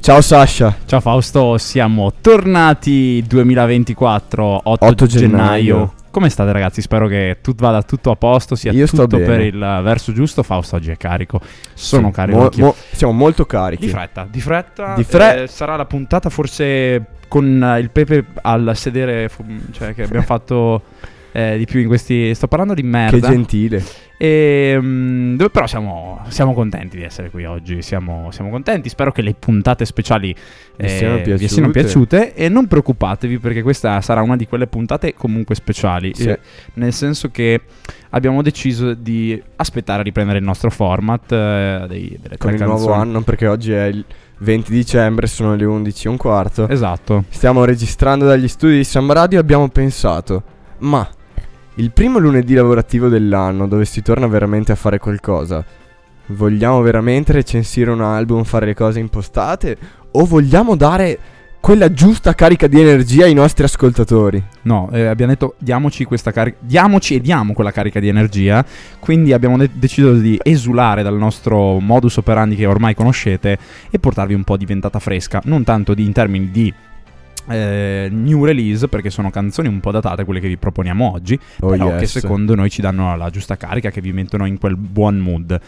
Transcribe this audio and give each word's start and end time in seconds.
Ciao 0.00 0.22
Sasha. 0.22 0.76
Ciao 0.86 0.98
Fausto, 1.00 1.56
siamo 1.56 2.12
tornati 2.20 3.22
2024, 3.28 4.60
8, 4.64 4.84
8 4.84 5.06
gennaio. 5.06 5.62
gennaio. 5.62 5.94
Come 6.10 6.30
state 6.30 6.50
ragazzi? 6.50 6.80
Spero 6.80 7.06
che 7.06 7.38
tutto 7.40 7.64
vada 7.64 7.82
tutto 7.82 8.10
a 8.10 8.16
posto, 8.16 8.56
sia 8.56 8.72
Io 8.72 8.88
tutto 8.88 9.18
per 9.18 9.40
il 9.40 9.58
verso 9.58 10.12
giusto. 10.12 10.42
Fausto 10.42 10.74
oggi 10.76 10.90
è 10.90 10.96
carico. 10.96 11.40
Sono 11.74 12.08
sì, 12.08 12.12
carico. 12.14 12.38
Mo- 12.38 12.50
mo- 12.56 12.74
siamo 12.90 13.12
molto 13.12 13.44
carichi. 13.44 13.84
Di 13.86 13.92
fretta, 13.92 14.26
di 14.28 14.40
fretta. 14.40 14.94
Di 14.94 15.04
fre- 15.04 15.42
eh, 15.42 15.46
sarà 15.46 15.76
la 15.76 15.84
puntata 15.84 16.28
forse 16.28 17.04
con 17.28 17.76
il 17.78 17.90
pepe 17.90 18.24
al 18.42 18.72
sedere, 18.74 19.30
cioè 19.70 19.94
che 19.94 20.02
abbiamo 20.02 20.24
fatto 20.24 20.82
eh, 21.32 21.56
di 21.58 21.64
più 21.66 21.80
in 21.80 21.86
questi... 21.86 22.34
Sto 22.34 22.46
parlando 22.48 22.74
di 22.74 22.82
Che 22.82 22.86
merda. 22.88 23.28
gentile. 23.28 23.82
E, 24.22 24.76
mm, 24.78 25.36
dove- 25.36 25.48
però 25.50 25.66
siamo, 25.66 26.22
siamo 26.28 26.52
contenti 26.52 26.98
di 26.98 27.02
essere 27.04 27.30
qui 27.30 27.46
oggi, 27.46 27.80
siamo, 27.80 28.30
siamo 28.32 28.50
contenti, 28.50 28.90
spero 28.90 29.12
che 29.12 29.22
le 29.22 29.32
puntate 29.32 29.86
speciali 29.86 30.34
Vi 30.76 30.88
siano 30.90 31.16
eh, 31.16 31.36
vi 31.38 31.48
siano 31.48 31.70
piaciute. 31.70 32.18
piaciute 32.18 32.34
e 32.34 32.48
non 32.50 32.66
preoccupatevi 32.66 33.38
perché 33.38 33.62
questa 33.62 33.98
sarà 34.02 34.20
una 34.20 34.36
di 34.36 34.46
quelle 34.46 34.66
puntate 34.66 35.14
comunque 35.14 35.54
speciali, 35.54 36.12
Sì. 36.14 36.28
eh, 36.28 36.38
nel 36.74 36.92
senso 36.92 37.30
che 37.30 37.62
abbiamo 38.10 38.42
deciso 38.42 38.92
di 38.92 39.42
aspettare 39.56 40.00
a 40.00 40.02
riprendere 40.04 40.38
il 40.38 40.44
nostro 40.44 40.70
format 40.70 41.32
eh, 41.32 41.84
dei, 41.88 42.18
delle 42.20 42.36
Con 42.36 42.52
il 42.52 42.62
nuovo 42.62 42.92
anno 42.92 43.22
perché 43.22 43.46
oggi 43.46 43.72
è 43.72 43.84
il 43.86 44.04
20 44.40 44.70
dicembre, 44.70 45.26
sono 45.28 45.54
le 45.54 45.64
11 45.64 46.06
e 46.06 46.10
un 46.10 46.16
quarto. 46.18 46.68
Esatto, 46.68 47.24
Stiamo 47.30 47.64
registrando 47.64 48.26
dagli 48.26 48.48
studi 48.48 48.76
di 48.76 48.84
Samba 48.84 49.14
Radio 49.14 49.38
e 49.38 49.40
abbiamo 49.40 49.68
pensato, 49.70 50.42
ma 50.80 51.08
il 51.80 51.92
primo 51.92 52.18
lunedì 52.18 52.52
lavorativo 52.52 53.08
dell'anno 53.08 53.66
dove 53.66 53.86
si 53.86 54.02
torna 54.02 54.26
veramente 54.26 54.70
a 54.70 54.74
fare 54.74 54.98
qualcosa, 54.98 55.64
vogliamo 56.26 56.82
veramente 56.82 57.32
recensire 57.32 57.90
un 57.90 58.02
album, 58.02 58.44
fare 58.44 58.66
le 58.66 58.74
cose 58.74 59.00
impostate? 59.00 59.78
O 60.12 60.26
vogliamo 60.26 60.76
dare 60.76 61.18
quella 61.58 61.90
giusta 61.90 62.34
carica 62.34 62.66
di 62.66 62.78
energia 62.78 63.24
ai 63.24 63.32
nostri 63.32 63.64
ascoltatori? 63.64 64.42
no, 64.62 64.90
eh, 64.92 65.06
abbiamo 65.06 65.32
detto 65.32 65.54
diamoci 65.56 66.04
questa 66.04 66.32
carica, 66.32 66.58
diamoci 66.60 67.14
e 67.14 67.20
diamo 67.20 67.54
quella 67.54 67.72
carica 67.72 67.98
di 67.98 68.08
energia, 68.08 68.62
quindi 68.98 69.32
abbiamo 69.32 69.56
de- 69.56 69.70
deciso 69.72 70.12
di 70.12 70.38
esulare 70.42 71.02
dal 71.02 71.16
nostro 71.16 71.80
modus 71.80 72.18
operandi 72.18 72.56
che 72.56 72.66
ormai 72.66 72.94
conoscete 72.94 73.56
e 73.90 73.98
portarvi 73.98 74.34
un 74.34 74.44
po' 74.44 74.58
di 74.58 74.66
ventata 74.66 74.98
fresca, 74.98 75.40
non 75.44 75.64
tanto 75.64 75.94
di, 75.94 76.04
in 76.04 76.12
termini 76.12 76.50
di 76.50 76.72
eh, 77.48 78.08
new 78.10 78.44
release, 78.44 78.88
perché 78.88 79.10
sono 79.10 79.30
canzoni 79.30 79.68
un 79.68 79.80
po' 79.80 79.90
datate 79.90 80.24
quelle 80.24 80.40
che 80.40 80.48
vi 80.48 80.56
proponiamo 80.56 81.12
oggi, 81.12 81.38
Oh 81.60 81.68
però 81.68 81.94
che 81.96 82.00
yes. 82.02 82.18
secondo 82.18 82.54
noi 82.54 82.70
ci 82.70 82.80
danno 82.80 83.16
la 83.16 83.30
giusta 83.30 83.56
carica, 83.56 83.90
che 83.90 84.00
vi 84.00 84.12
mettono 84.12 84.46
in 84.46 84.58
quel 84.58 84.76
buon 84.76 85.18
mood. 85.18 85.60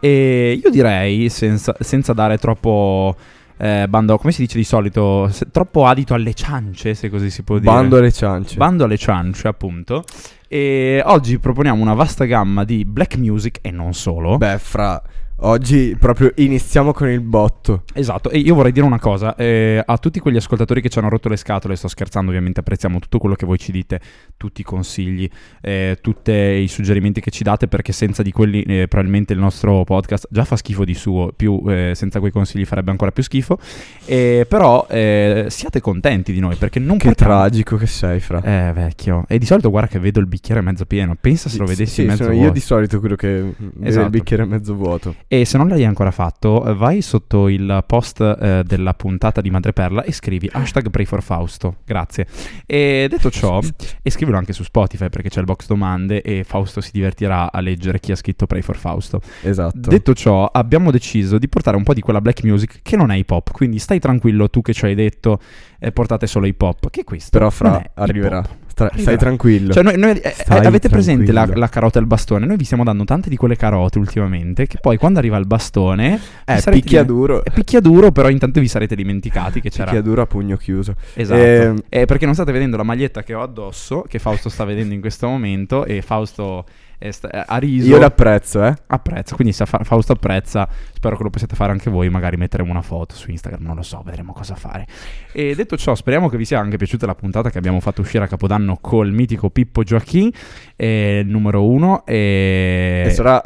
E 0.00 0.60
io 0.62 0.70
direi, 0.70 1.28
senza, 1.28 1.74
senza 1.80 2.12
dare 2.12 2.36
troppo... 2.36 3.16
eh, 3.56 3.86
bando, 3.88 4.18
come 4.18 4.32
si 4.32 4.42
dice 4.42 4.58
di 4.58 4.64
solito? 4.64 5.28
Se- 5.30 5.46
troppo 5.50 5.86
adito 5.86 6.12
alle 6.12 6.34
ciance, 6.34 6.94
se 6.94 7.08
così 7.08 7.30
si 7.30 7.42
può 7.42 7.58
dire. 7.58 7.72
Bando 7.72 7.96
alle 7.96 8.12
ciance. 8.12 8.56
Bando 8.56 8.84
alle 8.84 8.98
ciance, 8.98 9.48
appunto. 9.48 10.04
E 10.46 11.02
oggi 11.04 11.38
proponiamo 11.38 11.80
una 11.80 11.94
vasta 11.94 12.26
gamma 12.26 12.64
di 12.64 12.84
black 12.84 13.16
music 13.16 13.58
e 13.62 13.70
non 13.70 13.94
solo. 13.94 14.36
Beh, 14.36 14.58
fra 14.58 15.02
oggi 15.44 15.96
proprio 15.98 16.32
iniziamo 16.36 16.92
con 16.92 17.08
il 17.08 17.20
botto. 17.20 17.82
Esatto, 17.92 18.30
e 18.30 18.38
io 18.38 18.54
vorrei 18.54 18.72
dire 18.72 18.84
una 18.86 18.98
cosa, 18.98 19.34
eh, 19.36 19.82
a 19.84 19.98
tutti 19.98 20.18
quegli 20.20 20.36
ascoltatori 20.36 20.80
che 20.80 20.88
ci 20.88 20.98
hanno 20.98 21.08
rotto 21.08 21.28
le 21.28 21.36
scatole, 21.36 21.76
sto 21.76 21.88
scherzando 21.88 22.30
ovviamente, 22.30 22.60
apprezziamo 22.60 22.98
tutto 22.98 23.18
quello 23.18 23.34
che 23.34 23.46
voi 23.46 23.58
ci 23.58 23.72
dite, 23.72 24.00
tutti 24.36 24.62
i 24.62 24.64
consigli, 24.64 25.28
eh, 25.60 25.98
tutti 26.00 26.32
i 26.32 26.68
suggerimenti 26.68 27.20
che 27.20 27.30
ci 27.30 27.42
date, 27.42 27.68
perché 27.68 27.92
senza 27.92 28.22
di 28.22 28.32
quelli 28.32 28.62
eh, 28.62 28.86
probabilmente 28.88 29.32
il 29.32 29.38
nostro 29.38 29.84
podcast 29.84 30.28
già 30.30 30.44
fa 30.44 30.56
schifo 30.56 30.84
di 30.84 30.94
suo, 30.94 31.32
più 31.34 31.62
eh, 31.68 31.92
senza 31.94 32.20
quei 32.20 32.32
consigli 32.32 32.64
farebbe 32.64 32.90
ancora 32.90 33.10
più 33.10 33.22
schifo, 33.22 33.58
Eh, 34.06 34.46
però 34.48 34.86
eh, 34.88 35.46
siate 35.48 35.80
contenti 35.80 36.32
di 36.32 36.40
noi, 36.40 36.56
perché 36.56 36.78
non 36.78 36.96
Che 36.98 37.06
portiamo... 37.06 37.32
tragico 37.34 37.76
che 37.76 37.86
sei, 37.86 38.20
fra. 38.20 38.42
Eh, 38.42 38.72
vecchio. 38.72 39.24
E 39.28 39.38
di 39.38 39.46
solito 39.46 39.70
guarda 39.70 39.88
che 39.88 39.98
vedo 39.98 40.20
il 40.20 40.26
bicchiere 40.26 40.60
mezzo 40.60 40.84
pieno. 40.84 41.16
Pensa 41.20 41.48
se 41.48 41.58
lo 41.58 41.64
vedessi 41.66 42.02
sì, 42.02 42.04
mezzo 42.04 42.24
sono 42.24 42.30
vuoto. 42.30 42.46
io 42.46 42.52
di 42.52 42.60
solito 42.60 43.00
quello 43.00 43.14
che 43.16 43.54
Esatto. 43.82 44.04
il 44.04 44.10
bicchiere 44.10 44.44
mezzo 44.44 44.74
vuoto. 44.74 45.14
E 45.34 45.44
se 45.44 45.58
non 45.58 45.66
l'hai 45.66 45.84
ancora 45.84 46.12
fatto, 46.12 46.62
vai 46.76 47.02
sotto 47.02 47.48
il 47.48 47.82
post 47.88 48.20
eh, 48.20 48.62
della 48.64 48.94
puntata 48.94 49.40
di 49.40 49.50
Madreperla 49.50 50.04
e 50.04 50.12
scrivi 50.12 50.48
hashtag 50.52 50.90
pray 50.90 51.04
for 51.04 51.24
Fausto. 51.24 51.78
Grazie. 51.84 52.28
E 52.64 53.08
detto 53.10 53.32
ciò, 53.32 53.60
e 54.00 54.10
scrivilo 54.10 54.38
anche 54.38 54.52
su 54.52 54.62
Spotify 54.62 55.08
perché 55.08 55.30
c'è 55.30 55.40
il 55.40 55.46
box 55.46 55.66
domande 55.66 56.22
e 56.22 56.44
Fausto 56.44 56.80
si 56.80 56.92
divertirà 56.92 57.50
a 57.50 57.58
leggere 57.58 57.98
chi 57.98 58.12
ha 58.12 58.14
scritto 58.14 58.46
pray 58.46 58.62
for 58.62 58.76
Fausto. 58.76 59.20
Esatto. 59.42 59.90
Detto 59.90 60.14
ciò, 60.14 60.46
abbiamo 60.46 60.92
deciso 60.92 61.36
di 61.36 61.48
portare 61.48 61.76
un 61.76 61.82
po' 61.82 61.94
di 61.94 62.00
quella 62.00 62.20
black 62.20 62.44
music 62.44 62.78
che 62.82 62.94
non 62.94 63.10
è 63.10 63.16
hip 63.16 63.30
hop. 63.32 63.50
Quindi 63.50 63.80
stai 63.80 63.98
tranquillo 63.98 64.48
tu 64.48 64.62
che 64.62 64.72
ci 64.72 64.84
hai 64.84 64.94
detto 64.94 65.40
eh, 65.80 65.90
portate 65.90 66.28
solo 66.28 66.46
hip 66.46 66.62
hop. 66.62 66.90
Che 66.90 67.02
questo 67.02 67.36
Però 67.36 67.50
fra 67.50 67.82
è 67.82 67.90
arriverà. 67.94 68.38
hop. 68.38 68.63
Arriverà. 68.82 69.02
Stai 69.02 69.16
tranquillo. 69.16 69.72
Cioè, 69.72 69.82
noi, 69.82 69.96
noi- 69.96 70.18
eh, 70.18 70.34
Stai 70.36 70.66
avete 70.66 70.88
presente 70.88 71.30
la, 71.32 71.48
la 71.54 71.68
carota 71.68 71.98
e 71.98 72.02
il 72.02 72.08
bastone? 72.08 72.44
Noi 72.46 72.56
vi 72.56 72.64
stiamo 72.64 72.82
dando 72.84 73.04
tante 73.04 73.28
di 73.28 73.36
quelle 73.36 73.56
carote 73.56 73.98
ultimamente. 73.98 74.66
Che 74.66 74.78
poi 74.80 74.96
quando 74.98 75.18
arriva 75.20 75.36
il 75.36 75.46
bastone, 75.46 76.14
eh, 76.44 76.54
vi 76.54 76.60
sarete 76.60 76.70
picchia 76.70 77.02
dim- 77.04 77.14
duro. 77.14 77.44
è 77.44 77.50
picchiaduro, 77.50 78.10
però 78.10 78.28
intanto 78.28 78.60
vi 78.60 78.68
sarete 78.68 78.94
dimenticati 78.96 79.60
che 79.60 79.70
c'era. 79.70 79.84
Picchia 79.84 80.02
duro 80.02 80.22
a 80.22 80.26
pugno 80.26 80.56
chiuso. 80.56 80.94
Esatto. 81.14 81.40
Ehm, 81.40 81.82
Eh, 81.88 82.04
perché 82.06 82.24
non 82.24 82.34
state 82.34 82.50
vedendo 82.52 82.76
la 82.76 82.82
maglietta 82.82 83.22
che 83.22 83.34
ho 83.34 83.42
addosso, 83.42 84.04
che 84.08 84.18
Fausto 84.18 84.48
sta 84.48 84.64
vedendo 84.64 84.94
in 84.94 85.00
questo 85.00 85.28
momento. 85.28 85.84
E 85.84 86.02
Fausto 86.02 86.64
sta- 87.10 87.46
ha 87.46 87.56
riso. 87.58 87.88
Io 87.88 87.98
l'apprezzo, 87.98 88.64
eh. 88.64 88.74
apprezza. 88.86 89.34
Quindi 89.34 89.52
se 89.52 89.66
fa- 89.66 89.80
Fausto 89.82 90.12
apprezza, 90.12 90.68
spero 90.92 91.16
che 91.16 91.22
lo 91.22 91.30
possiate 91.30 91.54
fare 91.54 91.72
anche 91.72 91.90
voi. 91.90 92.08
Magari 92.08 92.36
metteremo 92.36 92.70
una 92.70 92.82
foto 92.82 93.14
su 93.14 93.30
Instagram, 93.30 93.62
non 93.62 93.76
lo 93.76 93.82
so, 93.82 94.02
vedremo 94.04 94.32
cosa 94.32 94.54
fare. 94.54 94.86
E 95.32 95.54
detto 95.54 95.76
ciò, 95.76 95.94
speriamo 95.94 96.28
che 96.28 96.36
vi 96.36 96.44
sia 96.44 96.58
anche 96.58 96.76
piaciuta 96.76 97.06
la 97.06 97.14
puntata 97.14 97.50
che 97.50 97.58
abbiamo 97.58 97.80
fatto 97.80 98.00
uscire 98.00 98.24
a 98.24 98.26
Capodanno 98.28 98.78
col 98.80 99.12
mitico 99.12 99.50
Pippo 99.50 99.82
Gioacchini, 99.82 100.32
eh, 100.76 101.22
numero 101.26 101.66
uno. 101.66 102.04
E... 102.06 103.04
E 103.06 103.10
sarà 103.10 103.42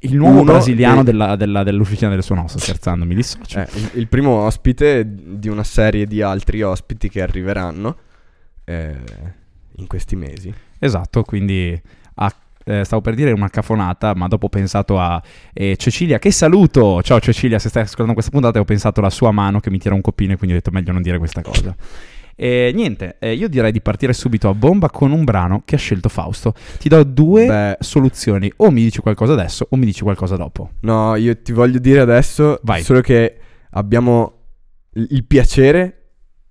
il 0.00 0.16
nuovo 0.16 0.40
uno 0.40 0.52
brasiliano 0.52 1.00
e- 1.00 1.04
della, 1.04 1.36
della- 1.36 1.62
dell'ufficina 1.62 2.10
del 2.10 2.22
suono. 2.22 2.46
Sto 2.48 2.58
scherzando, 2.58 3.04
mi 3.04 3.14
dissocio. 3.14 3.60
eh, 3.60 3.68
il, 3.74 3.90
il 3.94 4.08
primo 4.08 4.30
ospite 4.42 5.04
di 5.06 5.48
una 5.48 5.64
serie 5.64 6.06
di 6.06 6.20
altri 6.20 6.62
ospiti 6.62 7.08
che 7.08 7.22
arriveranno 7.22 7.96
eh, 8.64 8.96
in 9.76 9.86
questi 9.86 10.16
mesi. 10.16 10.52
Esatto, 10.78 11.22
quindi 11.22 11.80
ah, 12.16 12.34
eh, 12.64 12.84
stavo 12.84 13.02
per 13.02 13.14
dire 13.14 13.32
una 13.32 13.48
cafonata, 13.48 14.14
ma 14.14 14.26
dopo 14.26 14.46
ho 14.46 14.48
pensato 14.48 14.98
a 14.98 15.22
eh, 15.52 15.76
Cecilia, 15.76 16.18
che 16.18 16.30
saluto! 16.30 17.02
Ciao 17.02 17.20
Cecilia, 17.20 17.58
se 17.58 17.68
stai 17.68 17.82
ascoltando 17.82 18.14
questa 18.14 18.30
puntata 18.30 18.58
ho 18.58 18.64
pensato 18.64 19.00
alla 19.00 19.10
sua 19.10 19.30
mano 19.30 19.60
che 19.60 19.70
mi 19.70 19.78
tira 19.78 19.94
un 19.94 20.00
coppino 20.00 20.32
e 20.32 20.36
quindi 20.36 20.56
ho 20.56 20.58
detto 20.58 20.70
meglio 20.72 20.92
non 20.92 21.02
dire 21.02 21.18
questa 21.18 21.42
cosa. 21.42 21.74
E 22.36 22.72
niente, 22.74 23.16
eh, 23.20 23.32
io 23.32 23.48
direi 23.48 23.70
di 23.70 23.80
partire 23.80 24.12
subito 24.12 24.48
a 24.48 24.54
bomba 24.54 24.90
con 24.90 25.12
un 25.12 25.22
brano 25.22 25.62
che 25.64 25.76
ha 25.76 25.78
scelto 25.78 26.08
Fausto. 26.08 26.52
Ti 26.78 26.88
do 26.88 27.04
due 27.04 27.46
Beh, 27.46 27.76
soluzioni, 27.78 28.52
o 28.56 28.70
mi 28.70 28.82
dici 28.82 29.00
qualcosa 29.00 29.34
adesso 29.34 29.66
o 29.70 29.76
mi 29.76 29.84
dici 29.84 30.02
qualcosa 30.02 30.36
dopo. 30.36 30.70
no, 30.80 31.14
io 31.14 31.40
ti 31.40 31.52
voglio 31.52 31.78
dire 31.78 32.00
adesso 32.00 32.58
Vai. 32.62 32.82
solo 32.82 33.00
che 33.00 33.36
abbiamo 33.70 34.32
il 34.94 35.06
il 35.10 35.24
piacere 35.24 35.98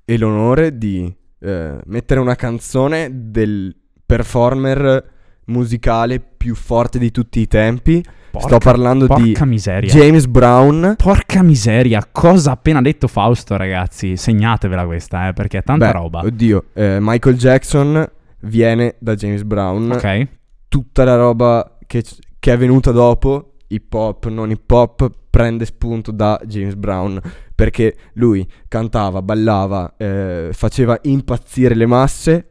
e 0.05 0.17
l'onore 0.17 0.77
di 0.77 1.13
eh, 1.39 1.77
mettere 1.85 2.19
una 2.19 2.35
canzone 2.35 3.09
del 3.11 3.73
performer 4.05 5.11
musicale 5.45 6.19
più 6.19 6.55
forte 6.55 6.99
di 6.99 7.11
tutti 7.11 7.39
i 7.39 7.47
tempi. 7.47 8.03
Sto 8.35 8.57
parlando 8.57 9.05
di 9.05 9.31
porca 9.31 9.45
miseria. 9.45 9.93
James 9.93 10.25
Brown. 10.25 10.95
Porca 10.97 11.43
miseria, 11.43 12.07
cosa 12.11 12.49
ha 12.49 12.53
appena 12.53 12.81
detto 12.81 13.07
Fausto, 13.07 13.55
ragazzi? 13.55 14.17
Segnatevela 14.17 14.85
questa, 14.85 15.27
eh, 15.27 15.33
perché 15.33 15.59
è 15.59 15.63
tanta 15.63 15.87
Beh, 15.87 15.91
roba. 15.91 16.19
Oddio, 16.21 16.65
eh, 16.73 16.97
Michael 16.99 17.37
Jackson 17.37 18.09
viene 18.41 18.95
da 18.99 19.13
James 19.15 19.43
Brown. 19.43 19.91
Ok? 19.91 20.27
Tutta 20.67 21.03
la 21.03 21.15
roba 21.15 21.77
che, 21.85 22.03
che 22.39 22.53
è 22.53 22.57
venuta 22.57 22.91
dopo, 22.91 23.57
hip 23.67 23.93
hop, 23.93 24.27
non 24.29 24.49
hip 24.49 24.71
hop, 24.71 25.09
prende 25.29 25.65
spunto 25.65 26.11
da 26.11 26.39
James 26.45 26.73
Brown. 26.73 27.19
Perché 27.53 27.95
lui 28.13 28.47
cantava, 28.67 29.21
ballava, 29.21 29.93
eh, 29.95 30.49
faceva 30.53 30.97
impazzire 31.03 31.75
le 31.75 31.85
masse 31.85 32.47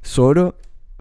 solo 0.00 0.56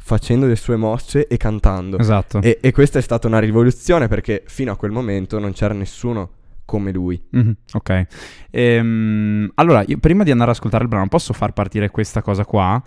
facendo 0.09 0.47
le 0.47 0.55
sue 0.55 0.75
mosse 0.75 1.27
e 1.27 1.37
cantando. 1.37 1.99
Esatto. 1.99 2.41
E, 2.41 2.57
e 2.61 2.71
questa 2.71 2.97
è 2.97 3.01
stata 3.03 3.27
una 3.27 3.37
rivoluzione 3.37 4.07
perché 4.07 4.41
fino 4.47 4.71
a 4.71 4.75
quel 4.75 4.89
momento 4.89 5.37
non 5.37 5.51
c'era 5.53 5.75
nessuno 5.75 6.31
come 6.65 6.91
lui. 6.91 7.21
Mhm, 7.29 7.55
ok. 7.73 8.05
Ehm, 8.49 9.51
allora, 9.53 9.83
io 9.85 9.99
prima 9.99 10.23
di 10.23 10.31
andare 10.31 10.49
ad 10.49 10.55
ascoltare 10.55 10.83
il 10.83 10.89
brano, 10.89 11.07
posso 11.07 11.33
far 11.33 11.53
partire 11.53 11.91
questa 11.91 12.23
cosa 12.23 12.43
qua? 12.43 12.81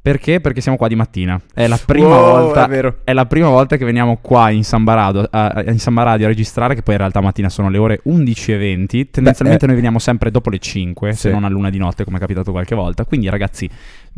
Perché? 0.00 0.38
Perché 0.38 0.60
siamo 0.60 0.76
qua 0.76 0.86
di 0.86 0.96
mattina. 0.96 1.40
È 1.54 1.66
la 1.66 1.78
prima 1.82 2.08
Wow, 2.08 2.40
volta. 2.42 2.68
È. 2.68 2.94
È 3.04 3.12
la 3.14 3.24
prima 3.24 3.48
volta 3.48 3.78
che 3.78 3.86
veniamo 3.86 4.18
qua 4.20 4.50
in 4.50 4.62
Samba, 4.62 4.92
Radio, 4.92 5.26
a, 5.30 5.64
in 5.66 5.78
Samba 5.78 6.02
Radio 6.02 6.26
a 6.26 6.28
registrare, 6.28 6.74
che 6.74 6.82
poi 6.82 6.92
in 6.92 7.00
realtà 7.00 7.22
mattina 7.22 7.48
sono 7.48 7.70
le 7.70 7.78
ore 7.78 8.02
11.20. 8.06 9.08
Tendenzialmente 9.10 9.64
eh. 9.64 9.66
noi 9.66 9.76
veniamo 9.76 9.98
sempre 9.98 10.30
dopo 10.30 10.50
le 10.50 10.58
5, 10.58 11.12
se 11.14 11.28
Sì. 11.28 11.30
non 11.30 11.44
a 11.44 11.48
luna 11.48 11.70
di 11.70 11.78
notte, 11.78 12.04
come 12.04 12.18
è 12.18 12.20
capitato 12.20 12.50
qualche 12.50 12.74
volta. 12.74 13.06
Quindi, 13.06 13.30
ragazzi, 13.30 13.66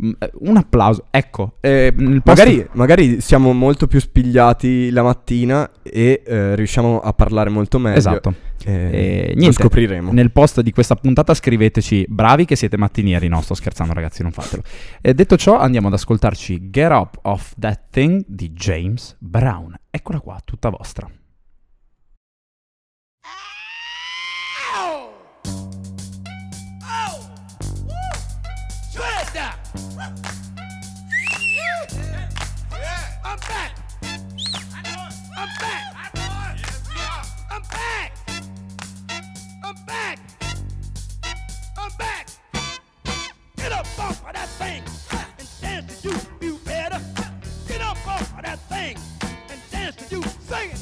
Mm, 0.03 0.11
eh, 0.19 0.31
un 0.41 0.57
applauso, 0.57 1.05
ecco. 1.09 1.57
Eh, 1.59 1.91
magari, 1.95 2.57
posto... 2.57 2.69
magari, 2.73 3.21
siamo 3.21 3.51
molto 3.53 3.87
più 3.87 3.99
spigliati 3.99 4.91
la 4.91 5.01
mattina 5.01 5.69
e 5.81 6.21
eh, 6.25 6.55
riusciamo 6.55 6.99
a 6.99 7.13
parlare 7.13 7.49
molto 7.49 7.79
meglio. 7.79 7.97
Esatto. 7.97 8.33
Eh, 8.63 9.33
niente, 9.35 9.45
lo 9.45 9.51
scopriremo. 9.51 10.11
Nel 10.11 10.31
post 10.31 10.61
di 10.61 10.71
questa 10.71 10.95
puntata 10.95 11.33
scriveteci 11.33 12.05
bravi 12.07 12.45
che 12.45 12.55
siete 12.55 12.77
mattinieri. 12.77 13.27
No, 13.27 13.41
sto 13.41 13.55
scherzando 13.55 13.93
ragazzi, 13.93 14.21
non 14.21 14.31
fatelo. 14.31 14.61
Eh, 15.01 15.13
detto 15.13 15.35
ciò, 15.35 15.57
andiamo 15.57 15.87
ad 15.87 15.93
ascoltarci 15.93 16.69
Get 16.69 16.91
Up 16.91 17.19
Off 17.23 17.53
That 17.57 17.85
Thing 17.89 18.23
di 18.27 18.51
James 18.51 19.15
Brown. 19.19 19.75
Eccola 19.89 20.19
qua, 20.19 20.39
tutta 20.43 20.69
vostra. 20.69 21.09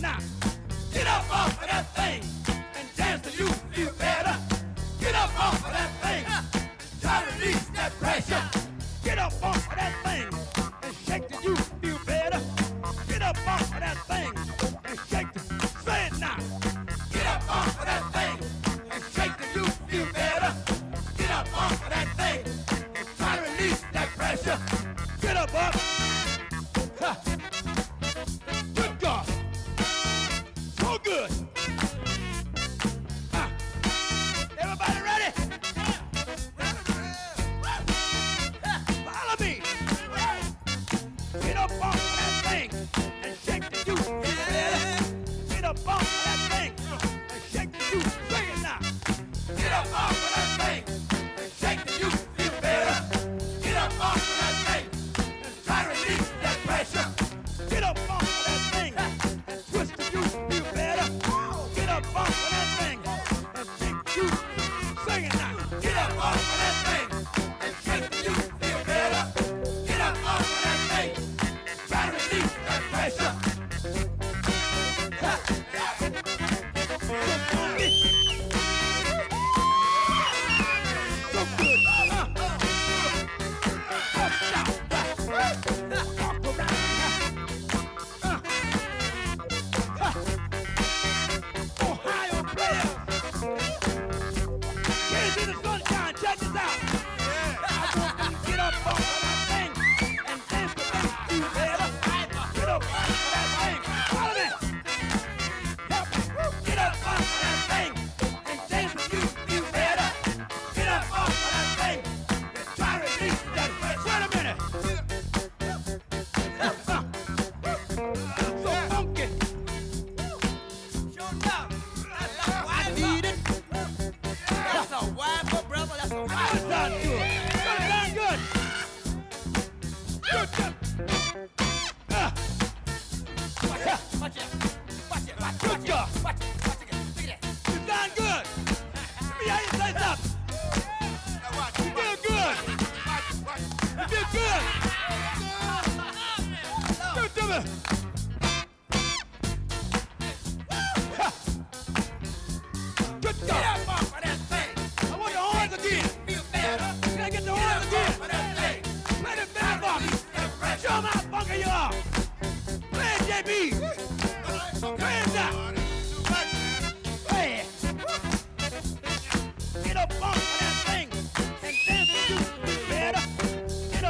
Now, 0.01 0.17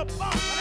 the. 0.08 0.55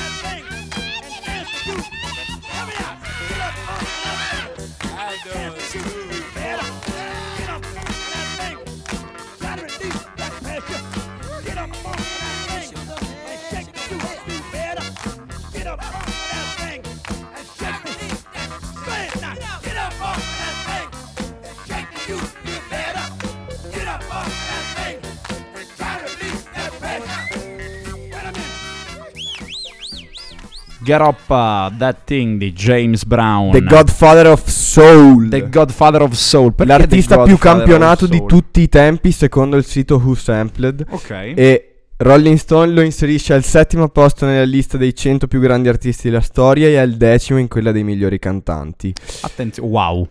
Garoppa, 30.85 31.71
uh, 31.73 31.77
That 31.77 32.05
Thing 32.05 32.39
di 32.39 32.53
James 32.53 33.05
Brown. 33.05 33.51
The 33.51 33.63
Godfather 33.63 34.27
of 34.29 34.47
Soul. 34.47 35.29
The 35.29 35.49
Godfather 35.49 36.03
of 36.03 36.13
Soul. 36.13 36.55
Perché 36.55 36.77
L'artista 36.77 37.23
più 37.23 37.39
campionato 37.39 38.07
di 38.07 38.23
tutti 38.27 38.61
i 38.61 38.69
tempi 38.69 39.11
secondo 39.11 39.57
il 39.57 39.65
sito 39.65 39.97
Who 39.97 40.15
Sampled. 40.15 40.85
Ok. 40.91 41.11
E 41.11 41.69
Rolling 41.97 42.37
Stone 42.37 42.73
lo 42.73 42.83
inserisce 42.83 43.33
al 43.33 43.45
settimo 43.45 43.89
posto 43.89 44.27
nella 44.27 44.45
lista 44.45 44.77
dei 44.77 44.95
100 44.95 45.27
più 45.27 45.41
grandi 45.41 45.69
artisti 45.69 46.11
della 46.11 46.21
storia 46.21 46.69
e 46.69 46.77
al 46.77 46.93
decimo 46.93 47.39
in 47.39 47.49
quella 47.49 47.73
dei 47.73 47.83
migliori 47.83 48.19
cantanti. 48.19 48.93
Attenzione, 49.23 49.69
wow. 49.69 50.09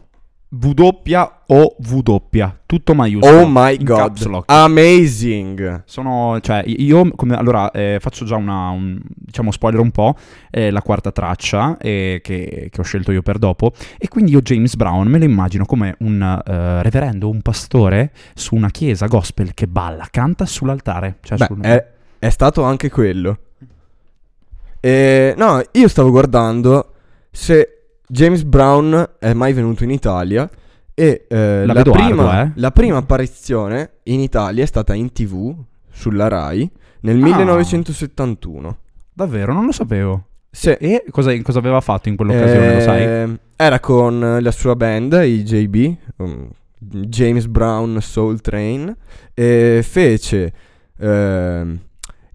W 0.55 1.31
O 1.47 1.75
W, 1.79 2.45
tutto 2.67 2.93
maiuscolo. 2.93 3.39
Oh 3.39 3.47
my 3.47 3.75
god, 3.77 4.43
amazing! 4.45 5.81
Sono, 5.85 6.37
cioè, 6.41 6.63
io, 6.67 7.09
come, 7.15 7.35
allora, 7.35 7.71
eh, 7.71 7.97
faccio 7.99 8.23
già 8.23 8.35
una, 8.35 8.69
un, 8.69 8.99
diciamo, 9.03 9.49
spoiler 9.49 9.79
un 9.79 9.89
po', 9.89 10.15
eh, 10.51 10.69
la 10.69 10.83
quarta 10.83 11.11
traccia 11.11 11.77
eh, 11.79 12.19
che, 12.23 12.69
che, 12.71 12.81
ho 12.81 12.83
scelto 12.83 13.11
io 13.11 13.23
per 13.23 13.39
dopo, 13.39 13.71
e 13.97 14.07
quindi 14.07 14.31
io 14.31 14.41
James 14.41 14.75
Brown 14.75 15.07
me 15.07 15.17
lo 15.17 15.25
immagino 15.25 15.65
come 15.65 15.95
un 15.99 16.21
eh, 16.21 16.83
reverendo, 16.83 17.29
un 17.29 17.41
pastore 17.41 18.11
su 18.35 18.53
una 18.53 18.69
chiesa 18.69 19.07
gospel 19.07 19.55
che 19.55 19.67
balla, 19.67 20.07
canta 20.11 20.45
sull'altare. 20.45 21.17
Cioè 21.21 21.37
Beh, 21.39 21.45
sul... 21.45 21.61
è, 21.61 21.87
è, 22.19 22.29
stato 22.29 22.61
anche 22.61 22.91
quello. 22.91 23.37
E, 24.79 25.33
no, 25.35 25.63
io 25.71 25.87
stavo 25.87 26.11
guardando 26.11 26.93
se 27.31 27.82
James 28.07 28.43
Brown 28.43 29.09
è 29.19 29.33
mai 29.33 29.53
venuto 29.53 29.83
in 29.83 29.91
Italia 29.91 30.49
e 30.93 31.25
eh, 31.27 31.65
La 31.65 31.73
la, 31.73 31.81
prima, 31.81 32.05
ardua, 32.05 32.43
eh. 32.43 32.51
la 32.55 32.71
prima 32.71 32.97
apparizione 32.97 33.91
in 34.03 34.19
Italia 34.19 34.63
è 34.63 34.67
stata 34.67 34.93
in 34.93 35.11
tv 35.11 35.55
sulla 35.91 36.27
Rai 36.27 36.69
nel 37.01 37.17
Ah. 37.21 37.25
1971. 37.25 38.77
Davvero, 39.13 39.53
non 39.53 39.65
lo 39.65 39.71
sapevo. 39.71 40.25
Se, 40.49 40.73
E 40.79 41.03
cosa, 41.09 41.35
cosa 41.41 41.59
aveva 41.59 41.81
fatto 41.81 42.09
in 42.09 42.15
quell'occasione, 42.15 42.73
lo 42.75 42.79
sai? 42.81 43.03
Ehm, 43.03 43.39
Era 43.55 43.79
con 43.79 44.37
la 44.41 44.51
sua 44.51 44.75
band, 44.75 45.13
i 45.23 45.43
JB, 45.43 45.95
um, 46.17 46.47
James 46.77 47.47
Brown 47.47 47.99
Soul 48.01 48.39
Train, 48.41 48.95
e 49.33 49.81
fece 49.83 50.53
ehm, 50.99 51.79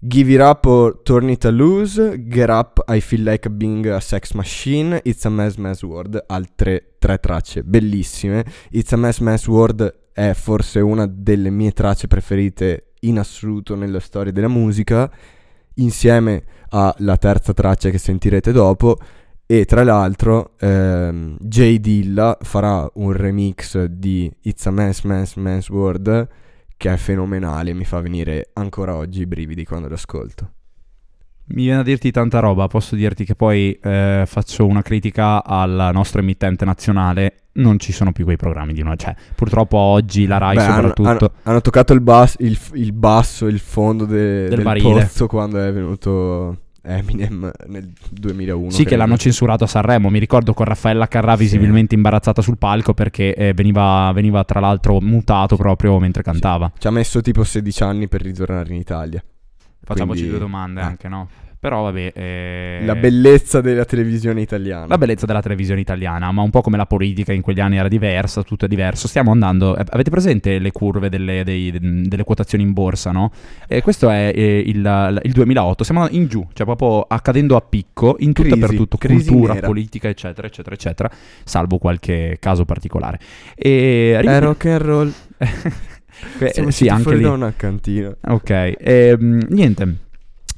Give 0.01 0.31
It 0.31 0.39
Up 0.39 0.65
or 0.65 1.01
Turn 1.03 1.27
It 1.27 1.43
a 1.43 1.51
Loose, 1.51 2.17
Get 2.19 2.49
Up, 2.49 2.81
I 2.87 3.01
Feel 3.01 3.23
Like 3.23 3.49
Being 3.49 3.85
a 3.87 3.99
Sex 3.99 4.31
Machine, 4.31 5.01
It's 5.03 5.25
a 5.25 5.29
Mess 5.29 5.55
Mess 5.55 5.81
World, 5.81 6.23
altre 6.27 6.93
tre 6.99 7.19
tracce 7.19 7.63
bellissime. 7.63 8.45
It's 8.71 8.93
a 8.93 8.95
Mess 8.95 9.19
Mess 9.19 9.45
World 9.47 9.93
è 10.13 10.31
forse 10.33 10.79
una 10.79 11.05
delle 11.05 11.49
mie 11.49 11.73
tracce 11.73 12.07
preferite 12.07 12.91
in 13.01 13.19
assoluto 13.19 13.75
nella 13.75 13.99
storia 13.99 14.31
della 14.31 14.47
musica, 14.47 15.11
insieme 15.75 16.43
alla 16.69 17.17
terza 17.17 17.53
traccia 17.53 17.89
che 17.89 17.97
sentirete 17.97 18.53
dopo. 18.53 18.97
E 19.45 19.65
tra 19.65 19.83
l'altro, 19.83 20.53
ehm, 20.59 21.35
Jay 21.41 21.77
Dilla 21.81 22.37
farà 22.39 22.89
un 22.93 23.11
remix 23.11 23.83
di 23.83 24.31
It's 24.43 24.65
a 24.65 24.71
Mess 24.71 25.01
Mess 25.03 25.35
Mess 25.35 25.67
World 25.67 26.27
che 26.79 26.93
è 26.93 26.95
fenomenale, 26.95 27.73
mi 27.73 27.83
fa 27.83 27.99
venire 27.99 28.51
ancora 28.53 28.95
oggi 28.95 29.19
i 29.19 29.25
brividi 29.25 29.65
quando 29.65 29.89
lo 29.89 29.95
ascolto. 29.95 30.51
Mi 31.47 31.63
viene 31.63 31.81
a 31.81 31.83
dirti 31.83 32.09
tanta 32.09 32.39
roba, 32.39 32.67
posso 32.67 32.95
dirti 32.95 33.25
che 33.25 33.35
poi 33.35 33.77
eh, 33.83 34.23
faccio 34.25 34.65
una 34.65 34.81
critica 34.81 35.43
al 35.43 35.89
nostro 35.91 36.21
emittente 36.21 36.63
nazionale, 36.63 37.47
non 37.53 37.79
ci 37.79 37.91
sono 37.91 38.13
più 38.13 38.23
quei 38.23 38.37
programmi 38.37 38.71
di 38.71 38.81
noi, 38.81 38.97
cioè 38.97 39.13
purtroppo 39.35 39.75
oggi 39.75 40.25
la 40.25 40.37
RAI 40.37 40.55
Beh, 40.55 40.61
hanno- 40.61 40.75
soprattutto... 40.75 41.09
Hanno, 41.09 41.31
hanno 41.43 41.61
toccato 41.61 41.91
il, 41.91 41.99
bas- 41.99 42.37
il, 42.39 42.57
il 42.75 42.93
basso, 42.93 43.47
il 43.47 43.59
fondo 43.59 44.05
de- 44.05 44.47
Del 44.47 44.63
del, 44.63 44.81
pozzo 44.81 45.27
quando 45.27 45.61
è 45.61 45.73
venuto 45.73 46.59
Eminem 46.81 47.51
nel 47.67 47.91
2001. 48.11 48.69
Sì, 48.71 48.85
che 48.85 48.95
l'hanno 48.95 49.17
censurato 49.17 49.63
a 49.63 49.67
Sanremo. 49.67 50.09
Mi 50.09 50.19
ricordo 50.19 50.53
con 50.53 50.65
Raffaella 50.65 51.07
Carrà 51.07 51.35
Sì. 51.35 51.43
visibilmente 51.43 51.95
imbarazzata 51.95 52.41
sul 52.41 52.57
palco 52.57 52.93
perché 52.93 53.33
eh, 53.35 53.53
veniva, 53.53 54.11
veniva 54.13 54.43
tra 54.43 54.59
l'altro 54.59 54.99
mutato 55.01 55.55
proprio 55.55 55.99
mentre 55.99 56.23
cantava. 56.23 56.71
Ci 56.77 56.87
ha 56.87 56.91
messo 56.91 57.21
tipo 57.21 57.43
16 57.43 57.83
anni 57.83 58.07
per 58.07 58.21
ritornare 58.21 58.69
in 58.73 58.79
Italia. 58.79 59.23
Facciamoci 59.81 60.19
Quindi- 60.21 60.37
due 60.37 60.39
domande 60.47 60.81
eh. 60.81 60.83
anche, 60.83 61.07
no? 61.07 61.29
Però 61.61 61.83
vabbè... 61.83 62.13
eh, 62.15 62.81
La 62.85 62.95
bellezza 62.95 63.59
della 63.59 63.83
televisione 63.83 64.39
italiana. 64.39 64.85
La 64.87 64.97
bellezza 64.97 65.25
della 65.25 65.41
televisione 65.41 65.81
italiana, 65.81 66.31
ma 66.31 66.41
un 66.41 66.51
po' 66.51 66.61
come 66.61 66.77
la 66.77 66.85
politica 66.85 67.33
in 67.33 67.41
quegli 67.41 67.59
anni 67.59 67.75
era 67.77 67.89
diversa, 67.89 68.43
tutto 68.43 68.63
è 68.63 68.67
diverso. 68.69 69.09
Stiamo 69.09 69.31
andando. 69.31 69.75
eh, 69.75 69.83
avete 69.89 70.09
presente 70.09 70.57
le 70.59 70.71
curve 70.71 71.09
delle, 71.09 71.43
dei- 71.43 71.77
delle 72.07 72.23
quotazioni 72.23 72.63
in 72.63 72.71
borsa, 72.71 73.11
no? 73.11 73.31
E 73.67 73.81
questo 73.81 74.09
è 74.09 74.31
eh, 74.33 74.63
il, 74.65 75.19
il 75.23 75.31
2008. 75.33 75.83
Stiamo 75.83 76.01
andando 76.03 76.21
in 76.23 76.29
giù, 76.29 76.47
cioè 76.53 76.65
proprio 76.65 77.01
accadendo 77.01 77.57
a 77.57 77.61
picco 77.61 78.15
in 78.19 78.31
tutto 78.31 78.47
e 78.55 78.57
per 78.57 78.67
Crisi, 78.69 78.75
tutto, 78.77 78.97
crisi 78.97 79.27
cultura, 79.29 79.53
nera. 79.55 79.67
politica, 79.67 80.07
eccetera, 80.07 80.47
eccetera, 80.47 80.75
eccetera, 80.75 81.11
salvo 81.43 81.77
qualche 81.77 82.37
caso 82.39 82.63
particolare. 82.63 83.19
E 83.55 84.17
È 84.17 84.39
rock 84.39 84.65
and 84.65 84.81
roll. 84.81 85.13
Eh, 86.39 86.49
Siamo 86.51 86.69
sì, 86.69 86.87
anche 86.89 87.15
lì. 87.15 87.21
da 87.23 87.31
una 87.31 87.53
cantina. 87.55 88.13
Ok, 88.27 88.73
ehm, 88.77 89.45
niente. 89.51 89.95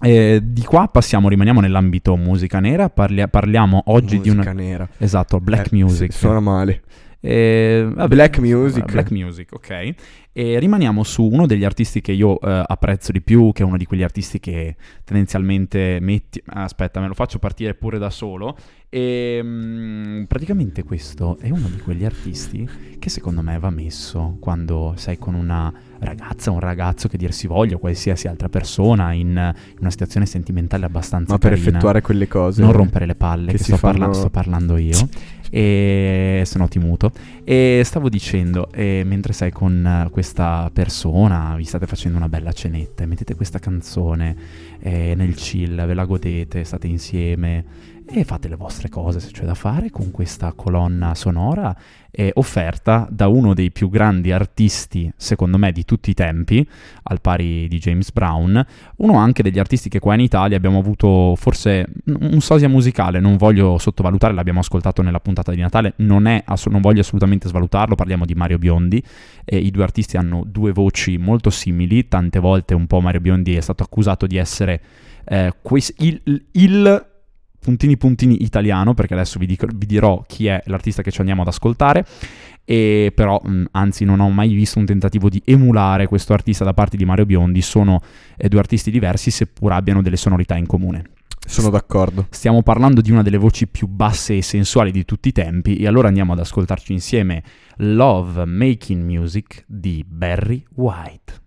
Eh, 0.04 0.40
di 0.44 0.64
qua 0.64 0.88
passiamo, 0.88 1.30
rimaniamo 1.30 1.62
nell'ambito 1.62 2.16
musica 2.16 2.60
nera. 2.60 2.90
parlia- 2.90 3.28
parliamo 3.28 3.84
oggi 3.88 4.20
di 4.20 4.30
Musica 4.30 4.52
una. 4.52 4.60
nera. 4.62 4.88
Esatto, 4.98 5.40
black 5.40 5.72
Eh, 5.72 5.76
music. 5.76 6.12
suona 6.12 6.40
male. 6.40 6.82
Eh, 7.24 7.88
vabbè, 7.94 8.16
Black 8.16 8.40
music. 8.40 8.92
Black 8.92 9.12
music, 9.12 9.54
ok. 9.54 9.94
E 10.34 10.60
rimaniamo 10.60 11.04
su 11.04 11.28
uno 11.28 11.46
degli 11.46 11.66
artisti 11.66 12.02
che 12.02 12.14
io 12.14 12.40
eh, 12.40 12.64
apprezzo 12.66 13.12
di 13.12 13.22
più, 13.22 13.52
che 13.52 13.64
è 13.64 13.66
uno 13.66 13.78
di 13.78 13.86
quegli 13.86 14.02
artisti 14.04 14.40
che 14.40 14.76
tendenzialmente 15.04 16.00
metti... 16.02 16.42
Aspetta, 16.46 17.00
me 17.00 17.08
lo 17.08 17.14
faccio 17.14 17.38
partire 17.38 17.76
pure 17.76 17.98
da 18.00 18.10
solo. 18.10 18.58
E 18.90 19.40
mm, 19.44 20.24
praticamente 20.24 20.84
questo 20.84 21.38
è 21.40 21.50
uno 21.50 21.68
di 21.70 21.78
quegli 21.80 22.06
artisti 22.06 22.68
che 22.98 23.10
secondo 23.10 23.42
me 23.42 23.58
va 23.60 23.70
messo 23.70 24.38
quando 24.40 24.94
sei 24.98 25.18
con 25.18 25.34
una 25.34 25.72
ragazza, 26.00 26.50
un 26.52 26.60
ragazzo 26.60 27.08
che 27.08 27.18
dir 27.18 27.34
si 27.34 27.48
voglia, 27.48 27.76
o 27.76 27.80
qualsiasi 27.80 28.28
altra 28.28 28.50
persona 28.50 29.12
in, 29.14 29.28
in 29.30 29.78
una 29.80 29.92
situazione 29.92 30.26
sentimentale 30.26 30.86
abbastanza 30.86 31.34
Ma 31.34 31.38
per 31.38 31.52
carina. 31.52 31.70
effettuare 31.70 32.02
quelle 32.02 32.28
cose. 32.28 32.62
Non 32.62 32.72
rompere 32.72 33.06
le 33.06 33.16
palle, 33.16 33.52
che 33.52 33.58
che, 33.58 33.64
sto, 33.64 33.78
parla- 33.78 34.06
fanno- 34.06 34.14
sto 34.14 34.30
parlando 34.30 34.78
io. 34.78 34.98
E 35.52 36.42
se 36.46 36.58
no 36.58 36.68
ti 36.68 36.80
muto. 36.80 37.12
E 37.44 37.82
stavo 37.84 38.10
dicendo, 38.10 38.72
eh, 38.72 39.04
mentre 39.06 39.34
sei 39.34 39.52
con 39.52 40.08
questa 40.10 40.70
persona, 40.74 41.56
vi 41.56 41.66
state 41.66 41.86
facendo 41.86 42.18
una 42.18 42.30
bella 42.30 42.54
cenetta, 42.54 43.06
mettete 43.06 43.36
questa 43.36 43.60
canzone 43.60 44.36
eh, 44.80 45.14
nel 45.16 45.36
chill, 45.36 45.86
ve 45.86 45.94
la 45.94 46.06
godete, 46.06 46.64
state 46.64 46.88
insieme 46.88 47.92
e 48.14 48.26
fate 48.26 48.50
le 48.50 48.58
vostre 48.58 48.90
cose 48.90 49.22
se 49.22 49.32
c'è 49.32 49.46
da 49.46 49.54
fare 49.54 49.90
con 49.90 50.12
questa 50.12 50.52
colonna 50.52 51.16
sonora 51.16 51.74
eh, 52.12 52.32
offerta 52.36 53.08
da 53.10 53.30
uno 53.30 53.54
dei 53.54 53.72
più 53.72 53.90
grandi 53.90 54.34
artisti, 54.34 55.10
secondo 55.16 55.58
me, 55.58 55.72
di 55.72 55.86
tutti 55.86 56.10
i 56.10 56.14
tempi, 56.14 56.68
al 57.04 57.22
pari 57.22 57.70
di 57.70 57.80
James 57.80 58.12
Brown, 58.12 58.66
uno 58.98 59.18
anche 59.18 59.42
degli 59.44 59.60
artisti 59.60 59.88
che 59.88 60.00
qua 60.00 60.14
in 60.16 60.20
Italia 60.20 60.58
abbiamo 60.58 60.80
avuto 60.80 61.36
forse 61.38 61.88
un 62.06 62.42
sosia 62.42 62.68
musicale, 62.68 63.22
non 63.22 63.38
voglio 63.38 63.78
sottovalutare, 63.78 64.34
l'abbiamo 64.34 64.60
ascoltato 64.60 65.02
nella 65.02 65.22
puntata 65.22 65.54
di 65.54 65.62
Natale, 65.62 65.94
non, 65.98 66.42
ass- 66.44 66.68
non 66.68 66.82
voglio 66.82 67.00
assolutamente 67.00 67.48
svalutarlo, 67.48 67.96
parliamo 67.96 68.26
di 68.26 68.34
Mario 68.34 68.58
Biondi, 68.58 69.02
e 69.46 69.58
i 69.58 69.72
due 69.72 69.84
artisti 69.84 70.18
hanno 70.18 70.44
due 70.46 70.74
voci 70.74 71.18
molto 71.18 71.50
simili, 71.50 72.10
tante 72.10 72.40
volte 72.40 72.74
un 72.74 72.88
po' 72.88 73.00
Mario 73.00 73.22
Biondi 73.22 73.56
è 73.56 73.62
stato 73.62 73.84
accusato 73.84 74.28
di 74.28 74.36
essere 74.36 74.82
eh, 75.24 75.54
quis- 75.62 75.94
il, 76.00 76.22
il 76.52 77.10
puntini 77.62 77.96
puntini 77.96 78.44
italiano, 78.44 78.94
perché 78.94 79.14
adesso 79.14 79.40
vi, 79.40 79.46
dico- 79.46 79.68
vi 79.74 79.86
dirò 79.86 80.24
chi 80.28 80.48
è 80.48 80.62
l'artista 80.66 81.02
che 81.02 81.12
ci 81.12 81.20
andiamo 81.20 81.44
ad 81.44 81.48
ascoltare, 81.48 82.06
e 82.66 83.12
però 83.16 83.40
mh, 83.42 83.66
anzi 83.72 84.04
non 84.04 84.20
ho 84.20 84.30
mai 84.30 84.54
visto 84.54 84.80
un 84.80 84.86
tentativo 84.86 85.30
di 85.30 85.42
emulare 85.46 86.08
questo 86.08 86.34
artista 86.34 86.64
da 86.64 86.74
parte 86.74 86.98
di 86.98 87.06
Mario 87.06 87.26
Biondi, 87.26 87.62
sono 87.62 88.02
eh, 88.36 88.50
due 88.50 88.60
artisti 88.60 88.92
diversi 88.92 89.32
seppur 89.32 89.72
abbiano 89.72 90.02
delle 90.02 90.18
sonorità 90.18 90.56
in 90.58 90.66
comune. 90.66 91.04
Sono 91.44 91.70
d'accordo. 91.70 92.28
Stiamo 92.30 92.62
parlando 92.62 93.02
di 93.02 93.12
una 93.12 93.24
delle 93.24 93.38
voci 93.38 93.68
più 93.68 93.88
basse 93.88 94.38
e 94.38 94.42
sensuali 94.42 94.92
di 94.92 95.06
tutti 95.06 95.30
i 95.30 95.32
tempi 95.32 95.76
e 95.78 95.88
allora 95.88 96.08
andiamo 96.08 96.34
ad 96.34 96.40
ascoltarci 96.40 96.94
insieme 96.94 97.44
Love 97.78 98.46
Making 98.46 99.04
Music 99.04 99.64
di 99.68 100.06
Barry 100.08 100.64
White. 100.76 101.40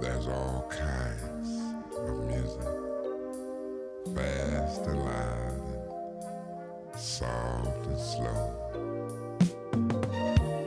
There's 0.00 0.26
all 0.26 0.66
kinds 0.68 1.07
fast 4.14 4.82
and 4.86 5.04
loud, 5.04 5.62
and 6.92 7.00
soft 7.00 7.86
and 7.86 7.98
slow, 7.98 8.40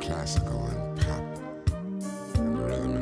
classical 0.02 0.66
and 0.66 1.00
pop, 1.02 1.24
and 2.38 2.60
rhythm 2.60 3.01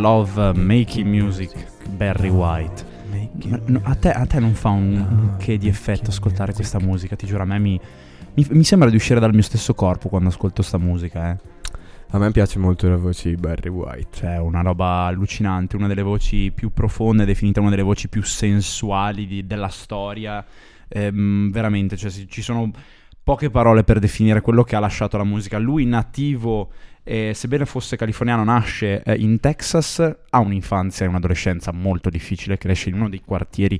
Love 0.00 0.54
Making 0.54 1.06
Music, 1.06 1.52
Barry 1.90 2.30
White. 2.30 2.84
Ma 3.46 3.60
no, 3.66 3.80
a, 3.84 3.94
te, 3.94 4.10
a 4.10 4.24
te 4.24 4.40
non 4.40 4.54
fa 4.54 4.70
un, 4.70 4.94
un 4.94 5.36
che 5.38 5.58
di 5.58 5.68
effetto 5.68 6.10
ascoltare 6.10 6.54
questa 6.54 6.80
musica, 6.80 7.16
ti 7.16 7.26
giuro, 7.26 7.42
a 7.42 7.46
me 7.46 7.58
mi, 7.58 7.78
mi, 8.34 8.46
mi 8.50 8.64
sembra 8.64 8.88
di 8.88 8.96
uscire 8.96 9.20
dal 9.20 9.32
mio 9.32 9.42
stesso 9.42 9.74
corpo 9.74 10.08
quando 10.08 10.30
ascolto 10.30 10.62
sta 10.62 10.78
musica, 10.78 11.30
eh. 11.30 11.48
A 12.12 12.18
me 12.18 12.32
piace 12.32 12.58
molto 12.58 12.88
la 12.88 12.96
voce 12.96 13.28
di 13.28 13.36
Barry 13.36 13.68
White. 13.68 14.08
Cioè, 14.10 14.38
una 14.38 14.62
roba 14.62 15.04
allucinante, 15.04 15.76
una 15.76 15.86
delle 15.86 16.02
voci 16.02 16.50
più 16.52 16.72
profonde, 16.72 17.24
definita 17.24 17.60
una 17.60 17.70
delle 17.70 17.82
voci 17.82 18.08
più 18.08 18.22
sensuali 18.24 19.26
di- 19.26 19.46
della 19.46 19.68
storia. 19.68 20.44
Ehm, 20.88 21.52
veramente, 21.52 21.96
cioè, 21.96 22.10
ci 22.10 22.42
sono 22.42 22.68
poche 23.22 23.48
parole 23.48 23.84
per 23.84 24.00
definire 24.00 24.40
quello 24.40 24.64
che 24.64 24.74
ha 24.74 24.80
lasciato 24.80 25.16
la 25.18 25.24
musica. 25.24 25.58
Lui 25.58 25.84
nativo, 25.84 26.72
eh, 27.02 27.32
sebbene 27.34 27.66
fosse 27.66 27.96
californiano, 27.96 28.44
nasce 28.44 29.02
eh, 29.02 29.14
in 29.14 29.40
Texas, 29.40 29.98
ha 30.30 30.38
un'infanzia 30.38 31.06
e 31.06 31.08
un'adolescenza 31.08 31.72
molto 31.72 32.10
difficile, 32.10 32.58
cresce 32.58 32.88
in 32.88 32.96
uno 32.96 33.08
dei 33.08 33.22
quartieri 33.24 33.78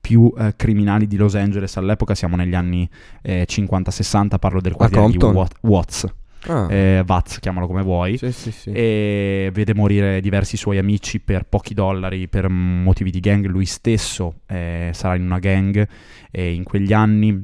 più 0.00 0.32
eh, 0.36 0.54
criminali 0.56 1.06
di 1.06 1.16
Los 1.16 1.34
Angeles. 1.34 1.76
All'epoca 1.76 2.14
siamo 2.14 2.36
negli 2.36 2.54
anni 2.54 2.88
eh, 3.22 3.46
50-60, 3.48 4.38
parlo 4.38 4.60
del 4.60 4.72
quartiere 4.72 5.08
di? 5.08 5.16
Wat- 5.18 5.58
Watts, 5.60 6.06
Ah, 6.46 6.66
eh, 6.72 7.04
Watts, 7.06 7.38
chiamalo 7.38 7.68
come 7.68 7.82
vuoi 7.82 8.18
sì, 8.18 8.32
sì, 8.32 8.50
sì. 8.50 8.70
e 8.72 9.50
vede 9.52 9.74
morire 9.74 10.20
diversi 10.20 10.56
suoi 10.56 10.76
amici 10.76 11.20
per 11.20 11.44
pochi 11.44 11.72
dollari 11.72 12.26
per 12.26 12.48
motivi 12.48 13.10
di 13.12 13.20
gang. 13.20 13.46
Lui 13.46 13.64
stesso 13.64 14.40
eh, 14.48 14.90
sarà 14.92 15.14
in 15.14 15.22
una 15.22 15.38
gang 15.38 15.86
eh, 16.32 16.52
in 16.52 16.64
quegli 16.64 16.92
anni 16.92 17.42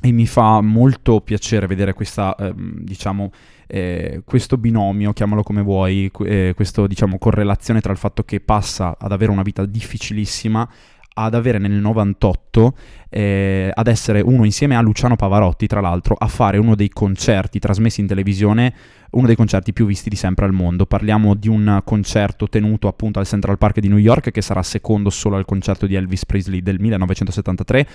e 0.00 0.12
mi 0.12 0.26
fa 0.26 0.60
molto 0.60 1.20
piacere 1.20 1.66
vedere 1.66 1.92
questa, 1.92 2.36
ehm, 2.36 2.82
diciamo, 2.82 3.32
eh, 3.68 4.22
questo 4.24 4.56
binomio, 4.56 5.12
chiamalo 5.12 5.42
come 5.42 5.62
vuoi, 5.62 6.10
eh, 6.24 6.52
questa, 6.56 6.86
diciamo, 6.86 7.18
correlazione 7.18 7.80
tra 7.80 7.92
il 7.92 7.98
fatto 7.98 8.24
che 8.24 8.40
passa 8.40 8.96
ad 8.98 9.12
avere 9.12 9.30
una 9.30 9.42
vita 9.42 9.64
difficilissima 9.64 10.68
ad 11.18 11.34
avere 11.34 11.58
nel 11.58 11.72
98 11.72 12.74
eh, 13.10 13.70
ad 13.74 13.88
essere 13.88 14.20
uno 14.20 14.44
insieme 14.44 14.76
a 14.76 14.80
Luciano 14.80 15.16
Pavarotti 15.16 15.66
tra 15.66 15.80
l'altro 15.80 16.14
a 16.16 16.28
fare 16.28 16.58
uno 16.58 16.76
dei 16.76 16.90
concerti 16.90 17.58
trasmessi 17.58 18.00
in 18.00 18.06
televisione 18.06 18.72
uno 19.10 19.26
dei 19.26 19.34
concerti 19.34 19.72
più 19.72 19.86
visti 19.86 20.10
di 20.10 20.16
sempre 20.16 20.44
al 20.44 20.52
mondo. 20.52 20.84
Parliamo 20.86 21.34
di 21.34 21.48
un 21.48 21.80
concerto 21.84 22.46
tenuto 22.46 22.88
appunto 22.88 23.18
al 23.18 23.26
Central 23.26 23.58
Park 23.58 23.80
di 23.80 23.88
New 23.88 23.98
York 23.98 24.30
che 24.30 24.42
sarà 24.42 24.62
secondo 24.62 25.10
solo 25.10 25.36
al 25.36 25.44
concerto 25.44 25.86
di 25.86 25.94
Elvis 25.94 26.26
Presley 26.26 26.60
del 26.60 26.78
1973 26.78 27.86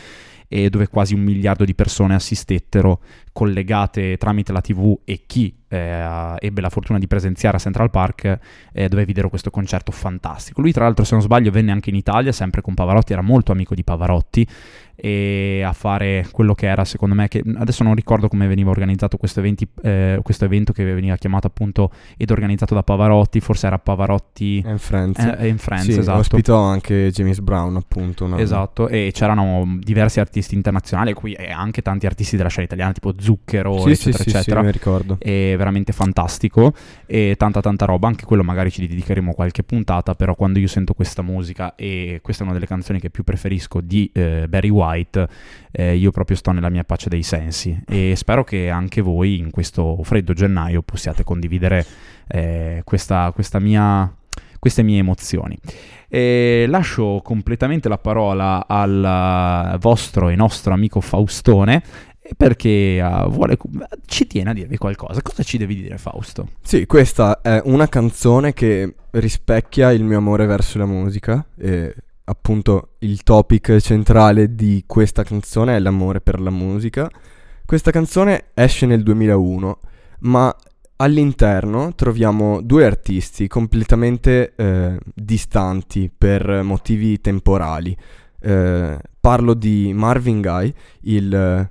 e 0.55 0.69
dove 0.69 0.87
quasi 0.87 1.15
un 1.15 1.21
miliardo 1.21 1.65
di 1.65 1.73
persone 1.73 2.13
assistettero 2.13 3.01
collegate 3.31 4.17
tramite 4.17 4.51
la 4.51 4.61
TV 4.61 4.95
e 5.03 5.23
chi 5.25 5.51
eh, 5.67 6.35
ebbe 6.37 6.61
la 6.61 6.69
fortuna 6.69 6.99
di 6.99 7.07
presenziare 7.07 7.57
a 7.57 7.59
Central 7.59 7.89
Park 7.89 8.37
eh, 8.71 8.87
dove 8.87 9.03
videro 9.03 9.29
questo 9.29 9.49
concerto 9.49 9.91
fantastico. 9.91 10.61
Lui 10.61 10.71
tra 10.71 10.83
l'altro 10.83 11.05
se 11.05 11.15
non 11.15 11.23
sbaglio 11.23 11.49
venne 11.49 11.71
anche 11.71 11.89
in 11.89 11.95
Italia, 11.95 12.31
sempre 12.31 12.61
con 12.61 12.75
Pavarotti, 12.75 13.13
era 13.13 13.23
molto 13.23 13.51
amico 13.51 13.73
di 13.73 13.83
Pavarotti 13.83 14.47
e 15.03 15.61
a 15.65 15.73
fare 15.73 16.25
quello 16.31 16.53
che 16.53 16.65
era 16.65 16.85
secondo 16.85 17.13
me, 17.13 17.27
che 17.27 17.43
adesso 17.57 17.83
non 17.83 17.93
ricordo 17.93 18.29
come 18.29 18.47
veniva 18.47 18.69
organizzato 18.69 19.17
questo, 19.17 19.41
eventi, 19.41 19.67
eh, 19.81 20.17
questo 20.23 20.45
evento 20.45 20.71
che 20.71 20.85
veniva 20.85 21.17
chiamato 21.17 21.47
appunto 21.47 21.91
ed 22.15 22.31
organizzato 22.31 22.73
da 22.73 22.83
Pavarotti, 22.83 23.41
forse 23.41 23.67
era 23.67 23.77
Pavarotti 23.79 24.63
And 24.65 24.79
Friends. 24.79 25.19
eh, 25.19 25.47
in 25.49 25.57
Friends, 25.57 25.91
sì, 25.91 25.99
esatto. 25.99 26.19
ospitò 26.19 26.57
anche 26.61 27.11
James 27.11 27.41
Brown, 27.41 27.75
appunto. 27.75 28.27
no? 28.27 28.37
Esatto, 28.37 28.87
e 28.87 29.09
c'erano 29.13 29.77
diversi 29.81 30.21
artisti 30.21 30.55
internazionali 30.55 31.11
qui 31.11 31.33
e 31.33 31.51
anche 31.51 31.81
tanti 31.81 32.05
artisti 32.05 32.37
della 32.37 32.47
scena 32.47 32.63
italiana, 32.65 32.93
tipo 32.93 33.13
Zucchero, 33.19 33.79
Sì, 33.79 33.95
sì, 33.95 34.09
eccetera, 34.09 34.23
sì, 34.23 34.29
sì, 34.29 34.37
eccetera. 34.37 34.61
mi 34.61 34.71
ricordo. 34.71 35.17
è 35.19 35.53
veramente 35.57 35.91
fantastico 35.91 36.73
e 37.05 37.35
tanta 37.37 37.59
tanta 37.59 37.83
roba, 37.83 38.07
anche 38.07 38.23
quello 38.23 38.43
magari 38.43 38.71
ci 38.71 38.87
dedicheremo 38.87 39.33
qualche 39.33 39.63
puntata, 39.63 40.15
però 40.15 40.33
quando 40.35 40.59
io 40.59 40.67
sento 40.67 40.93
questa 40.93 41.21
musica 41.21 41.75
e 41.75 42.19
questa 42.21 42.43
è 42.43 42.45
una 42.45 42.53
delle 42.55 42.67
canzoni 42.67 43.01
che 43.01 43.09
più 43.09 43.25
preferisco 43.25 43.81
di 43.81 44.09
eh, 44.13 44.45
Barry 44.47 44.69
White, 44.69 44.91
eh, 45.71 45.95
io 45.95 46.11
proprio 46.11 46.37
sto 46.37 46.51
nella 46.51 46.69
mia 46.69 46.83
pace 46.83 47.09
dei 47.09 47.23
sensi 47.23 47.77
e 47.87 48.13
spero 48.15 48.43
che 48.43 48.69
anche 48.69 49.01
voi 49.01 49.37
in 49.37 49.49
questo 49.51 49.99
freddo 50.03 50.33
gennaio 50.33 50.81
possiate 50.81 51.23
condividere 51.23 51.85
eh, 52.27 52.81
questa, 52.83 53.31
questa 53.33 53.59
mia, 53.59 54.11
queste 54.59 54.83
mie 54.83 54.99
emozioni. 54.99 55.57
E 56.07 56.65
lascio 56.67 57.21
completamente 57.23 57.89
la 57.89 57.97
parola 57.97 58.65
al 58.67 59.77
vostro 59.79 60.29
e 60.29 60.35
nostro 60.35 60.73
amico 60.73 61.01
Faustone 61.01 61.81
perché 62.37 62.97
eh, 62.97 63.25
vuole, 63.27 63.57
ci 64.05 64.27
tiene 64.27 64.51
a 64.51 64.53
dirvi 64.53 64.77
qualcosa. 64.77 65.21
Cosa 65.21 65.43
ci 65.43 65.57
devi 65.57 65.75
dire 65.75 65.97
Fausto? 65.97 66.47
Sì, 66.61 66.85
questa 66.85 67.41
è 67.41 67.61
una 67.65 67.87
canzone 67.89 68.53
che 68.53 68.93
rispecchia 69.11 69.91
il 69.91 70.03
mio 70.03 70.17
amore 70.17 70.45
verso 70.45 70.77
la 70.77 70.85
musica 70.85 71.45
e 71.57 71.93
appunto 72.25 72.95
il 72.99 73.23
topic 73.23 73.77
centrale 73.79 74.55
di 74.55 74.83
questa 74.87 75.23
canzone 75.23 75.75
è 75.75 75.79
l'amore 75.79 76.21
per 76.21 76.39
la 76.39 76.49
musica. 76.49 77.09
Questa 77.65 77.91
canzone 77.91 78.45
esce 78.53 78.85
nel 78.85 79.03
2001, 79.03 79.79
ma 80.19 80.55
all'interno 80.97 81.93
troviamo 81.95 82.61
due 82.61 82.85
artisti 82.85 83.47
completamente 83.47 84.53
eh, 84.55 84.97
distanti 85.13 86.11
per 86.15 86.61
motivi 86.63 87.19
temporali. 87.19 87.95
Eh, 88.39 88.99
parlo 89.19 89.53
di 89.53 89.91
Marvin 89.93 90.41
Gaye, 90.41 90.73
il, 91.01 91.69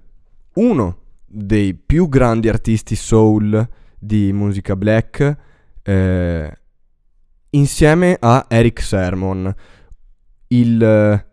uno 0.55 0.97
dei 1.27 1.75
più 1.75 2.09
grandi 2.09 2.49
artisti 2.49 2.95
soul 2.95 3.69
di 3.99 4.33
musica 4.33 4.75
black, 4.77 5.37
eh, 5.83 6.59
insieme 7.51 8.17
a 8.19 8.47
Eric 8.49 8.81
Sermon, 8.83 9.55
il 10.53 10.83
eh, 10.83 11.27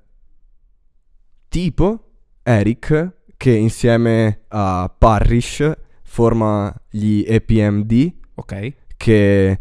tipo 1.47 2.03
Eric 2.43 3.13
che 3.37 3.51
insieme 3.51 4.41
a 4.49 4.93
Parrish 4.95 5.71
forma 6.03 6.73
gli 6.89 7.23
EPMD 7.25 8.13
Ok? 8.35 8.73
che 8.97 9.59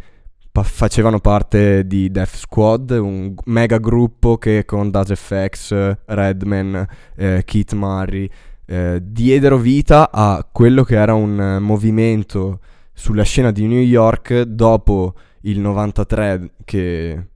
pa- 0.51 0.63
facevano 0.63 1.21
parte 1.21 1.87
di 1.87 2.11
Death 2.11 2.37
Squad, 2.37 2.91
un 2.91 3.35
mega 3.45 3.79
gruppo 3.79 4.39
che 4.39 4.65
con 4.65 4.91
Daz 4.91 5.15
FX, 5.15 5.97
Redman, 6.07 6.87
eh, 7.17 7.43
Keith 7.45 7.73
Murray 7.75 8.29
eh, 8.67 9.01
diedero 9.03 9.59
vita 9.59 10.11
a 10.11 10.47
quello 10.51 10.83
che 10.85 10.97
era 10.97 11.15
un 11.15 11.59
movimento 11.61 12.61
sulla 12.93 13.23
scena 13.23 13.51
di 13.53 13.67
New 13.67 13.81
York 13.81 14.41
dopo 14.43 15.15
il 15.43 15.61
93 15.61 16.55
che 16.65 17.27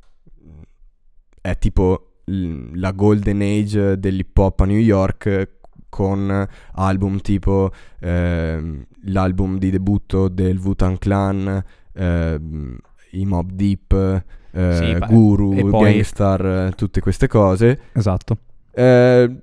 è 1.40 1.58
tipo 1.58 2.12
la 2.24 2.92
golden 2.92 3.40
age 3.40 3.98
dell'hip 3.98 4.37
hop 4.38 4.61
a 4.61 4.64
New 4.64 4.78
York 4.78 5.26
eh, 5.26 5.48
con 5.88 6.46
album 6.74 7.20
tipo 7.20 7.70
ehm, 8.00 8.85
l'album 9.04 9.58
di 9.58 9.70
debutto 9.70 10.28
del 10.28 10.58
Wu-Tang 10.58 10.98
Clan, 10.98 11.62
ehm, 11.92 12.76
i 13.11 13.26
Mob 13.26 13.50
Deep, 13.52 13.92
eh, 14.52 14.74
Sì, 14.74 15.12
Guru, 15.12 15.54
poi- 15.68 15.92
Gangstar, 15.92 16.46
eh, 16.46 16.72
tutte 16.76 17.00
queste 17.00 17.26
cose. 17.26 17.80
Esatto. 17.92 18.38
Eh, 18.70 19.37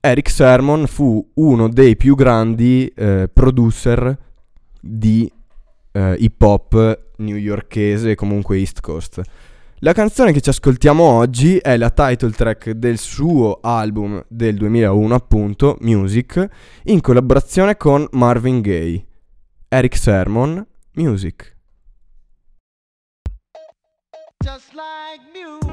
Eric 0.00 0.30
Sermon 0.30 0.86
fu 0.86 1.30
uno 1.34 1.68
dei 1.68 1.96
più 1.96 2.14
grandi 2.14 2.86
eh, 2.94 3.28
producer 3.30 4.16
di 4.80 5.30
eh, 5.92 6.14
hip 6.18 6.40
hop 6.40 7.00
newyorkese 7.16 8.12
e 8.12 8.14
comunque 8.14 8.56
East 8.58 8.80
Coast. 8.80 9.20
La 9.80 9.92
canzone 9.92 10.32
che 10.32 10.40
ci 10.40 10.48
ascoltiamo 10.48 11.02
oggi 11.02 11.58
è 11.58 11.76
la 11.76 11.90
title 11.90 12.30
track 12.30 12.70
del 12.70 12.96
suo 12.96 13.58
album 13.60 14.24
del 14.26 14.56
2001, 14.56 15.14
appunto, 15.14 15.76
Music, 15.80 16.48
in 16.84 17.02
collaborazione 17.02 17.76
con 17.76 18.06
Marvin 18.12 18.62
Gaye. 18.62 19.06
Eric 19.68 19.94
Sermon, 19.98 20.66
Music. 20.94 21.54
Just 24.42 24.72
like 24.72 25.20
music. 25.34 25.65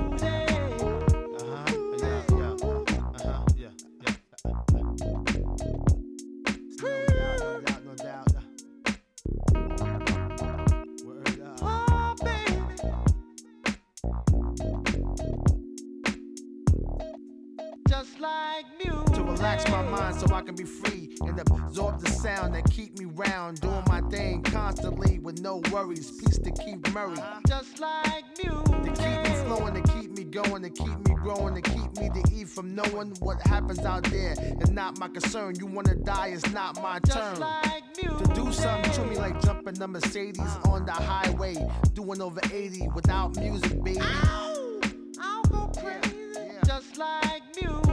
Relax 19.44 19.70
my 19.70 19.82
mind 19.82 20.16
so 20.16 20.34
I 20.34 20.42
can 20.42 20.56
be 20.56 20.64
free 20.64 21.18
and 21.20 21.38
absorb 21.38 22.00
the 22.00 22.10
sound 22.10 22.56
that 22.56 22.64
keep 22.72 22.98
me 22.98 23.06
round, 23.06 23.60
doing 23.60 23.84
my 23.88 24.00
thing 24.10 24.42
constantly 24.42 25.20
with 25.20 25.42
no 25.42 25.62
worries. 25.70 26.12
Peace 26.12 26.38
to 26.38 26.52
keep 26.64 26.88
Murray, 26.94 27.18
uh-huh. 27.18 27.42
Just 27.46 27.78
like 27.82 28.24
music. 28.42 28.64
to 28.64 29.02
keep 29.02 29.22
me 29.22 29.44
flowing, 29.44 29.74
to 29.74 29.82
keep 29.94 30.12
me 30.12 30.24
going, 30.24 30.64
to 30.64 30.70
keep 30.70 30.98
me 31.10 31.16
growing, 31.16 31.62
to 31.62 31.62
keep 31.62 31.92
me 31.98 32.10
to 32.10 32.24
eat 32.34 32.48
from 32.48 32.74
knowing 32.74 33.14
what 33.20 33.46
happens 33.46 33.80
out 33.80 34.04
there. 34.06 34.34
It's 34.40 34.70
not 34.70 34.98
my 34.98 35.10
concern. 35.10 35.56
You 35.60 35.66
wanna 35.66 35.96
die, 35.96 36.28
it's 36.28 36.50
not 36.54 36.82
my 36.82 37.00
Just 37.06 37.18
turn. 37.18 37.40
like 37.42 37.94
To 37.96 38.32
do 38.34 38.50
something 38.54 38.94
to 38.94 39.06
me 39.08 39.18
like 39.18 39.42
jumping 39.42 39.74
the 39.74 39.90
Mercedes 39.90 40.40
uh-huh. 40.40 40.72
on 40.72 40.86
the 40.86 40.94
highway, 40.94 41.56
doing 41.94 42.22
over 42.22 42.40
80 42.50 42.88
without 42.96 43.36
music, 43.36 43.84
baby. 43.84 44.00
Ow! 44.00 44.80
I'll 45.20 45.44
go 45.44 45.70
crazy. 45.78 46.16
Yeah. 46.34 46.62
Just 46.66 46.98
like. 46.98 47.33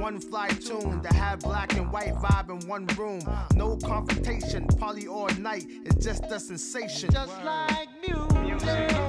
One 0.00 0.20
fly 0.20 0.48
tune 0.48 1.02
to 1.02 1.14
have 1.14 1.40
black 1.40 1.72
and 1.74 1.90
white 1.92 2.14
vibe 2.14 2.50
in 2.50 2.68
one 2.68 2.86
room. 2.98 3.20
No 3.54 3.76
confrontation, 3.76 4.66
party 4.66 5.08
all 5.08 5.28
night. 5.38 5.66
It's 5.84 6.04
just 6.04 6.24
a 6.24 6.38
sensation. 6.38 7.10
Just 7.10 7.42
like 7.44 7.88
music. 8.02 9.05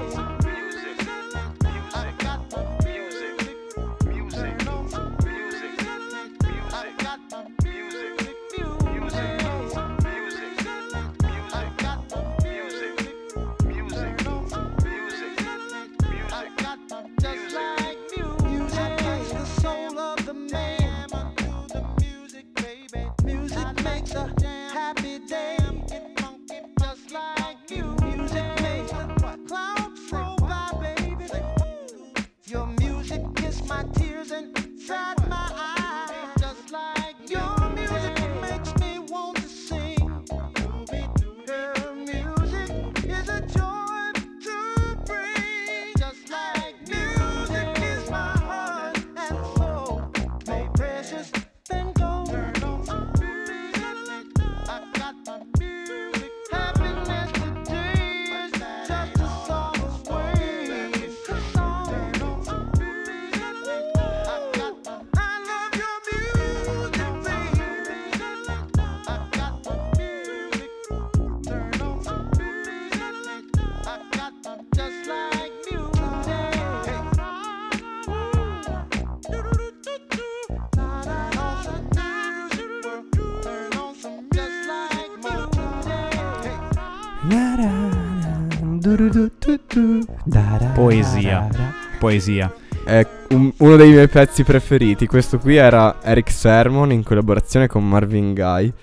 Poesia. 92.12 92.54
È 92.86 93.06
un- 93.32 93.52
uno 93.58 93.76
dei 93.76 93.92
miei 93.92 94.08
pezzi 94.08 94.46
preferiti. 94.46 95.08
Questo 95.08 95.40
qui 95.40 95.58
era 95.58 95.98
Eric 96.02 96.32
Sermon 96.32 96.90
in 96.94 97.04
collaborazione 97.04 97.68
con 97.68 97.86
Marvin 97.86 98.34
Gaye. 98.34 98.74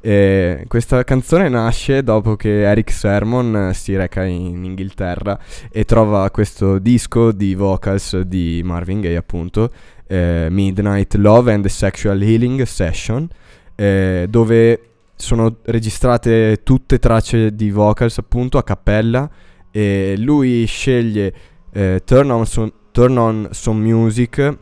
E 0.00 0.64
questa 0.66 1.04
canzone 1.04 1.48
nasce 1.48 2.02
dopo 2.02 2.34
che 2.34 2.62
Eric 2.62 2.90
Sermon 2.90 3.68
eh, 3.68 3.74
si 3.74 3.94
reca 3.94 4.24
in 4.24 4.64
Inghilterra 4.64 5.38
e 5.70 5.84
trova 5.84 6.28
questo 6.30 6.80
disco 6.80 7.30
di 7.30 7.54
vocals 7.54 8.18
di 8.22 8.62
Marvin 8.64 9.00
Gaye, 9.00 9.16
appunto, 9.16 9.70
eh, 10.08 10.48
Midnight 10.50 11.14
Love 11.14 11.52
and 11.52 11.62
the 11.62 11.68
Sexual 11.68 12.20
Healing 12.20 12.62
Session, 12.62 13.28
eh, 13.76 14.26
dove 14.28 14.80
sono 15.14 15.58
registrate 15.66 16.62
tutte 16.64 16.98
tracce 16.98 17.54
di 17.54 17.70
vocals, 17.70 18.18
appunto, 18.18 18.58
a 18.58 18.64
cappella. 18.64 19.30
E 19.70 20.16
lui 20.18 20.64
sceglie 20.66 21.32
eh, 21.72 22.02
turn, 22.04 22.30
on 22.30 22.46
some, 22.46 22.72
Turn 22.90 23.16
On 23.16 23.48
Some 23.50 23.80
Music 23.80 24.58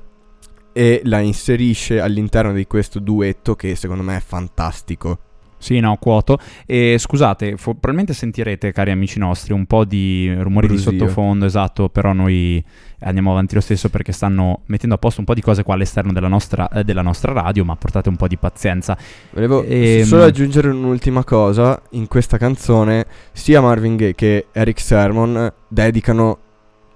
e 0.73 1.01
la 1.05 1.19
inserisce 1.19 2.01
all'interno 2.01 2.53
di 2.53 2.67
questo 2.67 3.01
duetto 3.01 3.57
che 3.57 3.75
secondo 3.75 4.03
me 4.03 4.17
è 4.17 4.21
fantastico. 4.21 5.19
Sì, 5.59 5.79
no, 5.79 5.99
quoto. 6.01 6.39
E 6.65 6.97
scusate, 6.99 7.59
fo- 7.59 7.73
probabilmente 7.73 8.15
sentirete, 8.15 8.73
cari 8.73 8.93
amici 8.93 9.19
nostri, 9.19 9.53
un 9.53 9.67
po' 9.67 9.85
di 9.85 10.33
rumori 10.39 10.69
Brusio. 10.69 10.91
di 10.91 10.99
sottofondo, 10.99 11.45
esatto, 11.45 11.91
però 11.91 12.15
noi 12.15 12.65
andiamo 13.01 13.33
avanti 13.33 13.57
lo 13.57 13.61
stesso 13.61 13.91
perché 13.91 14.13
stanno 14.13 14.63
mettendo 14.67 14.95
a 14.95 14.99
posto 14.99 15.21
un 15.21 15.27
po' 15.27 15.35
di 15.35 15.43
cose 15.43 15.63
qua 15.63 15.75
all'esterno 15.75 16.13
della 16.15 16.29
nostra, 16.29 16.67
eh, 16.71 16.83
della 16.83 17.03
nostra 17.03 17.33
radio, 17.33 17.63
ma 17.67 17.77
portate 17.77 18.09
un 18.09 18.17
po' 18.17 18.27
di 18.27 18.39
pazienza. 18.39 18.97
Volevo 19.33 19.63
Ehm. 19.65 20.05
solo 20.05 20.25
aggiungere 20.25 20.69
un'ultima 20.71 21.25
cosa. 21.25 21.79
In 21.91 22.07
questa 22.07 22.39
canzone 22.39 23.05
sia 23.33 23.61
Marvin 23.61 23.97
Gaye 23.97 24.15
che 24.15 24.47
Eric 24.53 24.81
Sermon 24.81 25.53
dedicano 25.69 26.39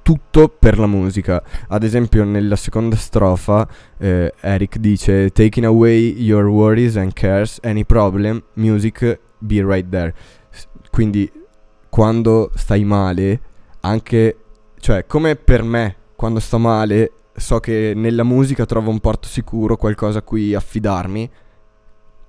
tutto 0.05 0.49
per 0.49 0.79
la 0.79 0.87
musica. 0.87 1.43
Ad 1.69 1.83
esempio 1.83 2.25
nella 2.25 2.57
seconda 2.57 2.95
strofa 2.95 3.67
eh, 3.97 4.33
Eric 4.39 4.77
dice 4.77 5.31
Taking 5.31 5.65
away 5.65 6.13
your 6.23 6.45
worries 6.45 6.97
and 6.97 7.15
cares, 7.15 7.59
any 7.63 7.85
problem, 7.85 8.41
music 8.53 9.19
be 9.39 9.65
right 9.65 9.89
there. 9.89 10.15
Quindi 10.91 11.31
quando 11.89 12.51
stai 12.55 12.85
male, 12.85 13.41
anche, 13.81 14.37
cioè 14.79 15.07
come 15.07 15.37
per 15.37 15.63
me, 15.63 15.97
quando 16.15 16.39
sto 16.39 16.59
male, 16.59 17.13
so 17.35 17.59
che 17.59 17.95
nella 17.97 18.25
musica 18.25 18.67
trovo 18.67 18.91
un 18.91 19.01
porto 19.01 19.27
sicuro, 19.27 19.77
qualcosa 19.77 20.19
a 20.19 20.23
cui 20.23 20.55
affidarmi. 20.55 21.31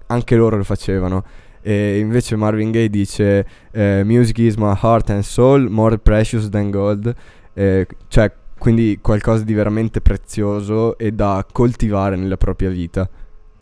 Anche 0.07 0.35
loro 0.35 0.55
lo 0.55 0.63
facevano. 0.63 1.23
E 1.61 1.97
invece 1.97 2.35
Marvin 2.35 2.71
Gaye 2.71 2.89
dice 2.89 3.45
eh, 3.71 4.03
Music 4.05 4.37
is 4.37 4.55
my 4.55 4.73
heart 4.79 5.09
and 5.09 5.23
soul, 5.23 5.67
more 5.69 5.97
precious 5.97 6.47
than 6.49 6.69
gold. 6.69 7.13
Eh, 7.55 7.87
cioè, 8.09 8.31
quindi 8.57 8.99
qualcosa 9.01 9.43
di 9.43 9.53
veramente 9.53 10.01
prezioso 10.01 10.97
e 10.97 11.11
da 11.11 11.43
coltivare 11.51 12.15
nella 12.15 12.37
propria 12.37 12.69
vita. 12.69 13.09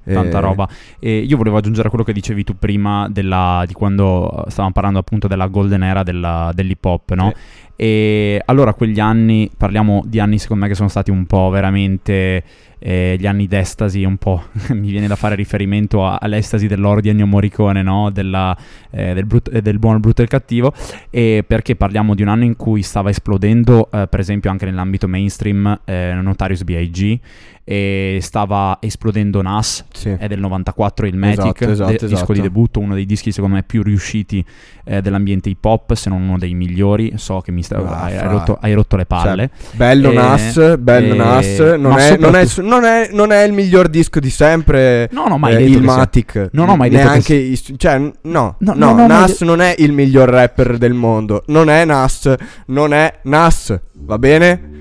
Tanta 0.05 0.37
Eh, 0.39 0.41
roba. 0.41 0.67
E 0.99 1.19
io 1.19 1.37
volevo 1.37 1.55
aggiungere 1.55 1.87
a 1.87 1.89
quello 1.89 2.03
che 2.03 2.11
dicevi 2.11 2.43
tu 2.43 2.57
prima 2.57 3.07
della- 3.09 3.63
di 3.65 3.71
quando 3.71 4.45
eh, 4.45 4.51
stavamo 4.51 4.73
parlando 4.73 4.99
appunto 4.99 5.29
della 5.29 5.47
golden 5.47 5.81
era 5.83 6.03
della- 6.03 6.51
dell'hip 6.53 6.83
hop, 6.83 7.13
no? 7.13 7.31
E 7.77 8.41
allora 8.45 8.73
quegli 8.73 8.99
anni, 8.99 9.49
parliamo 9.55 10.03
di 10.05 10.19
anni 10.19 10.39
secondo 10.39 10.63
me 10.63 10.69
che 10.69 10.75
sono 10.75 10.89
stati 10.89 11.09
un 11.09 11.25
po' 11.25 11.49
veramente 11.49 12.43
eh, 12.85 13.15
gli 13.17 13.25
anni 13.25 13.47
d'estasi, 13.47 14.03
un 14.03 14.17
po' 14.17 14.43
mi 14.73 14.89
viene 14.91 15.07
da 15.07 15.15
fare 15.15 15.35
riferimento 15.35 16.05
a- 16.05 16.17
all'estasi 16.19 16.67
dell'oro 16.67 16.99
di 16.99 17.07
Ennio 17.07 17.25
Morricone, 17.25 17.81
no? 17.81 18.09
Della, 18.11 18.55
eh, 18.91 19.13
del, 19.13 19.25
brut- 19.25 19.49
eh, 19.55 19.61
del 19.61 19.79
buono, 19.79 19.95
il 19.95 20.01
brutto 20.01 20.19
e 20.19 20.25
il 20.25 20.29
cattivo, 20.29 20.73
e 21.09 21.43
perché 21.47 21.75
parliamo 21.77 22.13
di 22.13 22.21
un 22.23 22.27
anno 22.27 22.43
in 22.43 22.57
cui 22.57 22.81
stava 22.83 23.09
esplodendo, 23.09 23.89
eh, 23.91 24.07
per 24.07 24.19
esempio 24.19 24.49
anche 24.51 24.65
nell'ambito 24.65 25.07
mainstream, 25.07 25.79
eh, 25.85 26.13
Notorious 26.21 26.63
B.I.G., 26.63 27.19
e 27.65 28.17
stava 28.21 28.77
esplodendo 28.81 29.41
Nas, 29.41 29.85
Sì. 29.93 30.09
è 30.09 30.27
del 30.27 30.41
94 30.41 31.07
il 31.07 31.15
Magic, 31.15 31.61
Esatto, 31.61 31.69
esatto, 31.71 31.91
de- 31.91 31.97
disco 31.99 32.13
esatto. 32.15 32.33
di 32.33 32.41
debutto, 32.41 32.81
uno 32.81 32.93
dei 32.93 33.05
dischi 33.05 33.31
secondo 33.31 33.55
me 33.55 33.63
più 33.63 33.81
riusciti 33.83 34.43
eh, 34.83 35.01
dell'ambiente 35.01 35.47
hip 35.47 35.63
hop, 35.63 35.93
se 35.93 36.09
non 36.09 36.23
uno 36.23 36.37
dei 36.37 36.53
migliori. 36.55 37.13
So 37.15 37.39
che 37.39 37.53
mi 37.53 37.63
sta- 37.63 37.77
Ah, 37.77 38.01
hai, 38.03 38.17
hai 38.17 38.27
rotto, 38.27 38.57
hai 38.59 38.73
rotto 38.73 38.97
le 38.97 39.05
palle. 39.05 39.49
Bello 39.71 40.11
Eh, 40.11 40.13
Nas, 40.13 40.77
bello 40.77 41.13
eh, 41.13 41.17
Nas. 41.17 41.59
Non 41.77 41.97
è, 41.97 42.17
non, 42.17 42.35
è, 42.35 42.45
non, 42.73 42.85
è, 42.85 43.09
non 43.11 43.31
è 43.31 43.43
il 43.43 43.53
miglior 43.53 43.87
disco 43.87 44.19
di 44.19 44.29
sempre. 44.29 45.09
No, 45.11 45.27
no, 45.27 45.37
mai 45.37 45.53
eh, 45.53 45.57
detto 45.57 45.69
il 45.71 45.79
che 45.79 45.85
Matic. 45.85 46.49
Non 46.51 46.69
ho 46.69 46.75
mai 46.75 46.89
detto 46.89 47.01
che 47.03 47.07
Neanche 47.09 47.33
i 47.35 47.55
stu- 47.55 47.75
cioè, 47.77 47.97
no, 47.97 48.11
No, 48.21 48.55
no, 48.59 48.73
non 48.73 48.89
ho 48.91 48.95
mai 48.95 49.07
Nas 49.07 49.39
de- 49.39 49.45
non 49.45 49.61
è 49.61 49.75
il 49.77 49.91
miglior 49.91 50.29
rapper 50.29 50.77
del 50.77 50.93
mondo. 50.93 51.43
Non 51.47 51.69
è 51.69 51.85
Nas. 51.85 52.33
Non 52.67 52.93
è 52.93 53.19
Nas. 53.23 53.77
Va 53.93 54.17
bene? 54.17 54.71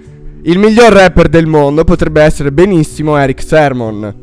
Il 0.44 0.58
miglior 0.58 0.92
rapper 0.92 1.28
del 1.28 1.46
mondo 1.46 1.84
potrebbe 1.84 2.22
essere 2.22 2.50
benissimo 2.50 3.16
Eric 3.16 3.42
Sermon. 3.42 4.14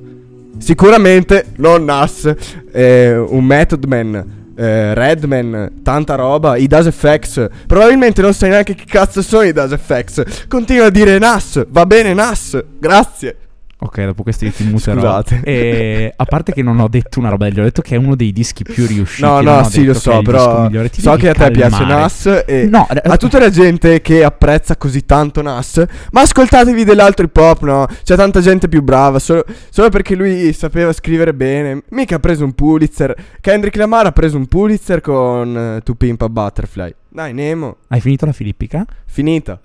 Sicuramente 0.57 1.45
non 1.57 1.85
Nas. 1.85 2.33
eh, 2.71 3.17
un 3.17 3.43
Method 3.45 3.83
Man. 3.85 4.37
eh, 4.57 4.93
Redman, 4.93 5.79
tanta 5.83 6.15
roba, 6.15 6.57
i 6.57 6.67
Das 6.67 6.89
FX. 6.91 7.47
Probabilmente 7.65 8.21
non 8.21 8.33
sai 8.33 8.49
neanche 8.49 8.75
che 8.75 8.83
cazzo 8.85 9.21
sono 9.21 9.43
i 9.43 9.53
Das 9.53 9.73
FX. 9.73 10.47
Continua 10.49 10.87
a 10.87 10.89
dire 10.89 11.17
Nas, 11.17 11.65
va 11.69 11.85
bene 11.85 12.13
Nas, 12.13 12.61
grazie. 12.77 13.37
Ok, 13.81 14.03
dopo 14.03 14.23
questi 14.23 14.51
ti 14.51 14.65
muterò. 14.65 14.99
Scusate. 14.99 15.39
E, 15.43 16.13
a 16.13 16.25
parte 16.25 16.51
che 16.51 16.61
non 16.61 16.81
ho 16.81 16.89
detto 16.89 17.19
una 17.19 17.29
roba 17.29 17.45
del 17.45 17.53
genere, 17.53 17.69
ho 17.69 17.71
detto 17.73 17.81
che 17.87 17.95
è 17.95 17.97
uno 17.97 18.15
dei 18.15 18.33
dischi 18.33 18.63
più 18.63 18.85
riusciti. 18.85 19.21
No, 19.25 19.39
no, 19.39 19.63
sì, 19.63 19.85
lo 19.85 19.93
so, 19.93 20.21
però 20.21 20.69
so 20.91 21.15
che 21.15 21.29
a 21.29 21.33
te 21.33 21.49
piace. 21.51 21.85
Nas 21.85 22.43
e 22.45 22.67
No, 22.69 22.85
eh, 22.89 23.01
a 23.01 23.15
tutta 23.15 23.39
la 23.39 23.49
gente 23.49 24.01
che 24.01 24.25
apprezza 24.25 24.75
così 24.75 25.05
tanto 25.05 25.41
Nas, 25.41 25.81
ma 26.11 26.21
ascoltatevi 26.21 26.83
dell'altro 26.83 27.25
hip 27.25 27.37
hop, 27.37 27.61
no? 27.61 27.87
C'è 28.03 28.17
tanta 28.17 28.41
gente 28.41 28.67
più 28.67 28.81
brava, 28.81 29.17
solo, 29.17 29.45
solo 29.69 29.87
perché 29.89 30.13
lui 30.13 30.51
sapeva 30.51 30.91
scrivere 30.91 31.33
bene. 31.33 31.83
Mica 31.91 32.15
ha 32.15 32.19
preso 32.19 32.43
un 32.43 32.51
Pulitzer. 32.51 33.15
Kendrick 33.39 33.77
Lamar 33.77 34.07
ha 34.07 34.11
preso 34.11 34.35
un 34.35 34.47
Pulitzer 34.47 34.99
con 34.99 35.77
uh, 35.77 35.81
To 35.81 35.95
Pimp 35.95 36.21
a 36.21 36.27
Butterfly. 36.27 36.93
Dai, 37.07 37.33
Nemo, 37.33 37.77
Hai 37.87 38.01
finito 38.01 38.25
la 38.25 38.33
filippica? 38.33 38.85
finita. 39.05 39.59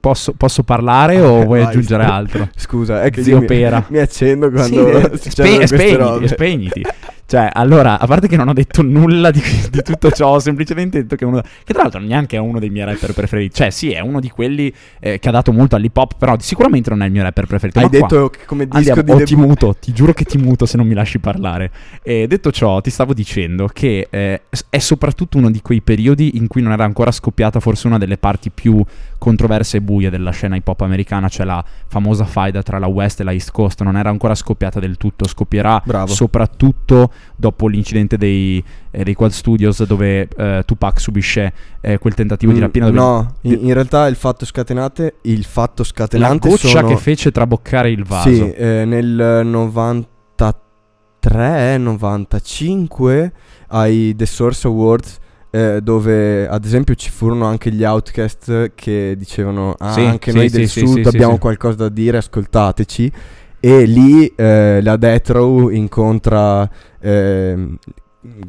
Posso, 0.00 0.32
posso 0.32 0.62
parlare 0.62 1.20
o 1.20 1.40
Eh, 1.40 1.44
vuoi 1.44 1.60
vai. 1.60 1.68
aggiungere 1.68 2.04
altro? 2.06 2.48
Scusa, 2.56 3.02
è 3.02 3.10
che 3.10 3.22
Zio 3.22 3.40
mi, 3.40 3.46
Pera. 3.46 3.84
mi 3.88 3.98
accendo 3.98 4.50
quando 4.50 5.16
Sì, 5.16 5.18
succedono 5.30 5.66
spe- 5.66 5.66
spegniti, 5.66 6.28
spegniti. 6.28 6.82
Cioè, 7.28 7.50
allora, 7.52 7.98
a 8.00 8.06
parte 8.06 8.26
che 8.26 8.36
non 8.38 8.48
ho 8.48 8.54
detto 8.54 8.80
nulla 8.80 9.30
di, 9.30 9.42
di 9.70 9.82
tutto 9.82 10.10
ciò, 10.10 10.28
ho 10.36 10.38
semplicemente 10.38 11.00
detto 11.02 11.14
che 11.14 11.26
uno. 11.26 11.42
Che 11.42 11.74
tra 11.74 11.82
l'altro 11.82 12.00
neanche 12.00 12.36
è 12.36 12.40
uno 12.40 12.58
dei 12.58 12.70
miei 12.70 12.86
rapper 12.86 13.12
preferiti. 13.12 13.54
Cioè, 13.54 13.68
sì, 13.68 13.90
è 13.92 14.00
uno 14.00 14.18
di 14.18 14.30
quelli 14.30 14.72
eh, 14.98 15.18
che 15.18 15.28
ha 15.28 15.32
dato 15.32 15.52
molto 15.52 15.76
all'hip 15.76 15.94
hop, 15.94 16.14
però 16.16 16.36
sicuramente 16.38 16.88
non 16.88 17.02
è 17.02 17.04
il 17.04 17.12
mio 17.12 17.22
rapper 17.22 17.44
preferito. 17.44 17.80
Hai 17.80 17.84
Ma 17.84 17.90
qua- 17.98 18.08
detto 18.08 18.30
che 18.30 18.38
come 18.46 18.64
disco 18.66 18.78
Andiamo, 18.78 19.02
di 19.02 19.10
o 19.10 19.16
ti 19.26 19.34
debutto 19.34 19.46
muto, 19.46 19.76
ti 19.78 19.92
giuro 19.92 20.14
che 20.14 20.24
ti 20.24 20.38
muto 20.38 20.64
se 20.64 20.78
non 20.78 20.86
mi 20.86 20.94
lasci 20.94 21.18
parlare. 21.18 21.70
E 22.02 22.26
detto 22.26 22.50
ciò, 22.50 22.80
ti 22.80 22.88
stavo 22.88 23.12
dicendo 23.12 23.68
che 23.70 24.06
eh, 24.08 24.40
è 24.70 24.78
soprattutto 24.78 25.36
uno 25.36 25.50
di 25.50 25.60
quei 25.60 25.82
periodi 25.82 26.38
in 26.38 26.46
cui 26.46 26.62
non 26.62 26.72
era 26.72 26.84
ancora 26.84 27.10
scoppiata 27.10 27.60
forse 27.60 27.88
una 27.88 27.98
delle 27.98 28.16
parti 28.16 28.48
più 28.50 28.82
controverse 29.18 29.77
e 29.78 29.80
buia 29.80 30.10
della 30.10 30.30
scena 30.30 30.56
hip 30.56 30.68
hop 30.68 30.82
americana, 30.82 31.28
c'è 31.28 31.44
la 31.44 31.64
famosa 31.86 32.24
faida 32.24 32.62
tra 32.62 32.78
la 32.78 32.86
West 32.86 33.20
e 33.20 33.24
la 33.24 33.32
East 33.32 33.50
Coast, 33.50 33.82
non 33.82 33.96
era 33.96 34.10
ancora 34.10 34.34
scoppiata 34.34 34.78
del 34.78 34.96
tutto, 34.96 35.26
scoppierà 35.26 35.80
Bravo. 35.84 36.12
soprattutto 36.12 37.10
dopo 37.34 37.66
l'incidente 37.68 38.18
dei, 38.18 38.62
eh, 38.90 39.04
dei 39.04 39.14
Quad 39.14 39.30
Studios 39.30 39.82
dove 39.84 40.28
eh, 40.36 40.62
Tupac 40.66 41.00
subisce 41.00 41.52
eh, 41.80 41.98
quel 41.98 42.14
tentativo 42.14 42.52
di 42.52 42.58
Mm, 42.58 42.62
rapina 42.62 42.86
dove 42.86 42.98
No, 42.98 43.34
in, 43.42 43.58
in 43.62 43.72
realtà 43.72 44.06
il 44.08 44.16
fatto 44.16 44.44
scatenate, 44.44 45.16
il 45.22 45.44
fatto 45.44 45.82
la 45.82 45.88
scatenante 45.88 46.48
goccia 46.48 46.68
sono, 46.68 46.88
che 46.88 46.96
fece 46.96 47.30
traboccare 47.30 47.90
il 47.90 48.04
vaso. 48.04 48.28
Sì, 48.28 48.50
eh, 48.52 48.84
nel 48.84 49.42
93, 49.44 51.78
95 51.78 53.32
ai 53.68 54.14
The 54.16 54.26
Source 54.26 54.66
Awards 54.66 55.18
eh, 55.50 55.80
dove 55.82 56.46
ad 56.46 56.64
esempio 56.64 56.94
ci 56.94 57.10
furono 57.10 57.46
anche 57.46 57.70
gli 57.70 57.84
Outcast 57.84 58.72
che 58.74 59.14
dicevano 59.16 59.74
ah, 59.78 59.92
Sì, 59.92 60.00
anche 60.00 60.30
sì, 60.30 60.36
noi 60.36 60.50
del 60.50 60.68
sud 60.68 61.06
abbiamo 61.06 61.38
qualcosa 61.38 61.76
da 61.76 61.88
dire, 61.88 62.18
ascoltateci. 62.18 63.12
E 63.60 63.84
lì 63.84 64.26
eh, 64.36 64.80
la 64.82 64.96
Death 64.96 65.30
Row 65.30 65.68
incontra 65.68 66.68
ehm, 67.00 67.76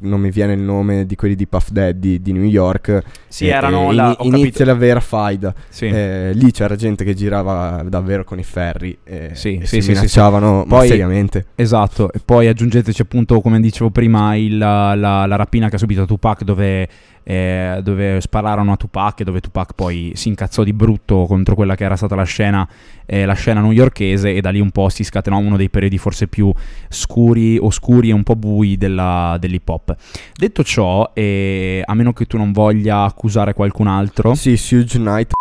non 0.01 0.19
mi 0.19 0.31
viene 0.31 0.53
il 0.53 0.59
nome 0.61 1.05
di 1.05 1.15
quelli 1.15 1.35
di 1.35 1.45
Puff 1.47 1.69
Daddy 1.69 2.21
di 2.21 2.31
New 2.33 2.43
York. 2.43 3.01
Sì, 3.27 3.45
e- 3.45 3.49
erano 3.49 3.91
e 3.91 3.93
la- 3.93 4.15
ho 4.17 4.25
inizia 4.25 4.65
la 4.65 4.73
vera 4.73 4.99
faida. 4.99 5.53
Sì. 5.69 5.85
Eh, 5.85 6.31
lì 6.33 6.51
c'era 6.51 6.75
gente 6.75 7.03
che 7.03 7.13
girava 7.13 7.83
davvero 7.87 8.23
con 8.23 8.39
i 8.39 8.43
ferri 8.43 8.97
e, 9.03 9.29
Sì, 9.33 9.59
sì, 9.61 9.65
si 9.65 9.75
sì, 9.75 9.81
sì, 9.81 9.89
minacciavano 9.91 10.57
ma 10.65 10.77
Poi- 10.77 10.87
seriamente. 10.87 11.45
Esatto, 11.55 12.11
e 12.11 12.19
poi 12.23 12.47
aggiungeteci 12.47 13.01
appunto, 13.01 13.39
come 13.41 13.59
dicevo 13.59 13.89
prima, 13.91 14.35
il- 14.35 14.57
la, 14.57 14.95
la- 14.95 15.25
la 15.25 15.35
rapina 15.35 15.69
che 15.69 15.75
ha 15.75 15.79
subito 15.79 16.05
Tupac 16.05 16.43
dove, 16.43 16.87
eh, 17.23 17.79
dove 17.83 18.21
spararono 18.21 18.71
a 18.71 18.75
Tupac 18.77 19.19
e 19.19 19.23
dove 19.23 19.39
Tupac 19.39 19.73
poi 19.73 20.11
si 20.15 20.29
incazzò 20.29 20.63
di 20.63 20.73
brutto 20.73 21.25
contro 21.25 21.55
quella 21.55 21.75
che 21.75 21.83
era 21.83 21.95
stata 21.95 22.15
la 22.15 22.23
scena, 22.23 22.67
eh, 23.05 23.25
la 23.25 23.33
scena 23.33 23.61
newyorkese 23.61 24.33
e 24.35 24.41
da 24.41 24.49
lì 24.49 24.59
un 24.59 24.71
po' 24.71 24.89
si 24.89 25.03
scatenò 25.03 25.37
uno 25.37 25.57
dei 25.57 25.69
periodi 25.69 25.97
forse 25.97 26.27
più 26.27 26.51
scuri, 26.87 27.57
oscuri 27.57 28.09
e 28.09 28.13
un 28.13 28.23
po' 28.23 28.35
bui 28.35 28.77
della- 28.77 29.37
dell'hip 29.39 29.67
hop. 29.67 29.95
Detto 30.35 30.63
ciò, 30.63 31.11
eh, 31.13 31.81
a 31.85 31.93
meno 31.93 32.13
che 32.13 32.25
tu 32.25 32.37
non 32.37 32.51
voglia 32.51 33.03
accusare 33.03 33.53
qualcun 33.53 33.87
altro, 33.87 34.33
Sì, 34.35 34.57
Suge 34.57 34.97
Knight. 34.97 35.37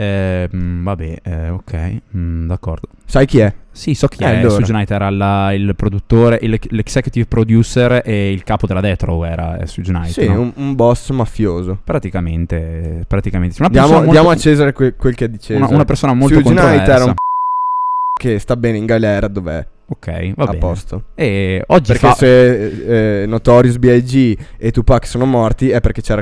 Eh, 0.00 0.48
vabbè, 0.52 1.16
eh, 1.22 1.48
ok, 1.50 2.00
mm, 2.16 2.46
d'accordo. 2.46 2.88
Sai 3.04 3.26
chi 3.26 3.38
è? 3.40 3.52
Sì, 3.72 3.94
so 3.94 4.06
chi 4.08 4.22
Eh, 4.22 4.26
è. 4.26 4.36
allora. 4.38 4.50
Suge 4.54 4.72
Knight 4.72 4.90
era 4.90 5.10
la- 5.10 5.52
il 5.52 5.74
produttore, 5.76 6.38
il- 6.42 6.58
l'executive 6.70 7.26
producer 7.26 8.02
e 8.04 8.30
il 8.32 8.42
capo 8.44 8.66
della 8.66 8.80
Death 8.80 9.02
Row 9.02 9.24
era 9.24 9.58
eh, 9.58 9.66
Suge 9.66 9.92
Knight. 9.92 10.10
Sì, 10.10 10.26
no? 10.26 10.40
un, 10.40 10.52
un 10.56 10.74
boss 10.74 11.10
mafioso. 11.10 11.78
Praticamente, 11.82 13.04
praticamente. 13.06 13.56
Diamo, 13.68 13.72
persona 13.88 14.00
diamo 14.10 14.18
a 14.20 14.22
molto, 14.32 14.40
Cesare 14.40 14.72
que- 14.72 14.94
quel 14.94 15.14
che 15.14 15.24
è 15.26 15.28
di 15.28 15.38
Cesare. 15.38 15.64
una, 15.64 15.74
una 15.74 15.84
persona 15.84 16.14
molto 16.14 16.34
Suge 16.38 16.48
Knight 16.50 16.58
controversa. 16.66 16.94
era 16.94 17.04
un 17.04 17.14
che 18.20 18.38
sta 18.38 18.56
bene 18.56 18.76
in 18.78 18.86
galera 18.86 19.28
dov'è? 19.28 19.66
Ok, 19.88 20.34
va 20.36 20.44
a 20.44 20.46
bene. 20.46 20.58
posto. 20.58 21.04
E 21.16 21.62
oggi 21.66 21.92
Perché 21.92 22.06
fa... 22.06 22.14
se 22.14 23.22
eh, 23.22 23.26
Notorious 23.26 23.76
B.I.G. 23.78 24.36
e 24.56 24.70
Tupac 24.70 25.04
sono 25.06 25.24
morti 25.26 25.70
è 25.70 25.80
perché 25.80 26.00
c'era 26.00 26.20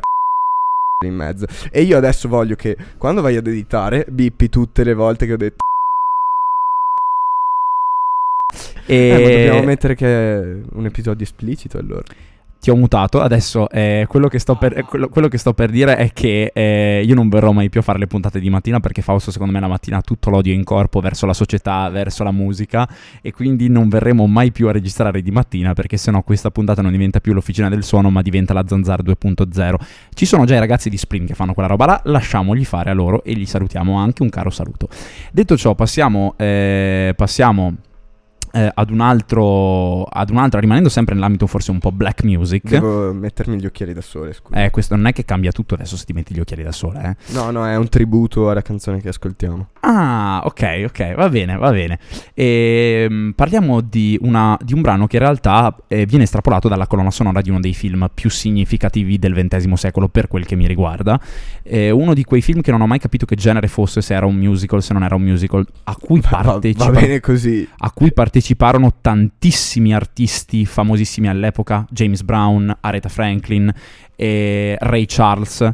in 1.07 1.15
mezzo. 1.15 1.47
E 1.71 1.83
io 1.83 1.97
adesso 1.97 2.29
voglio 2.29 2.57
che 2.57 2.77
quando 2.97 3.21
vai 3.21 3.37
ad 3.37 3.47
editare 3.47 4.05
bippi 4.09 4.49
tutte 4.49 4.83
le 4.83 4.95
volte 4.95 5.27
che 5.27 5.33
ho 5.33 5.37
detto 5.37 5.57
e... 8.87 8.97
eh, 8.97 9.45
dobbiamo 9.45 9.63
mettere 9.63 9.95
che 9.95 10.07
è 10.07 10.61
un 10.73 10.87
episodio 10.87 11.25
esplicito 11.25 11.79
allora. 11.79 12.03
Ti 12.61 12.71
ho 12.71 12.77
mutato. 12.77 13.21
Adesso 13.21 13.69
eh, 13.71 14.07
quello, 14.09 14.29
che 14.29 14.39
sto 14.39 14.57
per, 14.57 14.79
eh, 14.79 14.83
quello, 14.83 15.09
quello 15.09 15.29
che 15.29 15.39
sto 15.39 15.55
per 15.55 15.71
dire 15.71 15.97
è 15.97 16.13
che 16.13 16.51
eh, 16.53 17.03
io 17.05 17.15
non 17.15 17.29
verrò 17.29 17.53
mai 17.53 17.69
più 17.69 17.81
a 17.81 17.83
fare 17.83 17.99
le 17.99 18.07
puntate 18.07 18.41
di 18.41 18.51
mattina 18.51 18.81
perché 18.81 19.03
Fausto 19.03 19.31
secondo 19.31 19.53
me 19.53 19.61
la 19.61 19.69
mattina 19.69 19.99
ha 19.99 20.03
tutto 20.03 20.31
l'odio 20.31 20.53
in 20.53 20.65
corpo 20.65 21.01
verso 21.01 21.27
la 21.27 21.35
società, 21.35 21.89
verso 21.89 22.25
la 22.25 22.33
musica 22.33 22.89
e 23.23 23.33
quindi 23.33 23.69
non 23.69 23.89
verremo 23.89 24.27
mai 24.27 24.53
più 24.53 24.69
a 24.69 24.73
registrare 24.73 25.23
di 25.23 25.31
mattina 25.31 25.73
perché 25.75 25.97
sennò 25.97 26.23
questa 26.23 26.51
puntata 26.51 26.83
non 26.83 26.93
diventa 26.93 27.21
più 27.21 27.33
l'officina 27.33 27.69
del 27.69 27.85
suono 27.85 28.11
ma 28.11 28.23
diventa 28.23 28.53
la 28.53 28.65
Zanzara 28.67 29.03
2.0. 29.03 29.75
Ci 30.15 30.27
sono 30.27 30.45
già 30.45 30.57
i 30.57 30.59
ragazzi 30.59 30.91
di 30.91 30.97
Spring 30.97 31.27
che 31.27 31.35
fanno 31.35 31.55
quella 31.55 31.69
roba 31.69 31.87
là, 31.87 32.01
lasciamogli 32.05 32.65
fare 32.65 32.91
a 32.91 32.95
loro 32.95 33.23
e 33.25 33.35
gli 33.35 33.47
salutiamo 33.47 33.97
anche 33.97 34.23
un 34.23 34.31
caro 34.31 34.51
saluto. 34.51 34.89
Detto 35.33 35.57
ciò 35.57 35.75
passiamo... 35.75 36.35
eh, 36.37 37.13
passiamo 37.17 37.77
eh, 38.67 38.71
ad 38.75 38.91
un 38.91 39.01
altro 39.01 40.03
ad 40.05 40.31
un'altra 40.31 40.61
rimanendo 40.61 40.89
sempre 40.89 41.15
nell'ambito 41.15 41.47
forse 41.47 41.71
un 41.71 41.79
po' 41.79 41.93
black 41.93 42.23
music 42.25 42.69
Devo 42.69 43.13
mettermi 43.13 43.59
gli 43.61 43.67
occhiali 43.67 43.93
da 43.93 44.01
sole, 44.01 44.33
scusa. 44.33 44.65
eh, 44.65 44.71
questo 44.71 44.97
non 44.97 45.07
è 45.07 45.13
che 45.13 45.25
cambia 45.25 45.51
tutto 45.53 45.75
adesso 45.75 45.97
se 45.97 46.05
ti 46.05 46.13
metti 46.13 46.35
gli 46.35 46.41
occhiali 46.41 46.63
da 46.63 46.73
sole, 46.73 47.17
eh. 47.29 47.33
No, 47.35 47.51
no, 47.51 47.67
è 47.67 47.77
un 47.77 47.89
tributo 47.89 48.51
alla 48.51 48.63
canzone 48.63 49.01
che 49.01 49.09
ascoltiamo. 49.09 49.69
Ah, 49.81 50.43
ok, 50.45 50.85
ok, 50.87 51.15
va 51.15 51.29
bene, 51.29 51.57
va 51.57 51.71
bene. 51.71 51.99
Ehm, 52.35 53.33
parliamo 53.35 53.81
di, 53.81 54.19
una- 54.23 54.57
di 54.63 54.73
un 54.75 54.81
brano 54.81 55.07
che 55.07 55.17
in 55.17 55.23
realtà 55.23 55.75
eh, 55.89 56.07
viene 56.07 56.25
estrapolato 56.25 56.69
dalla 56.69 56.87
colonna 56.87 57.11
sonora 57.11 57.41
di 57.41 57.51
uno 57.51 57.61
dei 57.61 57.75
film 57.75 58.09
più 58.13 58.31
significativi 58.31 59.19
del 59.19 59.35
XX 59.35 59.73
secolo 59.75 60.09
per 60.09 60.29
quel 60.29 60.47
che 60.47 60.57
mi 60.57 60.67
riguarda. 60.67 61.21
Eh, 61.63 61.91
uno 61.91 62.15
di 62.15 62.25
quei 62.25 62.41
film 62.43 62.61
che 62.61 62.71
non 62.71 62.81
ho 62.81 62.87
mai 62.87 62.99
capito 62.99 63.27
che 63.27 63.35
genere 63.37 63.69
fosse, 63.69 64.01
se 64.01 64.15
era 64.15 64.27
un 64.27 64.37
musical, 64.37 64.83
se 64.83 64.93
non 64.93 65.03
era 65.03 65.15
un 65.15 65.23
musical, 65.23 65.67
a 65.85 65.97
cui, 65.97 66.21
Va, 66.21 66.29
va 66.43 66.43
partecipa- 66.53 66.91
bene 66.91 67.21
così. 67.21 67.69
a 67.79 67.91
cui 67.93 68.13
parteciparono 68.49 68.95
tantissimi 69.01 69.95
artisti 69.95 70.65
famosissimi 70.65 71.29
all'epoca, 71.29 71.87
James 71.91 72.23
Brown, 72.23 72.75
Aretha 72.81 73.09
Franklin, 73.09 73.73
eh, 74.17 74.77
Ray 74.79 75.05
Charles, 75.07 75.71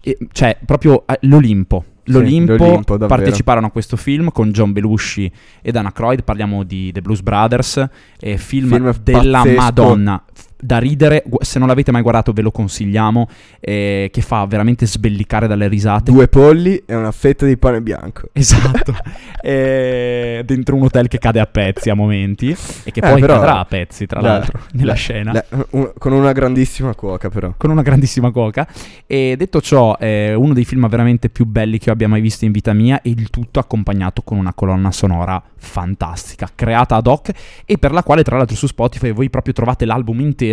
e- 0.00 0.18
cioè 0.32 0.56
proprio 0.64 1.04
eh, 1.06 1.18
l'Olimpo. 1.22 1.84
L'Olimpo, 2.06 2.56
l'Olimpo, 2.56 2.98
parteciparono 2.98 3.66
a 3.66 3.70
questo 3.70 3.96
film 3.96 4.30
con 4.32 4.50
John 4.50 4.72
Belushi 4.72 5.30
e 5.62 5.70
Dana 5.70 5.92
Croyd, 5.92 6.24
parliamo 6.24 6.64
di 6.64 6.90
The 6.92 7.00
Blues 7.00 7.22
Brothers, 7.22 7.88
eh, 8.18 8.36
film, 8.38 8.68
Film 8.68 8.94
della 9.02 9.38
pazzesco. 9.38 9.60
Madonna, 9.60 10.24
da 10.64 10.78
ridere, 10.78 11.24
se 11.40 11.58
non 11.58 11.66
l'avete 11.66 11.90
mai 11.90 12.02
guardato 12.02 12.32
ve 12.32 12.40
lo 12.42 12.52
consigliamo, 12.52 13.28
eh, 13.58 14.08
che 14.12 14.20
fa 14.20 14.46
veramente 14.46 14.86
sbellicare 14.86 15.48
dalle 15.48 15.66
risate. 15.66 16.12
Due 16.12 16.28
polli 16.28 16.80
e 16.86 16.94
una 16.94 17.10
fetta 17.10 17.44
di 17.46 17.56
pane 17.56 17.80
bianco. 17.82 18.28
Esatto, 18.32 18.94
Eh, 19.44 20.42
dentro 20.44 20.76
un 20.76 20.82
hotel 20.84 21.08
che 21.08 21.18
cade 21.18 21.40
a 21.40 21.46
pezzi 21.46 21.90
a 21.90 21.94
momenti 21.94 22.50
e 22.84 22.92
che 22.92 23.00
Eh, 23.00 23.10
poi 23.10 23.20
però- 23.20 23.34
cadrà 23.40 23.58
a 23.58 23.64
pezzi 23.64 24.06
tra 24.06 24.20
Le- 24.20 24.28
l'altro 24.28 24.60
nella 24.74 24.92
le- 24.92 24.98
scena. 24.98 25.32
le- 25.32 25.46
un- 25.70 25.92
con 25.98 26.12
una 26.12 26.30
grandissima 26.30 26.94
cuoca 26.94 27.28
però. 27.28 27.52
Con 27.56 27.70
una 27.70 27.82
grandissima 27.82 28.30
coca. 28.30 28.66
E 29.04 29.34
detto 29.36 29.60
ciò, 29.60 29.96
è 29.98 30.32
uno 30.34 30.54
dei 30.54 30.64
film 30.64 30.86
veramente 30.88 31.28
più 31.28 31.44
belli 31.44 31.78
che 31.78 31.86
io 31.86 31.92
abbia 31.92 32.06
mai 32.06 32.20
visto 32.20 32.44
in 32.44 32.52
vita 32.52 32.72
mia. 32.72 33.02
E 33.02 33.10
il 33.10 33.30
tutto 33.30 33.58
accompagnato 33.58 34.22
con 34.22 34.38
una 34.38 34.54
colonna 34.54 34.92
sonora 34.92 35.42
fantastica, 35.56 36.48
creata 36.54 36.94
ad 36.96 37.06
hoc 37.08 37.30
e 37.64 37.78
per 37.78 37.90
la 37.92 38.04
quale, 38.04 38.22
tra 38.22 38.36
l'altro, 38.36 38.54
su 38.54 38.68
Spotify 38.68 39.10
voi 39.12 39.28
proprio 39.28 39.52
trovate 39.54 39.84
l'album 39.84 40.20
intero. 40.20 40.51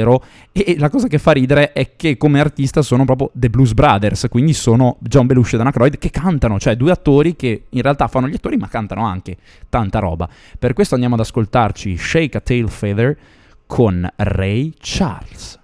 E 0.51 0.75
la 0.77 0.89
cosa 0.89 1.07
che 1.07 1.17
fa 1.17 1.31
ridere 1.31 1.73
è 1.73 1.95
che 1.95 2.17
come 2.17 2.39
artista 2.39 2.81
sono 2.81 3.05
proprio 3.05 3.31
The 3.33 3.49
Blues 3.49 3.73
Brothers, 3.73 4.27
quindi 4.29 4.53
sono 4.53 4.97
John 4.99 5.27
Belushi 5.27 5.55
e 5.55 5.57
Dana 5.57 5.71
Croyd 5.71 5.97
che 5.97 6.09
cantano, 6.09 6.59
cioè 6.59 6.75
due 6.75 6.91
attori 6.91 7.35
che 7.35 7.65
in 7.69 7.81
realtà 7.81 8.07
fanno 8.07 8.27
gli 8.27 8.35
attori, 8.35 8.57
ma 8.57 8.67
cantano 8.67 9.05
anche 9.05 9.37
tanta 9.69 9.99
roba. 9.99 10.29
Per 10.57 10.73
questo 10.73 10.93
andiamo 10.93 11.15
ad 11.15 11.21
ascoltarci 11.21 11.97
Shake 11.97 12.37
a 12.37 12.41
Tail 12.41 12.69
Feather 12.69 13.17
con 13.65 14.09
Ray 14.15 14.73
Charles. 14.79 15.57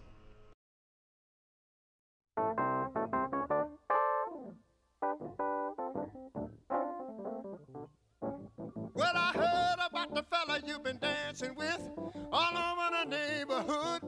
Well, 8.93 9.13
I 9.13 9.31
heard 9.33 9.79
about 9.91 10.13
the 10.15 10.23
fella 10.29 10.59
you've 10.65 10.83
been 10.83 10.99
dancing 10.99 11.53
with 11.57 11.81
all 12.31 12.55
over 12.55 13.03
the 13.03 13.09
neighborhood. 13.09 14.04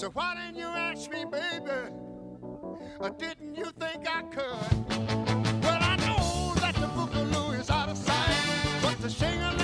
So 0.00 0.08
why 0.14 0.34
didn't 0.34 0.56
you 0.56 0.64
ask 0.64 1.10
me, 1.10 1.26
baby? 1.26 1.92
Or 3.00 3.10
didn't 3.10 3.54
you 3.54 3.66
think 3.78 4.08
I 4.08 4.22
could? 4.22 5.62
Well, 5.62 5.78
I 5.78 5.96
know 5.96 6.54
that 6.54 6.74
the 6.76 6.86
boogaloo 6.86 7.60
is 7.60 7.68
out 7.68 7.90
of 7.90 7.98
sight, 7.98 8.80
but 8.80 8.98
the 9.02 9.10
shingling 9.10 9.59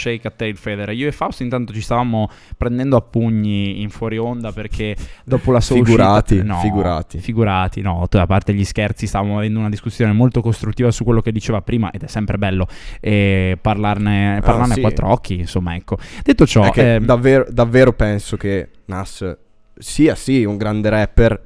Shake 0.00 0.26
a 0.26 0.30
Tail 0.30 0.56
Feather. 0.56 0.90
Io 0.90 1.06
e 1.08 1.12
Fausto 1.12 1.42
intanto 1.42 1.72
ci 1.72 1.80
stavamo 1.80 2.30
prendendo 2.56 2.96
a 2.96 3.00
pugni 3.02 3.82
in 3.82 3.90
fuori 3.90 4.16
onda 4.18 4.52
perché 4.52 4.96
dopo 5.24 5.52
la 5.52 5.60
sua 5.60 5.76
Figurati, 5.76 6.34
uscita- 6.36 6.52
no, 6.54 6.60
figurati. 6.60 7.18
Figurati, 7.18 7.80
no, 7.82 8.06
a 8.10 8.26
parte 8.26 8.54
gli 8.54 8.64
scherzi 8.64 9.06
stavamo 9.06 9.38
avendo 9.38 9.58
una 9.58 9.68
discussione 9.68 10.12
molto 10.12 10.40
costruttiva 10.40 10.90
su 10.90 11.04
quello 11.04 11.20
che 11.20 11.32
diceva 11.32 11.60
prima 11.60 11.90
ed 11.90 12.02
è 12.02 12.06
sempre 12.06 12.38
bello 12.38 12.66
eh, 13.00 13.58
parlarne, 13.60 14.40
parlarne 14.42 14.72
Ah, 14.72 14.74
sì. 14.74 14.78
a 14.80 14.82
quattro 14.82 15.08
occhi, 15.10 15.38
insomma, 15.38 15.74
ecco. 15.74 15.98
Detto 16.22 16.46
ciò, 16.46 16.70
ehm, 16.72 17.04
davvero, 17.04 17.46
davvero 17.50 17.92
penso 17.92 18.36
che 18.36 18.68
Nas 18.86 19.36
sia 19.76 20.14
sì 20.14 20.44
un 20.44 20.56
grande 20.56 20.88
rapper, 20.88 21.42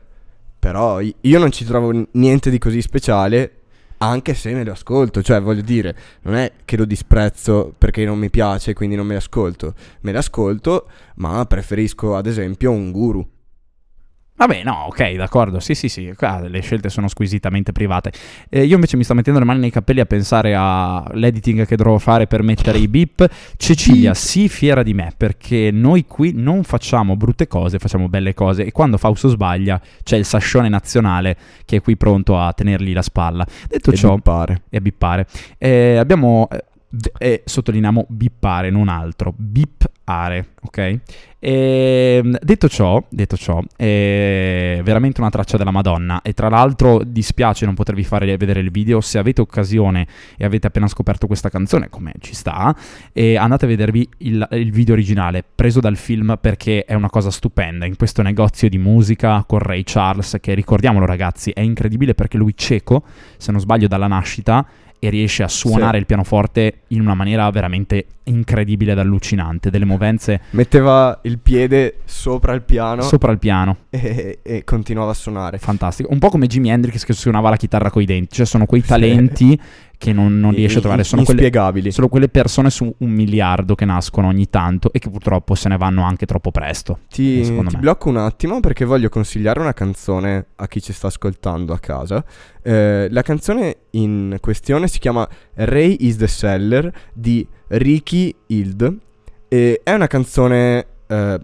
però 0.59 1.01
io 1.01 1.39
non 1.39 1.51
ci 1.53 1.65
trovo 1.65 2.07
niente 2.13 2.51
di 2.51 2.59
così 2.59 2.81
speciale, 2.81 3.51
anche 3.99 4.35
se 4.35 4.53
me 4.53 4.65
lo 4.65 4.73
ascolto. 4.73 5.23
Cioè, 5.23 5.41
voglio 5.41 5.63
dire, 5.63 5.97
non 6.23 6.35
è 6.35 6.53
che 6.65 6.77
lo 6.77 6.85
disprezzo 6.85 7.75
perché 7.77 8.05
non 8.05 8.19
mi 8.19 8.31
piace, 8.31 8.73
quindi 8.73 8.97
non 8.97 9.07
me 9.07 9.13
lo 9.13 9.19
ascolto. 9.19 9.75
Me 10.01 10.13
lo 10.13 10.19
ascolto, 10.19 10.89
ma 11.17 11.45
preferisco 11.47 12.17
ad 12.17 12.27
esempio 12.27 12.71
un 12.71 12.91
guru. 12.91 13.29
Vabbè, 14.37 14.65
no, 14.65 14.87
ok, 14.89 15.13
d'accordo. 15.13 15.61
Sì, 15.61 15.75
sì, 15.77 15.89
sì. 15.89 16.13
Le 16.19 16.61
scelte 16.61 16.89
sono 16.89 17.07
squisitamente 17.07 17.71
private. 17.71 18.13
Eh, 18.51 18.65
io 18.65 18.75
invece 18.75 18.97
mi 18.97 19.05
sto 19.05 19.15
mettendo 19.15 19.39
le 19.39 19.45
mani 19.45 19.61
nei 19.61 19.71
capelli 19.71 20.01
a 20.01 20.07
pensare 20.07 20.55
all'editing 20.57 21.65
che 21.65 21.77
dovrò 21.77 21.97
fare 21.99 22.27
per 22.27 22.43
mettere 22.43 22.79
i 22.79 22.89
beep. 22.89 23.29
Cecilia, 23.57 24.13
sii 24.13 24.49
fiera 24.49 24.83
di 24.83 24.93
me, 24.93 25.13
perché 25.17 25.71
noi 25.73 26.05
qui 26.07 26.33
non 26.35 26.65
facciamo 26.65 27.17
brutte 27.17 27.47
cose, 27.47 27.79
facciamo 27.79 28.09
belle 28.09 28.35
cose. 28.35 28.65
E 28.65 28.73
quando 28.73 28.99
Fausto 28.99 29.29
sbaglia, 29.29 29.81
c'è 30.03 30.17
il 30.17 30.25
sascione 30.25 30.69
nazionale 30.69 31.37
che 31.65 31.77
è 31.77 31.81
qui 31.81 31.97
pronto 31.97 32.37
a 32.37 32.53
tenergli 32.53 32.93
la 32.93 33.03
spalla. 33.03 33.47
Detto 33.69 33.93
E 33.93 33.97
ciò, 33.97 34.15
bippare. 34.17 34.63
e 34.69 34.81
bippare. 34.81 35.27
Eh, 35.59 35.97
abbiamo, 35.97 36.49
eh, 37.19 37.29
eh, 37.29 37.43
sottolineiamo 37.45 38.07
bippare, 38.09 38.71
non 38.71 38.89
altro, 38.89 39.33
bippare, 39.37 40.51
ok? 40.63 41.01
Ehm, 41.47 42.39
detto 42.41 42.69
ciò, 42.69 43.05
detto 43.11 43.37
ciò, 43.37 43.63
è 43.77 44.81
veramente 44.83 45.21
una 45.21 45.29
traccia 45.29 45.59
della 45.59 45.71
Madonna. 45.71 46.23
E 46.23 46.33
tra 46.33 46.49
l'altro 46.49 47.03
dispiace 47.05 47.67
non 47.67 47.75
potervi 47.75 48.05
fare 48.05 48.37
vedere 48.37 48.61
il 48.61 48.71
video, 48.71 49.01
se 49.01 49.19
avete 49.19 49.41
occasione 49.41 50.07
e 50.37 50.45
avete 50.45 50.69
appena 50.69 50.87
scoperto 50.87 51.27
questa 51.27 51.51
canzone, 51.51 51.91
come 51.91 52.13
ci 52.21 52.35
sta, 52.35 52.75
e 53.13 53.37
andate 53.37 53.67
a 53.67 53.69
vedervi 53.69 54.09
il, 54.19 54.47
il 54.53 54.71
video 54.71 54.95
originale 54.95 55.45
preso 55.55 55.81
dal 55.81 55.97
film 55.97 56.39
perché 56.41 56.85
è 56.85 56.95
una 56.95 57.11
cosa 57.11 57.31
stupenda. 57.31 57.85
In 57.85 57.97
questo 57.97 58.23
negozio 58.23 58.69
di 58.69 58.79
musica 58.79 59.45
con 59.47 59.59
Ray 59.59 59.83
Charles 59.85 60.39
che 60.41 60.55
ricordiamolo 60.55 61.05
ragazzi 61.05 61.51
è 61.51 61.61
incredibile 61.61 62.15
perché 62.15 62.39
lui 62.39 62.55
cieco 62.57 63.03
se 63.37 63.51
non 63.53 63.61
sbaglio 63.61 63.89
dalla 63.89 64.07
nascita 64.07 64.67
e 65.07 65.11
riesce 65.11 65.43
a 65.43 65.49
suonare 65.49 65.93
Sì. 65.93 65.99
il 65.99 66.07
pianoforte 66.07 66.73
in 66.89 67.01
una 67.01 67.15
maniera 67.15 67.49
veramente 67.51 68.07
incredibile 68.25 68.93
ed 68.93 68.99
allucinante 68.99 69.71
delle 69.71 69.85
movenze 69.85 70.41
Metteva 70.51 71.19
il 71.25 71.39
piede 71.39 71.97
sopra 72.05 72.53
il 72.55 72.63
piano 72.63 73.03
sopra 73.03 73.31
il 73.33 73.39
piano 73.39 73.77
e, 73.91 74.39
e 74.43 74.65
continuava 74.65 75.11
a 75.11 75.15
suonare. 75.15 75.59
fantastico 75.59 76.11
un 76.13 76.19
po' 76.19 76.31
come 76.31 76.47
Jimi 76.47 76.71
Hendrix 76.71 77.05
che 77.05 77.13
suonava 77.13 77.51
la 77.51 77.57
chitarra 77.57 77.91
coi 77.91 78.05
denti 78.07 78.37
cioè 78.37 78.47
sono 78.47 78.65
quei 78.67 78.83
talenti 78.83 79.59
che 79.97 80.13
non, 80.13 80.39
non 80.39 80.53
riesce 80.53 80.79
a 80.79 80.81
trovare 80.81 81.05
sono 81.05 81.23
quelle, 81.25 81.91
sono 81.91 82.09
quelle 82.09 82.29
persone 82.29 82.71
su 82.71 82.93
un 82.99 83.11
miliardo 83.11 83.75
che 83.75 83.85
nascono 83.85 84.29
ogni 84.29 84.49
tanto 84.51 84.93
e 84.93 84.99
che 84.99 85.11
purtroppo 85.11 85.55
se 85.55 85.69
ne 85.69 85.77
vanno 85.77 86.03
anche 86.03 86.27
troppo 86.27 86.51
presto 86.51 86.99
Ti, 87.09 87.41
Eh, 87.41 87.65
ti 87.65 87.77
blocco 87.77 88.09
un 88.09 88.17
attimo 88.17 88.61
perché 88.61 88.85
voglio 88.85 89.09
consigliare 89.09 89.61
una 89.61 89.73
canzone 89.73 90.47
a 90.57 90.69
chi 90.69 90.81
ci 90.81 90.93
sta 90.93 91.09
ascoltando 91.09 91.73
a 91.73 91.79
casa. 91.79 92.25
Eh, 92.63 93.09
la 93.11 93.23
canzone 93.23 93.77
in 93.91 94.37
questione 94.41 94.89
si 94.89 94.99
chiama 94.99 95.29
Ray 95.55 95.97
is 96.01 96.17
the 96.17 96.29
Seller 96.29 96.93
di 97.13 97.47
Ricky 97.69 98.35
Hild. 98.47 98.99
E 99.49 99.81
è 99.83 99.93
una 99.93 100.07
canzone 100.07 100.87
eh, 101.07 101.41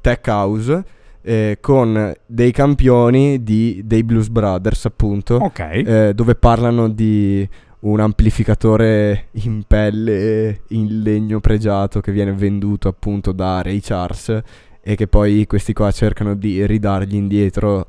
tech 0.00 0.26
house 0.26 0.84
eh, 1.22 1.58
con 1.60 2.14
dei 2.26 2.52
campioni 2.52 3.42
di, 3.42 3.82
dei 3.84 4.04
Blues 4.04 4.28
Brothers, 4.28 4.84
appunto, 4.84 5.34
ok 5.36 5.58
eh, 5.58 6.12
dove 6.14 6.36
parlano 6.36 6.88
di 6.88 7.48
un 7.80 8.00
amplificatore 8.00 9.28
in 9.32 9.64
pelle 9.66 10.62
in 10.68 11.02
legno 11.02 11.40
pregiato 11.40 12.00
che 12.00 12.12
viene 12.12 12.32
venduto 12.32 12.88
appunto 12.88 13.32
da 13.32 13.62
Ray 13.62 13.80
Charles 13.80 14.42
e 14.80 14.94
che 14.94 15.06
poi 15.06 15.46
questi 15.46 15.72
qua 15.72 15.90
cercano 15.90 16.34
di 16.34 16.64
ridargli 16.66 17.14
indietro. 17.14 17.86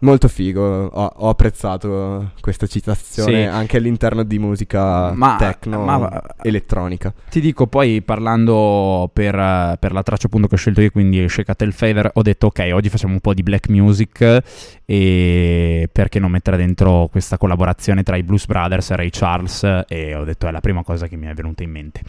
Molto 0.00 0.28
figo, 0.28 0.86
ho, 0.86 1.12
ho 1.16 1.28
apprezzato 1.30 2.32
questa 2.40 2.66
citazione 2.66 3.42
Sì. 3.44 3.48
anche 3.48 3.78
all'interno 3.78 4.24
di 4.24 4.38
musica 4.38 5.10
Ma- 5.12 5.36
techno 5.38 5.82
ma- 5.84 6.22
elettronica. 6.42 7.14
Ti 7.30 7.40
dico 7.40 7.66
poi 7.66 8.02
parlando 8.02 9.10
per, 9.12 9.32
per 9.78 9.92
la 9.92 10.02
traccia 10.02 10.26
appunto 10.26 10.48
che 10.48 10.54
ho 10.54 10.58
scelto 10.58 10.82
io, 10.82 10.90
quindi 10.90 11.26
Shake 11.28 11.54
Tail 11.54 11.72
Feather, 11.72 12.10
ho 12.12 12.22
detto 12.22 12.48
ok, 12.48 12.68
oggi 12.74 12.90
facciamo 12.90 13.14
un 13.14 13.20
po' 13.20 13.32
di 13.32 13.42
black 13.42 13.68
music 13.70 14.42
e 14.84 15.88
perché 15.90 16.18
non 16.18 16.30
mettere 16.30 16.56
dentro 16.58 17.08
questa 17.10 17.38
collaborazione 17.38 18.02
tra 18.02 18.16
i 18.16 18.22
Blues 18.22 18.46
Brothers 18.46 18.90
e 18.90 18.96
Ray 18.96 19.08
Charles 19.10 19.84
e 19.88 20.14
ho 20.14 20.24
detto 20.24 20.46
è 20.46 20.50
la 20.50 20.60
prima 20.60 20.82
cosa 20.84 21.06
che 21.08 21.16
mi 21.16 21.26
è 21.26 21.32
venuta 21.34 21.62
in 21.62 21.70
mente. 21.70 22.02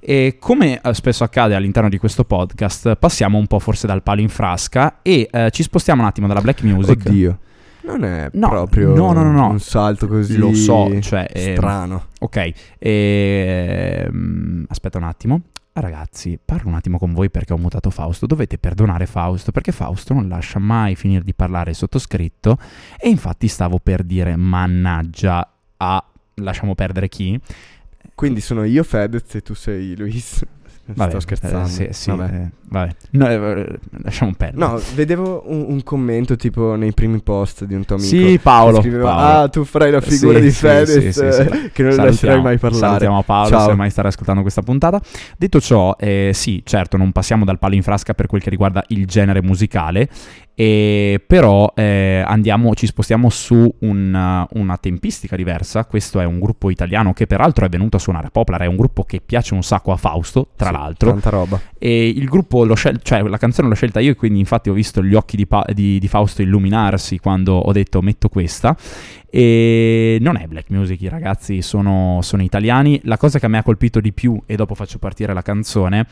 E 0.00 0.36
come 0.38 0.80
eh, 0.80 0.94
spesso 0.94 1.24
accade 1.24 1.54
all'interno 1.56 1.88
di 1.88 1.98
questo 1.98 2.24
podcast, 2.24 2.94
passiamo 2.94 3.36
un 3.36 3.46
po' 3.48 3.58
forse 3.58 3.86
dal 3.88 4.02
palo 4.02 4.20
in 4.20 4.28
frasca 4.28 4.98
e 5.02 5.28
eh, 5.30 5.50
ci 5.50 5.62
spostiamo 5.64 6.02
un 6.02 6.06
attimo 6.08 6.26
dalla 6.28 6.40
black 6.40 6.62
music. 6.62 7.02
Oddio. 7.06 7.31
Non 7.82 8.04
è 8.04 8.30
No, 8.32 8.48
proprio 8.48 8.94
no, 8.94 9.12
no, 9.12 9.30
no, 9.30 9.48
un 9.50 9.60
salto 9.60 10.06
così 10.06 10.36
Lo 10.36 10.54
so, 10.54 11.00
cioè, 11.00 11.28
ehm, 11.32 11.54
strano. 11.54 12.06
Ok, 12.20 12.52
ehm, 12.78 14.66
aspetta 14.68 14.98
un 14.98 15.04
attimo. 15.04 15.40
Ragazzi, 15.74 16.38
parlo 16.44 16.68
un 16.68 16.74
attimo 16.74 16.98
con 16.98 17.14
voi 17.14 17.30
perché 17.30 17.54
ho 17.54 17.58
mutato 17.58 17.88
Fausto. 17.90 18.26
Dovete 18.26 18.58
perdonare 18.58 19.06
Fausto 19.06 19.52
perché 19.52 19.72
Fausto 19.72 20.12
non 20.12 20.28
lascia 20.28 20.58
mai 20.58 20.94
finire 20.96 21.24
di 21.24 21.32
parlare 21.34 21.72
sottoscritto. 21.72 22.58
E 23.00 23.08
infatti 23.08 23.48
stavo 23.48 23.78
per 23.82 24.02
dire 24.02 24.36
mannaggia 24.36 25.50
a 25.78 26.04
lasciamo 26.34 26.74
perdere 26.74 27.08
chi. 27.08 27.40
Quindi 28.14 28.40
sono 28.40 28.64
io 28.64 28.84
Fedez 28.84 29.34
e 29.34 29.42
tu 29.42 29.54
sei 29.54 29.96
Luis. 29.96 30.44
Sto 30.94 31.20
scherzando. 31.20 31.62
eh, 31.64 31.68
sì, 31.68 31.88
sì, 31.90 32.10
Vabbè. 32.10 32.34
eh, 32.34 32.48
vabbè. 32.68 32.94
No, 33.10 33.28
eh, 33.28 33.78
lasciamo 34.02 34.32
perdere. 34.36 34.66
No, 34.66 34.80
vedevo 34.94 35.44
un, 35.46 35.64
un 35.68 35.82
commento 35.84 36.34
tipo 36.36 36.74
nei 36.74 36.92
primi 36.92 37.20
post 37.22 37.64
di 37.64 37.74
un 37.74 37.84
tuo 37.84 37.96
amico. 37.96 38.08
Sì, 38.10 38.38
Paolo. 38.42 38.74
che 38.76 38.80
scriveva, 38.82 39.14
Paolo. 39.14 39.42
ah, 39.44 39.48
tu 39.48 39.64
farai 39.64 39.90
la 39.92 40.00
figura 40.00 40.38
Sì, 40.38 40.44
di 40.44 40.50
Fedez, 40.50 41.08
sì. 41.08 41.70
che 41.72 41.82
non 41.84 41.94
lascerai 41.96 42.42
mai 42.42 42.58
parlare. 42.58 42.84
Salutiamo 42.84 43.22
Paolo 43.22 43.48
Ciao. 43.48 43.68
se 43.68 43.74
mai 43.74 43.90
starà 43.90 44.08
ascoltando 44.08 44.42
questa 44.42 44.62
puntata. 44.62 45.00
Detto 45.38 45.60
ciò, 45.60 45.94
eh, 45.98 46.32
sì, 46.34 46.62
certo, 46.64 46.96
non 46.96 47.12
passiamo 47.12 47.44
dal 47.44 47.58
palo 47.60 47.74
in 47.76 47.82
frasca 47.82 48.12
per 48.14 48.26
quel 48.26 48.42
che 48.42 48.50
riguarda 48.50 48.82
il 48.88 49.06
genere 49.06 49.40
musicale, 49.40 50.08
e 50.54 51.22
però 51.26 51.72
eh, 51.74 52.22
andiamo, 52.26 52.74
ci 52.74 52.86
spostiamo 52.86 53.30
su 53.30 53.72
un- 53.80 54.46
una 54.50 54.76
tempistica 54.76 55.34
diversa. 55.36 55.84
Questo 55.86 56.20
è 56.20 56.24
un 56.24 56.38
gruppo 56.38 56.70
italiano 56.70 57.12
che 57.12 57.26
peraltro 57.26 57.64
è 57.64 57.68
venuto 57.68 57.96
a 57.96 58.00
suonare 58.00 58.26
a 58.26 58.30
Poplar, 58.30 58.60
è 58.62 58.66
un 58.66 58.76
gruppo 58.76 59.04
che 59.04 59.20
piace 59.24 59.54
un 59.54 59.62
sacco 59.62 59.92
a 59.92 59.96
Fausto, 59.96 60.48
tra 60.56 60.68
Sì, 60.68 60.72
l'altro. 60.74 61.10
Tanta 61.10 61.30
roba. 61.30 61.60
E 61.78 62.06
il 62.08 62.26
gruppo 62.26 62.64
l'ho 62.64 62.74
scelto, 62.74 63.00
cioè 63.02 63.22
la 63.22 63.38
canzone 63.38 63.68
l'ho 63.68 63.74
scelta 63.74 64.00
io 64.00 64.12
e 64.12 64.14
quindi 64.14 64.38
infatti 64.40 64.68
ho 64.70 64.74
visto 64.74 65.02
gli 65.02 65.14
occhi 65.14 65.36
di, 65.36 65.46
Pa- 65.46 65.66
di- 65.72 65.98
di 65.98 66.08
Fausto 66.08 66.42
illuminarsi 66.42 67.18
quando 67.18 67.54
ho 67.56 67.72
detto 67.72 68.00
metto 68.02 68.28
questa. 68.28 68.76
E 69.34 70.18
non 70.20 70.36
è 70.36 70.46
black 70.46 70.68
music, 70.70 71.00
i 71.00 71.08
ragazzi 71.08 71.62
sono, 71.62 72.18
sono 72.22 72.42
italiani. 72.42 73.00
La 73.04 73.16
cosa 73.16 73.38
che 73.38 73.46
a 73.46 73.48
me 73.48 73.58
ha 73.58 73.62
colpito 73.62 73.98
di 74.00 74.12
più, 74.12 74.38
e 74.44 74.56
dopo 74.56 74.74
faccio 74.74 74.98
partire 74.98 75.32
la 75.32 75.40
canzone, 75.40 76.06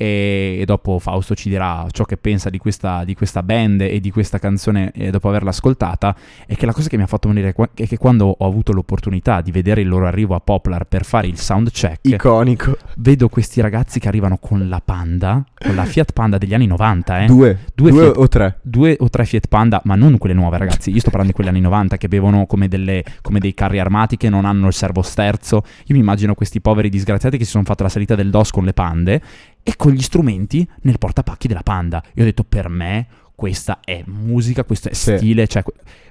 e, 0.00 0.56
e 0.60 0.64
dopo 0.64 0.98
Fausto 0.98 1.34
ci 1.34 1.50
dirà 1.50 1.86
ciò 1.90 2.04
che 2.04 2.16
pensa 2.16 2.48
di 2.48 2.56
questa, 2.56 3.04
di 3.04 3.14
questa 3.14 3.42
band 3.42 3.82
e 3.82 4.00
di 4.00 4.10
questa 4.10 4.38
canzone 4.38 4.92
eh, 4.94 5.10
dopo 5.10 5.28
averla 5.28 5.50
ascoltata, 5.50 6.16
è 6.46 6.56
che 6.56 6.64
la 6.64 6.72
cosa 6.72 6.88
che 6.88 6.96
mi 6.96 7.02
ha 7.02 7.06
fatto 7.06 7.28
venire 7.28 7.52
qua- 7.52 7.68
è 7.74 7.86
che 7.86 7.98
quando 7.98 8.34
ho 8.38 8.46
avuto 8.46 8.72
l'opportunità 8.72 9.42
di 9.42 9.50
vedere 9.50 9.82
il 9.82 9.88
loro 9.88 10.06
arrivo 10.06 10.34
a 10.34 10.40
Poplar 10.40 10.84
per 10.84 11.04
fare 11.04 11.26
il 11.26 11.36
sound 11.36 11.70
check, 11.70 12.06
Iconico. 12.06 12.78
vedo 12.96 13.28
questi 13.28 13.60
ragazzi 13.60 14.00
che 14.00 14.08
arrivano 14.08 14.38
con 14.38 14.70
la 14.70 14.80
Panda, 14.82 15.44
con 15.54 15.74
la 15.74 15.84
Fiat 15.84 16.14
Panda 16.14 16.38
degli 16.38 16.54
anni 16.54 16.66
90, 16.66 17.20
eh. 17.20 17.26
Due. 17.26 17.58
Due 17.74 17.90
Due 17.90 18.02
Fiat- 18.02 18.16
o 18.16 18.28
tre. 18.28 18.58
Due 18.62 18.96
o 18.98 19.10
tre 19.10 19.26
Fiat 19.26 19.48
Panda, 19.48 19.82
ma 19.84 19.96
non 19.96 20.16
quelle 20.16 20.34
nuove, 20.34 20.56
ragazzi. 20.56 20.90
Io 20.90 21.00
sto 21.00 21.10
parlando 21.10 21.32
di 21.32 21.34
quelle 21.34 21.50
anni 21.50 21.60
90 21.60 21.98
che 21.98 22.08
bevono 22.08 22.46
come, 22.46 22.68
delle, 22.68 23.04
come 23.20 23.38
dei 23.38 23.52
carri 23.52 23.78
armati 23.78 24.16
che 24.16 24.30
non 24.30 24.46
hanno 24.46 24.68
il 24.68 24.72
servo 24.72 25.02
sterzo. 25.02 25.56
Io 25.84 25.94
mi 25.94 25.98
immagino 25.98 26.32
questi 26.32 26.62
poveri 26.62 26.88
disgraziati 26.88 27.36
che 27.36 27.44
si 27.44 27.50
sono 27.50 27.64
fatti 27.64 27.82
la 27.82 27.90
salita 27.90 28.14
del 28.14 28.30
DOS 28.30 28.50
con 28.50 28.64
le 28.64 28.72
pande 28.72 29.20
e 29.62 29.74
con 29.76 29.92
gli 29.92 30.00
strumenti 30.02 30.66
nel 30.82 30.98
portapacchi 30.98 31.48
della 31.48 31.62
Panda. 31.62 32.02
Io 32.14 32.22
ho 32.22 32.26
detto, 32.26 32.44
per 32.44 32.68
me, 32.68 33.06
questa 33.34 33.80
è 33.84 34.02
musica, 34.06 34.64
questo 34.64 34.88
è 34.90 34.94
Sì. 34.94 35.16
stile. 35.16 35.46
Cioè, 35.46 35.62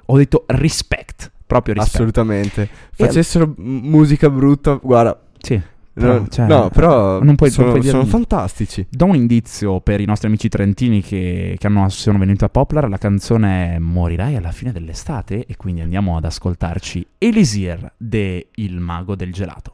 ho 0.06 0.18
detto 0.18 0.46
respect, 0.48 1.32
proprio 1.46 1.74
respect. 1.76 1.96
Assolutamente. 1.96 2.70
Facessero 2.92 3.54
m- 3.58 3.62
musica 3.90 4.30
brutta, 4.30 4.74
guarda. 4.82 5.20
Sì. 5.38 5.62
Però, 5.92 6.14
no, 6.20 6.28
cioè, 6.30 6.48
no, 6.48 6.70
però 6.70 7.22
non 7.22 7.36
puoi- 7.36 7.50
non 7.50 7.58
sono, 7.58 7.70
puoi 7.72 7.80
dire 7.82 7.92
sono 7.92 8.06
fantastici. 8.06 8.86
Do 8.90 9.06
un 9.06 9.16
indizio 9.16 9.82
per 9.82 10.00
i 10.00 10.06
nostri 10.06 10.28
amici 10.28 10.48
trentini 10.48 11.02
che, 11.02 11.56
che 11.60 11.68
hanno- 11.68 11.90
sono 11.90 12.18
venuti 12.18 12.44
a 12.46 12.50
Poplar, 12.50 12.88
la 12.88 12.98
canzone 12.98 13.76
è 13.76 13.80
Morirai 13.80 14.38
alla 14.38 14.52
fine 14.52 14.72
dell'estate 14.72 15.46
e 15.46 15.58
quindi 15.58 15.82
andiamo 15.82 16.16
ad 16.16 16.24
ascoltarci 16.24 17.06
Elisir 17.18 17.92
de 17.98 18.48
Il 18.56 18.80
Mago 18.80 19.16
del 19.16 19.34
Gelato. 19.34 19.74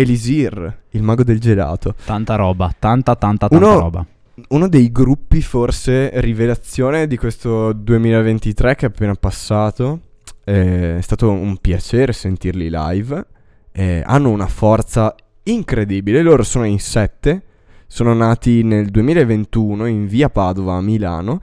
Elisir, 0.00 0.78
il 0.90 1.02
mago 1.02 1.22
del 1.24 1.38
gelato. 1.40 1.94
Tanta 2.04 2.34
roba, 2.36 2.74
tanta, 2.78 3.14
tanta, 3.16 3.48
tanta 3.48 3.66
Uno- 3.66 3.78
roba. 3.78 4.06
Uno 4.48 4.68
dei 4.68 4.90
gruppi 4.90 5.42
forse 5.42 6.10
rivelazione 6.20 7.06
di 7.06 7.18
questo 7.18 7.72
2023 7.74 8.74
che 8.74 8.86
è 8.86 8.88
appena 8.88 9.14
passato. 9.14 10.00
Eh, 10.44 10.96
È 10.96 11.00
stato 11.02 11.30
un 11.30 11.58
piacere 11.58 12.12
sentirli 12.12 12.70
live. 12.70 13.26
Eh, 13.72 14.02
hanno 14.04 14.30
una 14.30 14.46
forza 14.46 15.14
incredibile. 15.42 16.22
Loro 16.22 16.42
sono 16.42 16.64
in 16.64 16.78
sette. 16.78 17.42
Sono 17.86 18.14
nati 18.14 18.62
nel 18.62 18.86
2021 18.88 19.84
in 19.86 20.06
via 20.06 20.30
Padova 20.30 20.76
a 20.76 20.80
Milano. 20.80 21.42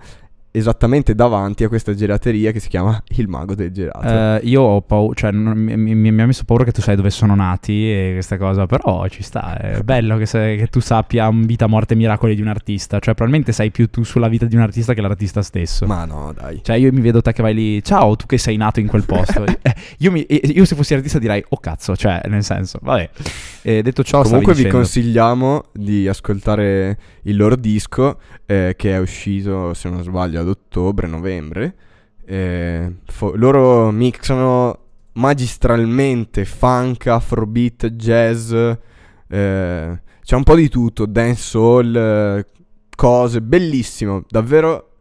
Esattamente 0.58 1.14
davanti 1.16 1.64
a 1.64 1.68
questa 1.68 1.94
gelateria 1.94 2.52
che 2.52 2.60
si 2.60 2.68
chiama 2.68 3.02
Il 3.18 3.28
Mago 3.28 3.54
del 3.56 3.72
Gelato. 3.72 4.08
Eh, 4.08 4.40
io 4.48 4.62
ho 4.62 4.82
paura, 4.82 5.14
cioè 5.14 5.32
non- 5.32 5.58
mi, 5.58 5.76
mi- 5.78 6.12
mi 6.12 6.22
ha 6.22 6.26
messo 6.26 6.44
paura 6.46 6.64
che 6.64 6.72
tu 6.72 6.82
sai 6.82 6.96
dove 6.96 7.10
sono 7.12 7.36
nati 7.36 7.92
e 7.92 8.10
questa 8.14 8.38
cosa, 8.38 8.66
però 8.66 9.08
ci 9.08 9.22
sta, 9.24 9.58
è 9.58 9.82
bello 9.86 10.18
che, 10.18 10.26
sai- 10.26 10.58
che 10.58 10.68
tu 10.68 10.80
sappia 10.80 11.30
vita, 11.32 11.68
morte 11.68 11.94
e 11.94 11.98
miracoli 11.98 12.34
di 12.36 12.42
un 12.42 12.48
artista, 12.48 13.00
cioè 13.00 13.14
probabilmente 13.14 13.52
sai 13.52 13.70
più 13.72 13.90
tu 13.90 14.04
sulla 14.04 14.28
vita 14.28 14.46
di 14.46 14.56
un 14.56 14.62
artista 14.62 14.94
che 14.94 15.02
l'artista 15.02 15.42
stesso. 15.42 15.86
Ma 15.86 16.06
no, 16.06 16.34
dai. 16.36 16.60
Cioè 16.64 16.76
io 16.78 16.92
mi 16.92 17.02
vedo 17.02 17.22
te 17.22 17.34
che 17.34 17.42
vai 17.42 17.54
lì, 17.54 17.84
ciao, 17.84 18.16
tu 18.16 18.26
che 18.26 18.38
sei 18.38 18.58
nato 18.58 18.80
in 18.80 18.88
quel 18.88 19.06
posto. 19.06 19.44
Eh, 19.68 19.74
io, 20.00 20.12
mi- 20.12 20.26
io 20.30 20.66
se 20.66 20.76
fossi 20.76 20.94
artista 20.94 21.20
direi, 21.20 21.44
oh 21.50 21.58
cazzo, 21.58 21.96
cioè 21.96 22.22
nel 22.28 22.44
senso, 22.44 22.80
vabbè. 22.82 23.10
Eh, 23.64 23.82
detto 23.82 24.04
ciò, 24.04 24.22
Comunque 24.22 24.54
vi 24.54 24.60
dicendo- 24.60 24.78
consigliamo 24.78 25.64
di 25.74 26.08
ascoltare 26.08 26.98
il 27.28 27.36
loro 27.36 27.56
disco 27.56 28.20
eh, 28.46 28.74
che 28.78 28.94
è 28.94 29.00
uscito, 29.00 29.74
se 29.74 29.90
non 29.90 30.04
sbaglio, 30.04 30.40
ad 30.40 30.48
ottobre-novembre. 30.48 31.76
Eh, 32.26 32.96
fo- 33.06 33.36
loro 33.36 33.92
mixano 33.92 34.80
magistralmente 35.14 36.46
funk, 36.46 37.08
afrobeat, 37.08 37.88
jazz, 37.88 38.52
eh, 38.52 40.02
c'è 40.22 40.36
un 40.36 40.44
po' 40.44 40.56
di 40.56 40.70
tutto, 40.70 41.06
dancehall, 41.06 41.96
eh, 41.96 42.48
cose, 42.96 43.42
bellissimo, 43.42 44.24
davvero 44.30 44.92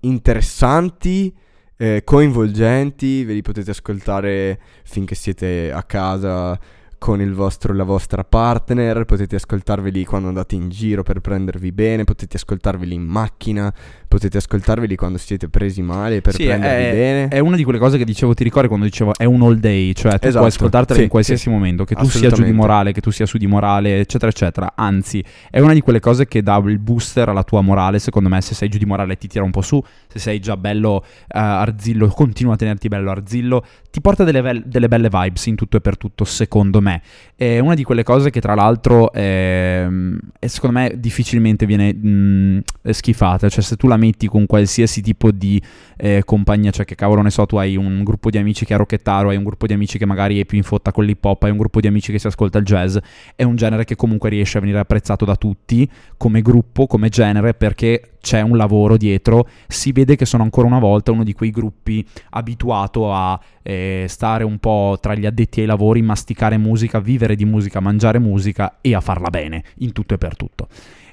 interessanti, 0.00 1.34
eh, 1.76 2.02
coinvolgenti, 2.04 3.24
ve 3.24 3.34
li 3.34 3.42
potete 3.42 3.70
ascoltare 3.70 4.60
finché 4.84 5.14
siete 5.14 5.70
a 5.72 5.82
casa 5.82 6.58
con 7.00 7.22
il 7.22 7.32
vostro, 7.32 7.72
la 7.72 7.82
vostra 7.82 8.24
partner, 8.24 9.06
potete 9.06 9.36
ascoltarveli 9.36 10.04
quando 10.04 10.28
andate 10.28 10.54
in 10.54 10.68
giro 10.68 11.02
per 11.02 11.20
prendervi 11.20 11.72
bene, 11.72 12.04
potete 12.04 12.36
ascoltarveli 12.36 12.94
in 12.94 13.04
macchina, 13.04 13.72
potete 14.06 14.36
ascoltarveli 14.36 14.96
quando 14.96 15.16
siete 15.16 15.48
presi 15.48 15.80
male 15.80 16.20
per 16.20 16.34
Sì, 16.34 16.44
prendervi 16.44 16.84
è, 16.84 16.92
bene. 16.92 17.28
è 17.28 17.38
una 17.38 17.56
di 17.56 17.64
quelle 17.64 17.78
cose 17.78 17.96
che 17.96 18.04
dicevo, 18.04 18.34
ti 18.34 18.44
ricordi 18.44 18.68
quando 18.68 18.84
dicevo 18.84 19.14
è 19.16 19.24
un 19.24 19.40
all 19.40 19.54
day, 19.54 19.94
cioè 19.94 20.18
tu 20.18 20.26
Esatto, 20.26 20.36
puoi 20.40 20.48
ascoltartela 20.48 20.98
sì, 20.98 21.04
in 21.04 21.08
qualsiasi 21.10 21.42
sì. 21.44 21.48
momento, 21.48 21.84
che 21.84 21.94
tu 21.94 22.04
sia 22.04 22.28
giù 22.30 22.42
di 22.42 22.52
morale, 22.52 22.92
che 22.92 23.00
tu 23.00 23.10
sia 23.10 23.24
su 23.24 23.38
di 23.38 23.46
morale, 23.46 24.00
eccetera, 24.00 24.30
eccetera. 24.30 24.72
Anzi, 24.76 25.24
è 25.50 25.58
una 25.58 25.72
di 25.72 25.80
quelle 25.80 26.00
cose 26.00 26.28
che 26.28 26.42
dà 26.42 26.62
il 26.66 26.78
booster 26.78 27.30
alla 27.30 27.44
tua 27.44 27.62
morale, 27.62 27.98
secondo 27.98 28.28
me, 28.28 28.42
se 28.42 28.54
sei 28.54 28.68
giù 28.68 28.76
di 28.76 28.84
morale 28.84 29.16
ti 29.16 29.26
tira 29.26 29.42
un 29.42 29.52
po' 29.52 29.62
su, 29.62 29.82
se 30.06 30.18
sei 30.18 30.38
già 30.38 30.58
bello 30.58 31.02
eh, 31.02 31.38
arzillo, 31.38 32.08
continua 32.08 32.52
a 32.52 32.56
tenerti 32.56 32.88
bello 32.88 33.10
arzillo, 33.10 33.64
ti 33.90 34.02
porta 34.02 34.22
delle, 34.22 34.42
vel- 34.42 34.64
delle 34.66 34.88
belle 34.88 35.08
vibes 35.10 35.46
in 35.46 35.54
tutto 35.54 35.78
e 35.78 35.80
per 35.80 35.96
tutto, 35.96 36.24
secondo 36.24 36.82
me. 36.82 36.89
È 37.34 37.58
una 37.58 37.74
di 37.74 37.84
quelle 37.84 38.02
cose 38.02 38.30
che 38.30 38.40
tra 38.40 38.54
l'altro 38.54 39.12
ehm, 39.12 40.18
è, 40.38 40.46
secondo 40.46 40.78
me 40.78 40.92
difficilmente 40.96 41.66
viene 41.66 41.94
mh, 41.94 42.62
schifata, 42.90 43.48
cioè 43.48 43.62
se 43.62 43.76
tu 43.76 43.86
la 43.86 43.96
metti 43.96 44.26
con 44.26 44.46
qualsiasi 44.46 45.00
tipo 45.00 45.30
di 45.30 45.60
eh, 45.96 46.22
compagnia, 46.24 46.70
cioè 46.70 46.84
che 46.84 46.94
cavolo 46.94 47.22
ne 47.22 47.30
so, 47.30 47.46
tu 47.46 47.56
hai 47.56 47.76
un 47.76 48.02
gruppo 48.04 48.30
di 48.30 48.38
amici 48.38 48.64
che 48.64 48.74
è 48.74 48.76
rockettaro, 48.76 49.30
hai 49.30 49.36
un 49.36 49.44
gruppo 49.44 49.66
di 49.66 49.72
amici 49.72 49.98
che 49.98 50.06
magari 50.06 50.40
è 50.40 50.44
più 50.44 50.58
in 50.58 50.64
fotta 50.64 50.92
con 50.92 51.04
l'hip 51.04 51.24
hop, 51.24 51.42
hai 51.44 51.50
un 51.50 51.58
gruppo 51.58 51.80
di 51.80 51.86
amici 51.86 52.12
che 52.12 52.18
si 52.18 52.26
ascolta 52.26 52.58
il 52.58 52.64
jazz, 52.64 52.96
è 53.34 53.42
un 53.42 53.56
genere 53.56 53.84
che 53.84 53.96
comunque 53.96 54.28
riesce 54.30 54.58
a 54.58 54.60
venire 54.60 54.78
apprezzato 54.78 55.24
da 55.24 55.36
tutti 55.36 55.88
come 56.16 56.42
gruppo, 56.42 56.86
come 56.86 57.08
genere, 57.08 57.54
perché 57.54 58.10
c'è 58.20 58.40
un 58.40 58.56
lavoro 58.56 58.96
dietro, 58.96 59.48
si 59.66 59.92
vede 59.92 60.16
che 60.16 60.26
sono 60.26 60.42
ancora 60.42 60.66
una 60.66 60.78
volta 60.78 61.12
uno 61.12 61.24
di 61.24 61.32
quei 61.32 61.50
gruppi 61.50 62.06
abituato 62.30 63.12
a 63.12 63.38
eh, 63.62 64.06
stare 64.08 64.44
un 64.44 64.58
po' 64.58 64.98
tra 65.00 65.14
gli 65.14 65.26
addetti 65.26 65.60
ai 65.60 65.66
lavori, 65.66 66.02
masticare 66.02 66.56
musica, 66.56 67.00
vivere 67.00 67.34
di 67.34 67.44
musica, 67.44 67.80
mangiare 67.80 68.18
musica 68.18 68.78
e 68.80 68.94
a 68.94 69.00
farla 69.00 69.30
bene 69.30 69.64
in 69.78 69.92
tutto 69.92 70.14
e 70.14 70.18
per 70.18 70.36
tutto. 70.36 70.68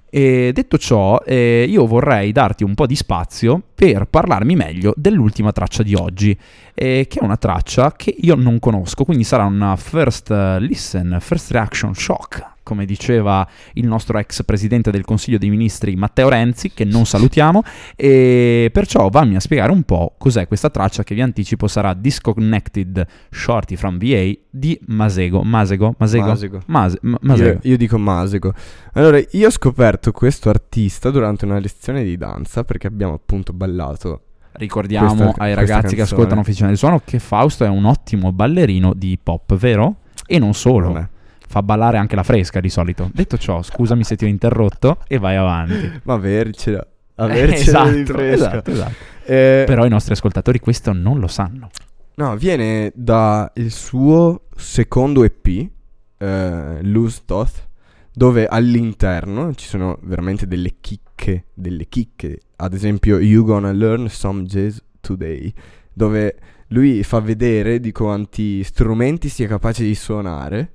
E 0.09 0.51
detto 0.53 0.77
ciò, 0.77 1.21
eh, 1.25 1.65
io 1.67 1.85
vorrei 1.85 2.31
darti 2.31 2.63
un 2.63 2.75
po' 2.75 2.85
di 2.85 2.95
spazio 2.95 3.61
per 3.75 4.05
parlarmi 4.05 4.55
meglio 4.55 4.93
dell'ultima 4.95 5.51
traccia 5.51 5.83
di 5.83 5.95
oggi, 5.95 6.37
eh, 6.73 7.07
che 7.09 7.19
è 7.19 7.23
una 7.23 7.35
traccia 7.35 7.91
che 7.91 8.15
io 8.17 8.35
non 8.35 8.59
conosco, 8.59 9.03
quindi 9.03 9.25
sarà 9.25 9.43
una 9.43 9.75
first 9.75 10.31
eh, 10.31 10.59
listen, 10.61 11.17
first 11.19 11.51
reaction 11.51 11.93
shock, 11.93 12.55
come 12.67 12.83
diceva 12.85 13.47
il 13.75 13.87
nostro 13.87 14.17
ex 14.19 14.43
presidente 14.43 14.91
del 14.91 15.05
Consiglio 15.05 15.37
dei 15.37 15.49
Ministri 15.49 15.95
Matteo 15.95 16.27
Renzi, 16.27 16.71
che 16.73 16.83
non 16.83 17.05
salutiamo, 17.05 17.63
e 17.95 18.69
perciò 18.73 19.07
vammi 19.07 19.37
a 19.37 19.39
spiegare 19.39 19.71
un 19.71 19.83
po' 19.83 20.15
cos'è 20.17 20.47
questa 20.47 20.69
traccia 20.69 21.03
che 21.03 21.15
vi 21.15 21.21
anticipo 21.21 21.67
sarà 21.69 21.93
Disconnected 21.93 23.05
Shorty 23.31 23.77
from 23.77 23.97
VA 23.97 24.33
di 24.49 24.77
Masego. 24.87 25.43
Masego? 25.43 25.95
Masego? 25.97 26.25
Masego. 26.27 26.61
Mase- 26.65 26.99
Ma- 27.03 27.17
Masego. 27.21 27.49
Io, 27.49 27.59
io 27.71 27.77
dico 27.77 27.97
Masego. 27.97 28.53
Allora, 28.93 29.17
io 29.31 29.47
ho 29.47 29.51
scoperto 29.51 30.11
questo 30.11 30.49
artista 30.49 31.09
durante 31.09 31.45
una 31.45 31.59
lezione 31.59 32.03
di 32.03 32.17
danza 32.17 32.65
perché 32.65 32.87
abbiamo 32.87 33.13
appunto 33.13 33.53
ballato. 33.53 34.23
Ricordiamo 34.53 35.13
Questa- 35.15 35.41
ai 35.43 35.53
ragazzi 35.53 35.95
che 35.95 36.01
ascoltano 36.01 36.41
Officina 36.41 36.67
del 36.67 36.77
Suono 36.77 36.99
che 37.05 37.19
Fausto 37.19 37.63
è 37.63 37.69
un 37.69 37.85
ottimo 37.85 38.33
ballerino 38.33 38.93
di 38.93 39.11
hip 39.11 39.27
hop, 39.27 39.55
vero? 39.55 39.97
E 40.25 40.39
non 40.39 40.53
solo, 40.53 40.91
Vabbè. 40.91 41.07
Fa 41.47 41.63
ballare 41.63 41.97
anche 41.97 42.15
la 42.15 42.23
fresca 42.23 42.59
di 42.59 42.69
solito. 42.69 43.09
Detto 43.13 43.37
ciò, 43.37 43.61
scusami 43.61 44.03
se 44.03 44.15
ti 44.15 44.25
ho 44.25 44.27
interrotto 44.27 44.99
e 45.07 45.17
vai 45.17 45.35
avanti. 45.35 45.99
Ma 46.03 46.13
avercela. 46.13 46.85
Avercela 47.15 47.89
di 47.89 48.05
fresca. 48.05 48.33
esatto, 48.33 48.71
esatto. 48.71 48.95
Eh, 49.25 49.63
Però 49.65 49.85
i 49.85 49.89
nostri 49.89 50.13
ascoltatori 50.13 50.59
questo 50.59 50.93
non 50.93 51.19
lo 51.19 51.27
sanno. 51.27 51.69
No, 52.15 52.35
viene 52.35 52.91
dal 52.95 53.51
suo 53.67 54.43
secondo 54.55 55.23
EP, 55.23 55.69
eh, 56.17 56.79
Loose 56.81 57.21
Toth, 57.25 57.67
dove 58.11 58.47
all'interno 58.47 59.53
ci 59.53 59.67
sono 59.67 59.99
veramente 60.03 60.47
delle 60.47 60.75
chicche, 60.79 61.45
delle 61.53 61.87
chicche. 61.87 62.39
Ad 62.55 62.73
esempio, 62.73 63.19
You 63.19 63.43
Gonna 63.43 63.71
Learn 63.71 64.09
Some 64.09 64.43
Jazz 64.43 64.77
Today, 65.01 65.53
dove 65.93 66.35
lui 66.69 67.03
fa 67.03 67.19
vedere 67.19 67.79
di 67.79 67.91
quanti 67.91 68.63
strumenti 68.63 69.29
sia 69.29 69.47
capace 69.47 69.83
di 69.83 69.95
suonare 69.95 70.73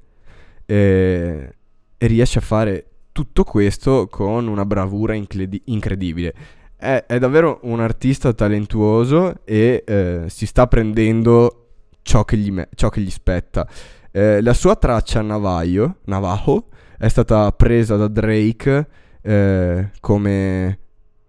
eh, 0.67 1.55
e 1.97 2.07
riesce 2.07 2.39
a 2.39 2.43
fare 2.43 2.87
tutto 3.13 3.45
questo 3.45 4.09
con 4.09 4.49
una 4.49 4.65
bravura 4.65 5.15
incredi- 5.15 5.63
incredibile. 5.67 6.35
È, 6.77 7.05
è 7.07 7.19
davvero 7.19 7.61
un 7.63 7.81
artista 7.81 8.33
talentuoso 8.33 9.45
e 9.45 9.85
eh, 9.87 10.25
si 10.27 10.47
sta 10.47 10.67
prendendo 10.67 11.69
ciò 12.03 12.25
che 12.25 12.37
gli, 12.37 12.51
me- 12.51 12.69
ciò 12.75 12.89
che 12.89 13.01
gli 13.01 13.11
spetta. 13.11 13.69
Eh, 14.11 14.43
la 14.43 14.53
sua 14.53 14.77
traccia 14.77 15.23
Navajo, 15.23 15.97
Navajo 16.05 16.69
è 16.99 17.09
stata 17.09 17.51
presa 17.53 17.97
da 17.97 18.09
Drake 18.09 18.87
eh, 19.23 19.91
come 20.01 20.79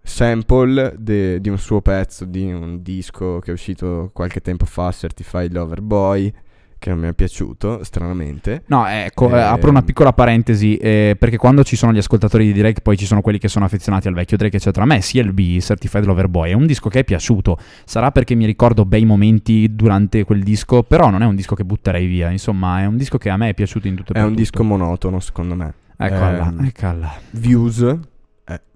sample 0.02 0.94
de- 0.98 1.40
di 1.40 1.48
un 1.48 1.58
suo 1.58 1.80
pezzo, 1.80 2.24
di 2.24 2.52
un 2.52 2.82
disco 2.82 3.38
che 3.38 3.50
è 3.50 3.54
uscito 3.54 4.10
qualche 4.12 4.40
tempo 4.40 4.66
fa, 4.66 4.90
Certified 4.92 5.52
Lover 5.52 5.80
Boy, 5.80 6.32
che 6.84 6.90
non 6.90 6.98
mi 6.98 7.08
è 7.08 7.14
piaciuto, 7.14 7.82
stranamente. 7.82 8.64
No, 8.66 8.86
ecco, 8.86 9.30
eh, 9.30 9.38
Eh, 9.38 9.40
apro 9.40 9.70
una 9.70 9.80
piccola 9.82 10.12
parentesi, 10.12 10.76
eh, 10.76 11.16
perché 11.18 11.38
quando 11.38 11.64
ci 11.64 11.76
sono 11.76 11.94
gli 11.94 11.98
ascoltatori 11.98 12.52
di 12.52 12.58
Drake, 12.58 12.82
poi 12.82 12.98
ci 12.98 13.06
sono 13.06 13.22
quelli 13.22 13.38
che 13.38 13.48
sono 13.48 13.64
affezionati 13.64 14.06
al 14.06 14.12
vecchio 14.12 14.36
Drake, 14.36 14.56
eccetera. 14.58 14.84
A 14.84 14.86
me 14.86 14.98
CLB, 15.00 15.58
Certified 15.60 16.04
Lover 16.04 16.28
Boy, 16.28 16.50
è 16.50 16.52
un 16.52 16.66
disco 16.66 16.90
che 16.90 16.98
è 17.00 17.04
piaciuto. 17.04 17.56
Sarà 17.86 18.10
perché 18.10 18.34
mi 18.34 18.44
ricordo 18.44 18.84
bei 18.84 19.06
momenti 19.06 19.74
durante 19.74 20.24
quel 20.24 20.42
disco, 20.42 20.82
però 20.82 21.08
non 21.08 21.22
è 21.22 21.26
un 21.26 21.34
disco 21.36 21.54
che 21.54 21.64
butterei 21.64 22.06
via. 22.06 22.28
Insomma, 22.30 22.82
è 22.82 22.84
un 22.84 22.98
disco 22.98 23.16
che 23.16 23.30
a 23.30 23.38
me 23.38 23.48
è 23.48 23.54
piaciuto 23.54 23.88
in 23.88 23.94
tutto 23.94 24.12
e 24.12 24.16
È 24.16 24.18
per 24.18 24.24
un 24.24 24.36
tutto. 24.36 24.42
disco 24.42 24.62
monotono, 24.62 25.20
secondo 25.20 25.54
me. 25.54 25.72
Eccola, 25.96 26.48
Ehm, 26.48 26.64
eccola. 26.66 27.12
Views 27.30 27.80
è 27.82 27.96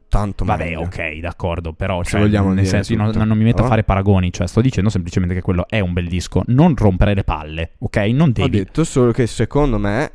tanto 0.08 0.44
Vabbè, 0.44 0.64
meglio. 0.64 0.80
ok, 0.80 1.18
d'accordo, 1.20 1.72
però 1.72 2.02
Se 2.02 2.10
cioè, 2.10 2.20
vogliamo 2.20 2.52
nel 2.52 2.66
senso 2.66 2.92
io 2.92 2.98
non, 2.98 3.12
tutto, 3.12 3.24
non 3.24 3.36
mi 3.36 3.44
metto 3.44 3.60
a 3.60 3.62
no? 3.64 3.68
fare 3.68 3.84
paragoni, 3.84 4.32
cioè 4.32 4.46
sto 4.46 4.60
dicendo 4.60 4.88
semplicemente 4.90 5.34
che 5.34 5.42
quello 5.42 5.66
è 5.68 5.80
un 5.80 5.92
bel 5.92 6.08
disco, 6.08 6.42
non 6.46 6.74
rompere 6.76 7.14
le 7.14 7.24
palle, 7.24 7.72
ok? 7.78 7.96
Non 8.12 8.28
Ho 8.28 8.32
devi. 8.32 8.50
detto 8.50 8.84
solo 8.84 9.12
che 9.12 9.26
secondo 9.26 9.78
me 9.78 10.12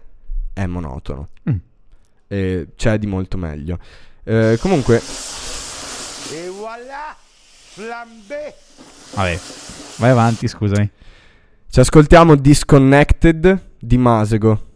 è 0.53 0.65
monotono. 0.65 1.29
Mm. 1.49 1.55
E 2.27 2.67
c'è 2.75 2.97
di 2.97 3.05
molto 3.07 3.37
meglio. 3.37 3.77
Eh, 4.23 4.57
comunque, 4.59 4.95
Et 4.97 6.49
voilà, 6.49 7.15
flambé. 7.17 8.53
Vabbè, 9.15 9.39
vai 9.97 10.09
avanti, 10.09 10.47
scusami. 10.47 10.89
ci 11.69 11.79
ascoltiamo 11.79 12.35
Disconnected 12.35 13.61
di 13.79 13.97
Masego. 13.97 14.71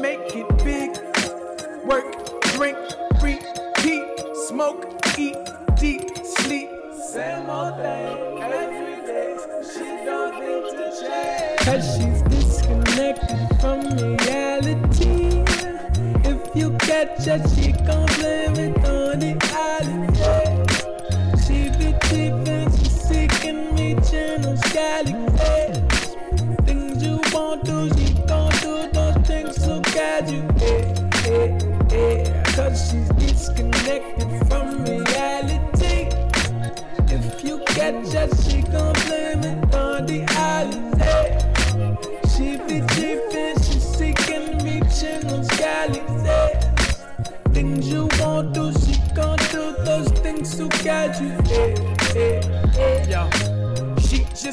Make 0.00 0.34
it 0.34 0.48
big. 0.64 0.90
Work, 1.84 2.40
drink, 2.52 2.78
repeat, 3.22 4.04
smoke, 4.48 4.86
eat, 5.18 5.36
deep, 5.78 6.10
sleep. 6.24 6.70
Same 7.10 7.48
old 7.48 7.76
thing, 7.76 8.42
every 8.42 8.96
day. 9.06 9.36
She 9.72 9.84
don't 10.04 10.34
need 10.40 10.64
to 10.76 10.86
change. 11.00 11.60
Cause 11.60 11.84
she's 11.96 12.22
disconnected 12.22 13.60
from 13.60 13.80
reality. 13.96 15.44
If 16.24 16.56
you 16.56 16.70
catch 16.78 17.24
her, 17.26 17.40
she 17.48 17.72
gon' 17.72 18.06
blame 18.16 18.56
it 18.56 18.83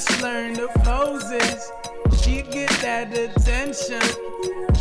just 0.03 0.21
learned 0.21 0.59
of 0.59 0.69
Moses. 0.85 1.71
She 2.21 2.41
get 2.41 2.69
that 2.81 3.13
attention. 3.13 4.01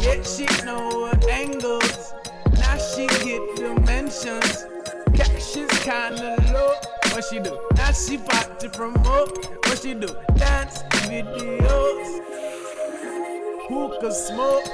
Yet 0.01 0.27
she 0.27 0.47
know 0.64 1.07
her 1.07 1.31
angles. 1.31 2.14
Now 2.59 2.77
she 2.79 3.07
get 3.07 3.57
dimensions. 3.57 4.64
Cash 5.14 5.57
is 5.57 5.71
kinda 5.81 6.37
low. 6.53 6.73
What 7.12 7.25
she 7.25 7.39
do? 7.39 7.59
Now 7.77 7.93
she 7.93 8.18
pop 8.18 8.59
to 8.61 8.71
promote. 8.71 9.47
What 9.66 9.79
she 9.83 9.95
do? 9.95 10.09
Dance 10.37 10.83
videos 11.09 12.21
hookah 13.68 14.12
smoke. 14.12 14.64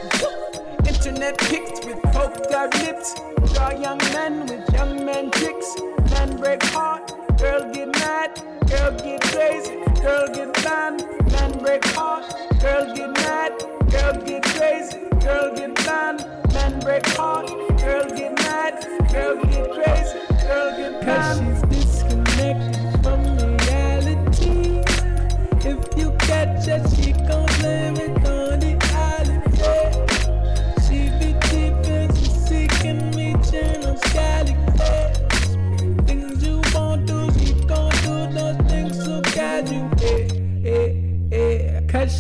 Internet 0.86 1.38
pics 1.38 1.84
with 1.84 2.01
poked 2.14 2.53
out 2.53 2.74
lips. 2.82 3.14
Draw 3.53 3.70
young 3.80 3.99
men 4.14 4.47
with 4.47 4.72
young 4.72 5.05
men 5.05 5.30
tricks. 5.30 5.76
Men 6.11 6.36
break 6.36 6.62
heart, 6.62 7.12
girl 7.39 7.70
get 7.72 7.89
mad, 7.89 8.34
girl 8.68 8.93
get 8.99 9.20
crazy, 9.22 9.76
girl 10.01 10.26
get 10.28 10.53
banned. 10.64 11.05
Men 11.30 11.59
break 11.59 11.84
heart, 11.87 12.24
girl 12.61 12.95
get 12.95 13.11
mad, 13.12 13.53
girl 13.91 14.14
get 14.24 14.43
crazy, 14.43 14.99
girl 15.20 15.55
get 15.55 15.74
banned. 15.84 16.24
Men 16.53 16.80
break 16.80 17.07
heart, 17.09 17.49
girl 17.78 18.09
get 18.09 18.34
mad, 18.39 18.74
girl 19.12 19.37
get 19.45 19.70
crazy, 19.72 20.18
girl 20.47 20.70
get 20.76 21.05
banned. 21.05 21.41
Cause 21.41 21.70
she's 21.70 21.84
disconnected 21.84 23.03
from 23.03 23.20
reality. 23.39 24.82
If 25.68 25.99
you 25.99 26.12
catch 26.18 26.66
her, 26.66 26.82
she 26.95 27.05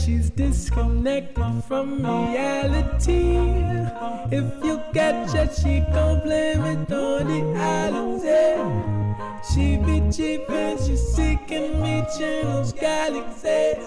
she's 0.06 0.30
disconnected 0.30 1.64
from 1.66 1.96
reality. 1.96 3.38
If 4.30 4.64
you 4.64 4.80
catch 4.94 5.32
her, 5.32 5.48
she 5.52 5.80
gon' 5.92 6.20
blame 6.20 6.64
it 6.64 6.92
on 6.92 7.26
the. 7.26 7.56
She 9.52 9.76
be 9.78 9.96
cheap 10.12 10.48
and 10.48 10.78
she 10.78 10.96
seeking 10.96 11.82
me 11.82 12.04
channels, 12.16 12.72
galaxies. 12.72 13.84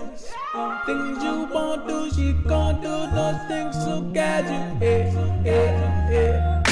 Things 0.86 1.24
you 1.24 1.48
won't 1.54 1.88
do, 1.88 2.12
she 2.12 2.34
gon' 2.48 2.82
do 2.82 2.96
those 3.16 3.42
things 3.48 3.76
guide 4.14 4.46
you. 4.46 4.88
Yeah, 4.88 5.42
yeah, 5.46 6.12
yeah. 6.12 6.69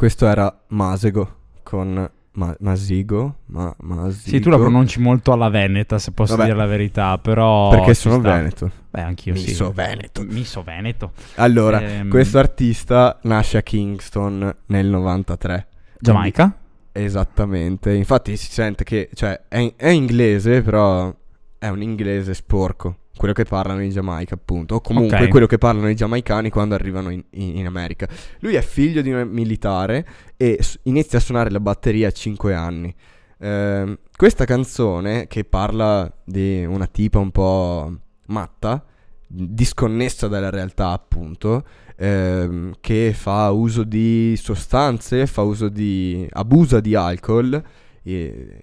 Questo 0.00 0.26
era 0.26 0.62
Masego 0.68 1.36
con 1.62 2.10
Ma- 2.32 2.56
Masigo. 2.60 3.40
Ma- 3.48 3.74
Masigo. 3.80 4.30
Sì, 4.30 4.40
tu 4.40 4.48
la 4.48 4.56
pronunci 4.56 4.98
molto 4.98 5.30
alla 5.30 5.50
Veneta, 5.50 5.98
se 5.98 6.12
posso 6.12 6.36
Vabbè. 6.36 6.46
dire 6.48 6.56
la 6.56 6.64
verità, 6.64 7.18
però... 7.18 7.68
Perché 7.68 7.92
sono 7.92 8.18
sta. 8.20 8.34
veneto. 8.34 8.70
Beh, 8.88 9.02
anch'io 9.02 9.34
sì. 9.36 9.48
Miso 9.48 9.70
Veneto. 9.72 10.22
Miso 10.26 10.62
Veneto. 10.62 11.12
Allora, 11.34 11.82
Ehm, 11.82 12.08
questo 12.08 12.38
artista 12.38 13.18
nasce 13.24 13.58
a 13.58 13.62
Kingston 13.62 14.54
nel 14.68 14.86
93. 14.86 15.66
Giamaica? 15.98 16.56
Esattamente, 16.92 17.92
infatti 17.92 18.38
si 18.38 18.50
sente 18.50 18.84
che, 18.84 19.10
cioè, 19.12 19.38
è, 19.48 19.74
è 19.76 19.88
inglese, 19.88 20.62
però 20.62 21.14
è 21.58 21.68
un 21.68 21.82
inglese 21.82 22.32
sporco, 22.32 22.96
quello 23.20 23.34
che 23.34 23.44
parlano 23.44 23.82
in 23.82 23.90
Giamaica, 23.90 24.34
appunto, 24.34 24.76
o 24.76 24.80
comunque 24.80 25.18
Ok. 25.24 25.28
quello 25.28 25.44
che 25.44 25.58
parlano 25.58 25.90
i 25.90 25.94
giamaicani 25.94 26.48
quando 26.48 26.74
arrivano 26.74 27.10
in, 27.10 27.22
in- 27.32 27.58
in 27.58 27.66
America. 27.66 28.08
Lui 28.38 28.54
è 28.54 28.62
figlio 28.62 29.02
di 29.02 29.12
un 29.12 29.28
militare 29.28 30.06
e 30.38 30.58
inizia 30.84 31.18
a 31.18 31.20
suonare 31.20 31.50
la 31.50 31.60
batteria 31.60 32.08
a 32.08 32.12
5 32.12 32.54
anni. 32.54 32.94
Ehm, 33.40 33.98
questa 34.16 34.46
canzone, 34.46 35.26
che 35.26 35.44
parla 35.44 36.10
di 36.24 36.64
una 36.64 36.86
tipa 36.86 37.18
un 37.18 37.30
po' 37.30 37.94
matta, 38.28 38.82
disconnessa 39.26 40.26
dalla 40.26 40.48
realtà, 40.48 40.88
appunto, 40.88 41.62
ehm, 41.98 42.76
che 42.80 43.12
fa 43.14 43.50
uso 43.50 43.84
di 43.84 44.34
sostanze, 44.40 45.26
fa 45.26 45.42
uso 45.42 45.68
di 45.68 46.26
abusa 46.32 46.80
di 46.80 46.94
alcol, 46.94 47.62
e- 48.02 48.60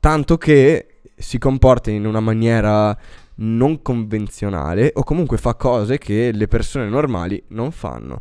tanto 0.00 0.38
che 0.38 0.86
si 1.14 1.36
comporta 1.38 1.90
in 1.90 2.06
una 2.06 2.20
maniera 2.20 2.96
non 3.36 3.82
convenzionale 3.82 4.90
o 4.94 5.02
comunque 5.04 5.36
fa 5.38 5.54
cose 5.54 5.98
che 5.98 6.30
le 6.32 6.48
persone 6.48 6.88
normali 6.88 7.42
non 7.48 7.70
fanno. 7.70 8.20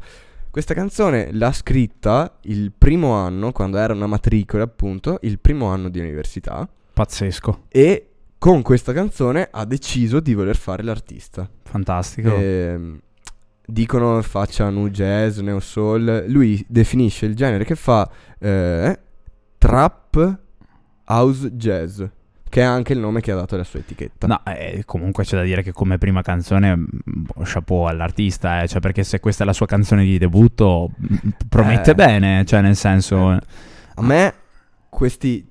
Questa 0.50 0.74
canzone 0.74 1.30
l'ha 1.32 1.54
scritta 1.54 2.38
il 2.42 2.74
primo 2.78 3.14
anno, 3.14 3.52
quando 3.54 3.78
era 3.78 3.94
una 3.94 4.08
matricola, 4.08 4.64
appunto, 4.64 5.20
il 5.22 5.40
primo 5.40 5.68
anno 5.68 5.90
di 5.90 6.00
università, 6.00 6.68
Pazzesco, 6.94 7.64
e 7.70 8.08
con 8.38 8.62
questa 8.62 8.92
canzone 8.92 9.48
ha 9.50 9.64
deciso 9.66 10.20
di 10.20 10.34
voler 10.34 10.58
fare 10.58 10.84
l'artista. 10.84 11.50
fantastico. 11.64 12.36
Ehm, 12.36 13.00
dicono 13.66 14.22
faccia 14.22 14.70
nu 14.70 14.90
jazz, 14.90 15.40
neo 15.40 15.60
soul. 15.60 16.26
Lui 16.28 16.64
definisce 16.68 17.26
il 17.28 17.36
genere 17.36 17.64
che 17.64 17.76
fa 17.76 18.10
eh, 18.40 19.00
trap 19.58 20.40
house 21.06 21.52
jazz, 21.52 22.04
che 22.52 22.62
è 22.62 22.66
anche 22.66 22.94
il 22.94 23.00
nome 23.00 23.22
che 23.22 23.32
ha 23.32 23.36
dato 23.36 23.56
alla 23.56 23.64
sua 23.64 23.80
etichetta. 23.80 24.28
No, 24.28 24.42
eh, 24.46 24.84
comunque 24.86 25.24
c'è 25.24 25.38
da 25.38 25.44
dire 25.44 25.64
che 25.64 25.72
come 25.72 25.98
prima 25.98 26.22
canzone, 26.22 26.76
mm, 26.76 26.86
chapeau 27.44 27.86
all'artista, 27.86 28.62
eh, 28.62 28.68
cioè 28.68 28.82
perché 28.82 29.04
se 29.04 29.20
questa 29.22 29.44
è 29.44 29.46
la 29.48 29.54
sua 29.54 29.66
canzone 29.66 30.04
di 30.04 30.18
debutto, 30.18 30.92
mm, 31.02 31.30
promette 31.48 31.92
Eh. 31.92 31.96
bene, 31.96 32.44
cioè 32.46 32.62
nel 32.62 32.76
senso... 32.76 33.32
Eh. 33.34 33.40
A 33.96 34.02
me 34.04 34.34
questi 34.90 35.48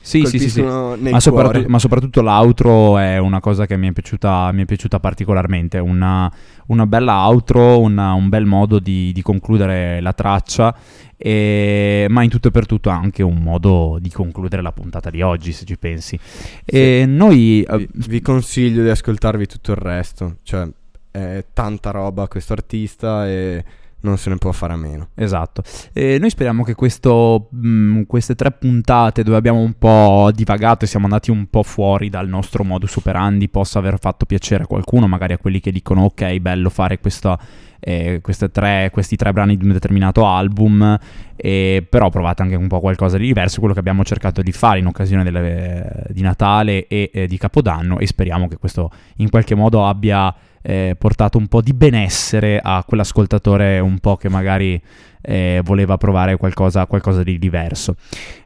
Sì, 0.00 0.24
sì, 0.24 0.38
sì, 0.38 0.48
sì. 0.48 0.62
Ma, 0.62 0.96
soprattutto- 1.20 1.50
cuore. 1.58 1.68
ma 1.68 1.78
soprattutto 1.78 2.22
l'outro 2.22 2.96
è 2.96 3.18
una 3.18 3.40
cosa 3.40 3.66
che 3.66 3.76
mi 3.76 3.88
è 3.88 3.92
piaciuta, 3.92 4.50
mi 4.52 4.62
è 4.62 4.64
piaciuta 4.64 4.98
particolarmente. 5.00 5.78
Una, 5.78 6.32
una 6.68 6.86
bella 6.86 7.26
outro, 7.28 7.78
una- 7.78 8.14
un 8.14 8.28
bel 8.30 8.46
modo 8.46 8.78
di, 8.78 9.12
di 9.12 9.20
concludere 9.22 10.00
la 10.00 10.14
traccia, 10.14 10.74
e- 11.18 12.06
ma 12.08 12.22
in 12.22 12.30
tutto 12.30 12.48
e 12.48 12.50
per 12.50 12.64
tutto 12.64 12.88
anche 12.88 13.22
un 13.22 13.36
modo 13.42 13.98
di 14.00 14.10
concludere 14.10 14.62
la 14.62 14.72
puntata 14.72 15.10
di 15.10 15.20
oggi, 15.20 15.52
se 15.52 15.64
ci 15.64 15.76
pensi. 15.76 16.18
E 16.64 17.04
noi. 17.06 17.62
eh, 17.62 17.76
Vi, 17.76 17.88
vi 17.92 18.20
consiglio 18.22 18.82
di 18.82 18.88
ascoltarvi 18.88 19.46
tutto 19.46 19.72
il 19.72 19.78
resto. 19.78 20.36
Cioè, 20.42 20.66
è 21.10 21.44
tanta 21.52 21.90
roba 21.90 22.28
questo 22.28 22.52
artista 22.52 23.26
e 23.28 23.64
non 24.08 24.18
se 24.18 24.30
ne 24.30 24.36
può 24.36 24.52
fare 24.52 24.72
a 24.72 24.76
meno. 24.76 25.08
Esatto. 25.14 25.62
E 25.92 26.18
noi 26.18 26.30
speriamo 26.30 26.64
che 26.64 26.74
questo, 26.74 27.48
mh, 27.50 28.02
queste 28.02 28.34
tre 28.34 28.50
puntate 28.50 29.22
dove 29.22 29.36
abbiamo 29.36 29.60
un 29.60 29.74
po' 29.74 30.30
divagato 30.34 30.84
e 30.84 30.88
siamo 30.88 31.06
andati 31.06 31.30
un 31.30 31.46
po' 31.46 31.62
fuori 31.62 32.08
dal 32.08 32.28
nostro 32.28 32.64
modus 32.64 32.96
operandi 32.96 33.48
possa 33.48 33.78
aver 33.78 33.98
fatto 33.98 34.26
piacere 34.26 34.64
a 34.64 34.66
qualcuno, 34.66 35.06
magari 35.06 35.34
a 35.34 35.38
quelli 35.38 35.60
che 35.60 35.70
dicono 35.70 36.04
ok, 36.04 36.38
bello 36.38 36.70
fare 36.70 36.98
questa, 36.98 37.38
eh, 37.80 38.20
tre, 38.52 38.90
questi 38.92 39.16
tre 39.16 39.32
brani 39.32 39.56
di 39.56 39.64
un 39.64 39.72
determinato 39.72 40.26
album, 40.26 40.98
e 41.36 41.86
però 41.88 42.10
provate 42.10 42.42
anche 42.42 42.56
un 42.56 42.66
po' 42.66 42.80
qualcosa 42.80 43.16
di 43.16 43.26
diverso, 43.26 43.60
quello 43.60 43.74
che 43.74 43.80
abbiamo 43.80 44.04
cercato 44.04 44.42
di 44.42 44.52
fare 44.52 44.80
in 44.80 44.86
occasione 44.86 45.22
delle- 45.22 46.06
di 46.10 46.22
Natale 46.22 46.86
e 46.88 47.10
eh, 47.12 47.26
di 47.26 47.38
Capodanno 47.38 47.98
e 47.98 48.06
speriamo 48.06 48.48
che 48.48 48.56
questo 48.56 48.90
in 49.16 49.30
qualche 49.30 49.54
modo 49.54 49.86
abbia 49.86 50.34
eh, 50.62 50.96
portato 50.98 51.38
un 51.38 51.46
po' 51.48 51.60
di 51.60 51.72
benessere 51.74 52.60
a 52.62 52.84
quell'ascoltatore 52.86 53.78
un 53.78 53.98
po' 53.98 54.16
che 54.16 54.28
magari 54.28 54.80
eh, 55.20 55.60
voleva 55.64 55.96
provare 55.98 56.36
qualcosa, 56.36 56.86
qualcosa 56.86 57.22
di 57.22 57.38
diverso. 57.38 57.96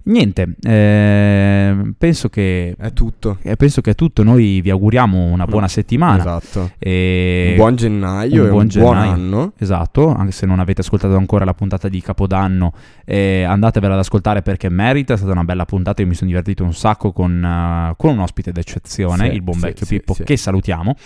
Niente, 0.05 0.55
eh, 0.63 1.93
penso, 1.97 2.29
che, 2.29 2.75
È 2.79 2.93
tutto. 2.93 3.39
eh, 3.43 3.57
penso 3.57 3.81
che 3.83 3.91
è 3.91 3.95
tutto. 3.95 4.23
Noi 4.23 4.61
vi 4.63 4.71
auguriamo 4.71 5.17
una 5.27 5.45
buona 5.47 5.69
settimana. 5.69 6.19
Esatto. 6.19 6.73
E 6.79 7.49
Un 7.51 7.57
buon 7.57 7.77
gennaio 7.77 8.43
un 8.45 8.49
buon 8.51 8.63
un 8.63 8.69
buon 8.83 8.95
gennaio. 8.95 9.13
anno. 9.13 9.53
Esatto, 9.59 10.09
anche 10.13 10.33
se 10.33 10.47
non 10.47 10.59
avete 10.61 10.81
ascoltato 10.81 11.15
ancora 11.17 11.45
la 11.45 11.55
puntata 11.55 11.89
di 11.89 12.01
Capodanno, 12.01 12.73
eh, 13.05 13.43
andatevela 13.45 13.93
ad 13.95 14.01
ascoltare 14.01 14.43
perché 14.43 14.69
merita, 14.69 15.15
è 15.15 15.17
stata 15.17 15.33
una 15.33 15.45
bella 15.45 15.67
puntata, 15.67 16.03
io 16.03 16.09
mi 16.09 16.15
sono 16.15 16.31
divertito 16.31 16.65
un 16.65 16.75
sacco 16.75 17.13
con, 17.13 17.45
eh, 17.45 17.95
con 17.97 18.13
un 18.13 18.21
ospite 18.21 18.51
d'eccezione, 18.51 19.29
Sì, 19.29 19.35
il 19.35 19.43
buon 19.43 19.61
vecchio 19.61 19.87
sì, 19.87 19.97
Pippo, 19.99 20.15
sì. 20.15 20.25
che 20.25 20.37
salutiamo. 20.37 20.97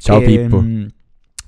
Ciao 0.00 0.20
Ehm, 0.20 0.24
Pippo. 0.24 0.97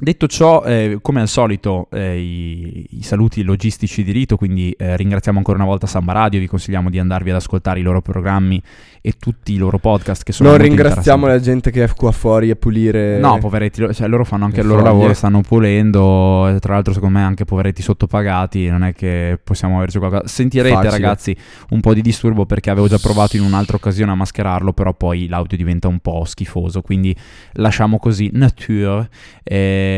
Detto 0.02 0.26
ciò, 0.28 0.62
eh, 0.64 0.98
come 1.02 1.20
al 1.20 1.28
solito, 1.28 1.88
eh, 1.92 2.18
i, 2.18 2.86
i 2.92 3.02
saluti 3.02 3.42
logistici 3.42 4.02
di 4.02 4.12
rito, 4.12 4.38
quindi 4.38 4.74
eh, 4.78 4.96
ringraziamo 4.96 5.36
ancora 5.36 5.58
una 5.58 5.66
volta 5.66 5.86
Samba 5.86 6.14
Radio, 6.14 6.40
vi 6.40 6.46
consigliamo 6.46 6.88
di 6.88 6.98
andarvi 6.98 7.28
ad 7.28 7.36
ascoltare 7.36 7.80
i 7.80 7.82
loro 7.82 8.00
programmi 8.00 8.62
e 9.02 9.12
tutti 9.18 9.52
i 9.52 9.58
loro 9.58 9.78
podcast 9.78 10.22
che 10.22 10.32
sono 10.32 10.50
Non 10.50 10.58
ringraziamo 10.58 11.26
la 11.26 11.38
gente 11.38 11.70
che 11.70 11.84
è 11.84 11.88
qua 11.94 12.12
fuori 12.12 12.50
a 12.50 12.56
pulire. 12.56 13.18
No, 13.18 13.36
poveretti, 13.38 13.92
cioè, 13.92 14.08
loro 14.08 14.24
fanno 14.24 14.46
anche 14.46 14.60
il 14.60 14.66
loro 14.66 14.80
foglie. 14.80 14.92
lavoro, 14.92 15.12
stanno 15.12 15.42
pulendo, 15.42 16.56
tra 16.60 16.72
l'altro 16.74 16.94
secondo 16.94 17.18
me 17.18 17.24
anche 17.24 17.44
poveretti 17.44 17.82
sottopagati, 17.82 18.68
non 18.68 18.84
è 18.84 18.94
che 18.94 19.38
possiamo 19.44 19.76
averci 19.76 19.98
qualcosa. 19.98 20.26
Sentirete 20.26 20.76
Facile. 20.76 20.92
ragazzi 20.92 21.36
un 21.70 21.80
po' 21.80 21.92
di 21.92 22.00
disturbo 22.00 22.46
perché 22.46 22.70
avevo 22.70 22.88
già 22.88 22.98
provato 22.98 23.36
in 23.36 23.42
un'altra 23.42 23.76
occasione 23.76 24.12
a 24.12 24.14
mascherarlo, 24.14 24.72
però 24.72 24.94
poi 24.94 25.28
l'audio 25.28 25.58
diventa 25.58 25.88
un 25.88 25.98
po' 25.98 26.24
schifoso, 26.24 26.80
quindi 26.80 27.14
lasciamo 27.52 27.98
così 27.98 28.30
nature 28.32 29.08
eh, 29.42 29.89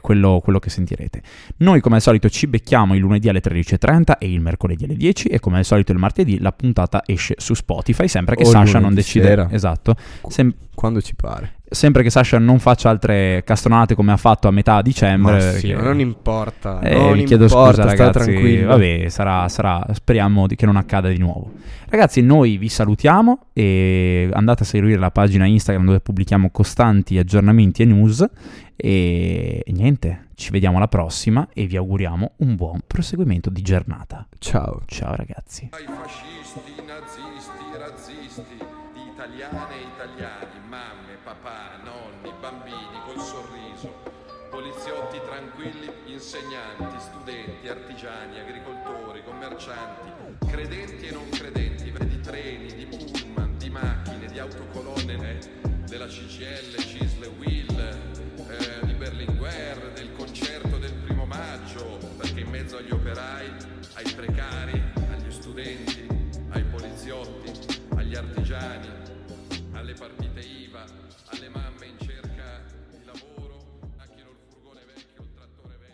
quello, 0.00 0.40
quello 0.42 0.58
che 0.58 0.70
sentirete. 0.70 1.22
Noi 1.58 1.80
come 1.80 1.96
al 1.96 2.02
solito 2.02 2.28
ci 2.28 2.46
becchiamo 2.46 2.94
il 2.94 3.00
lunedì 3.00 3.28
alle 3.28 3.40
13.30 3.40 4.18
e 4.18 4.32
il 4.32 4.40
mercoledì 4.40 4.84
alle 4.84 4.96
10 4.96 5.28
e 5.28 5.40
come 5.40 5.58
al 5.58 5.64
solito 5.64 5.92
il 5.92 5.98
martedì 5.98 6.38
la 6.38 6.52
puntata 6.52 7.02
esce 7.06 7.34
su 7.38 7.54
Spotify, 7.54 8.08
sempre 8.08 8.36
che 8.36 8.42
O 8.42 8.46
Sasha 8.46 8.78
non 8.78 8.94
decide... 8.94 9.26
sera. 9.26 9.48
Esatto. 9.50 9.96
Sem- 10.28 10.54
Quando 10.74 11.00
ci 11.00 11.14
pare. 11.14 11.54
Sempre 11.74 12.02
che 12.02 12.10
Sasha 12.10 12.38
non 12.38 12.58
faccia 12.58 12.88
altre 12.88 13.42
castronate 13.44 13.94
come 13.94 14.12
ha 14.12 14.16
fatto 14.16 14.48
a 14.48 14.50
metà 14.50 14.80
dicembre. 14.82 15.32
Ma 15.32 15.40
sì, 15.40 15.72
non 15.72 16.00
importa. 16.00 16.80
Eh, 16.80 16.96
non 16.96 17.12
vi 17.12 17.24
chiedo 17.24 17.44
importa, 17.44 17.82
scusa, 17.82 17.94
sta 17.94 18.04
ragazzi. 18.04 18.30
tranquillo. 18.30 18.66
Vabbè, 18.68 19.08
sarà, 19.08 19.48
sarà- 19.48 19.86
speriamo 19.92 20.46
di 20.46 20.54
che 20.56 20.66
non 20.66 20.76
accada 20.76 21.08
di 21.08 21.18
nuovo. 21.18 21.52
Ragazzi, 21.88 22.22
noi 22.22 22.56
vi 22.56 22.68
salutiamo 22.68 23.46
e 23.52 24.28
andate 24.32 24.62
a 24.62 24.66
seguire 24.66 24.98
la 24.98 25.10
pagina 25.10 25.46
Instagram 25.46 25.84
dove 25.84 26.00
pubblichiamo 26.00 26.50
costanti 26.50 27.18
aggiornamenti 27.18 27.82
e 27.82 27.84
news. 27.84 28.26
E, 28.76 29.62
niente, 29.68 30.26
ci 30.34 30.50
vediamo 30.50 30.78
alla 30.78 30.88
prossima 30.88 31.46
e 31.52 31.66
vi 31.66 31.76
auguriamo 31.76 32.32
un 32.38 32.56
buon 32.56 32.80
proseguimento 32.86 33.50
di 33.50 33.62
giornata. 33.62 34.26
Ciao. 34.38 34.82
Ciao 34.86 35.14
ragazzi. 35.14 35.68
ai 35.70 35.84
fascisti, 35.84 36.72
nazisti, 36.84 37.78
razzisti, 37.78 38.42
italiani, 39.14 39.83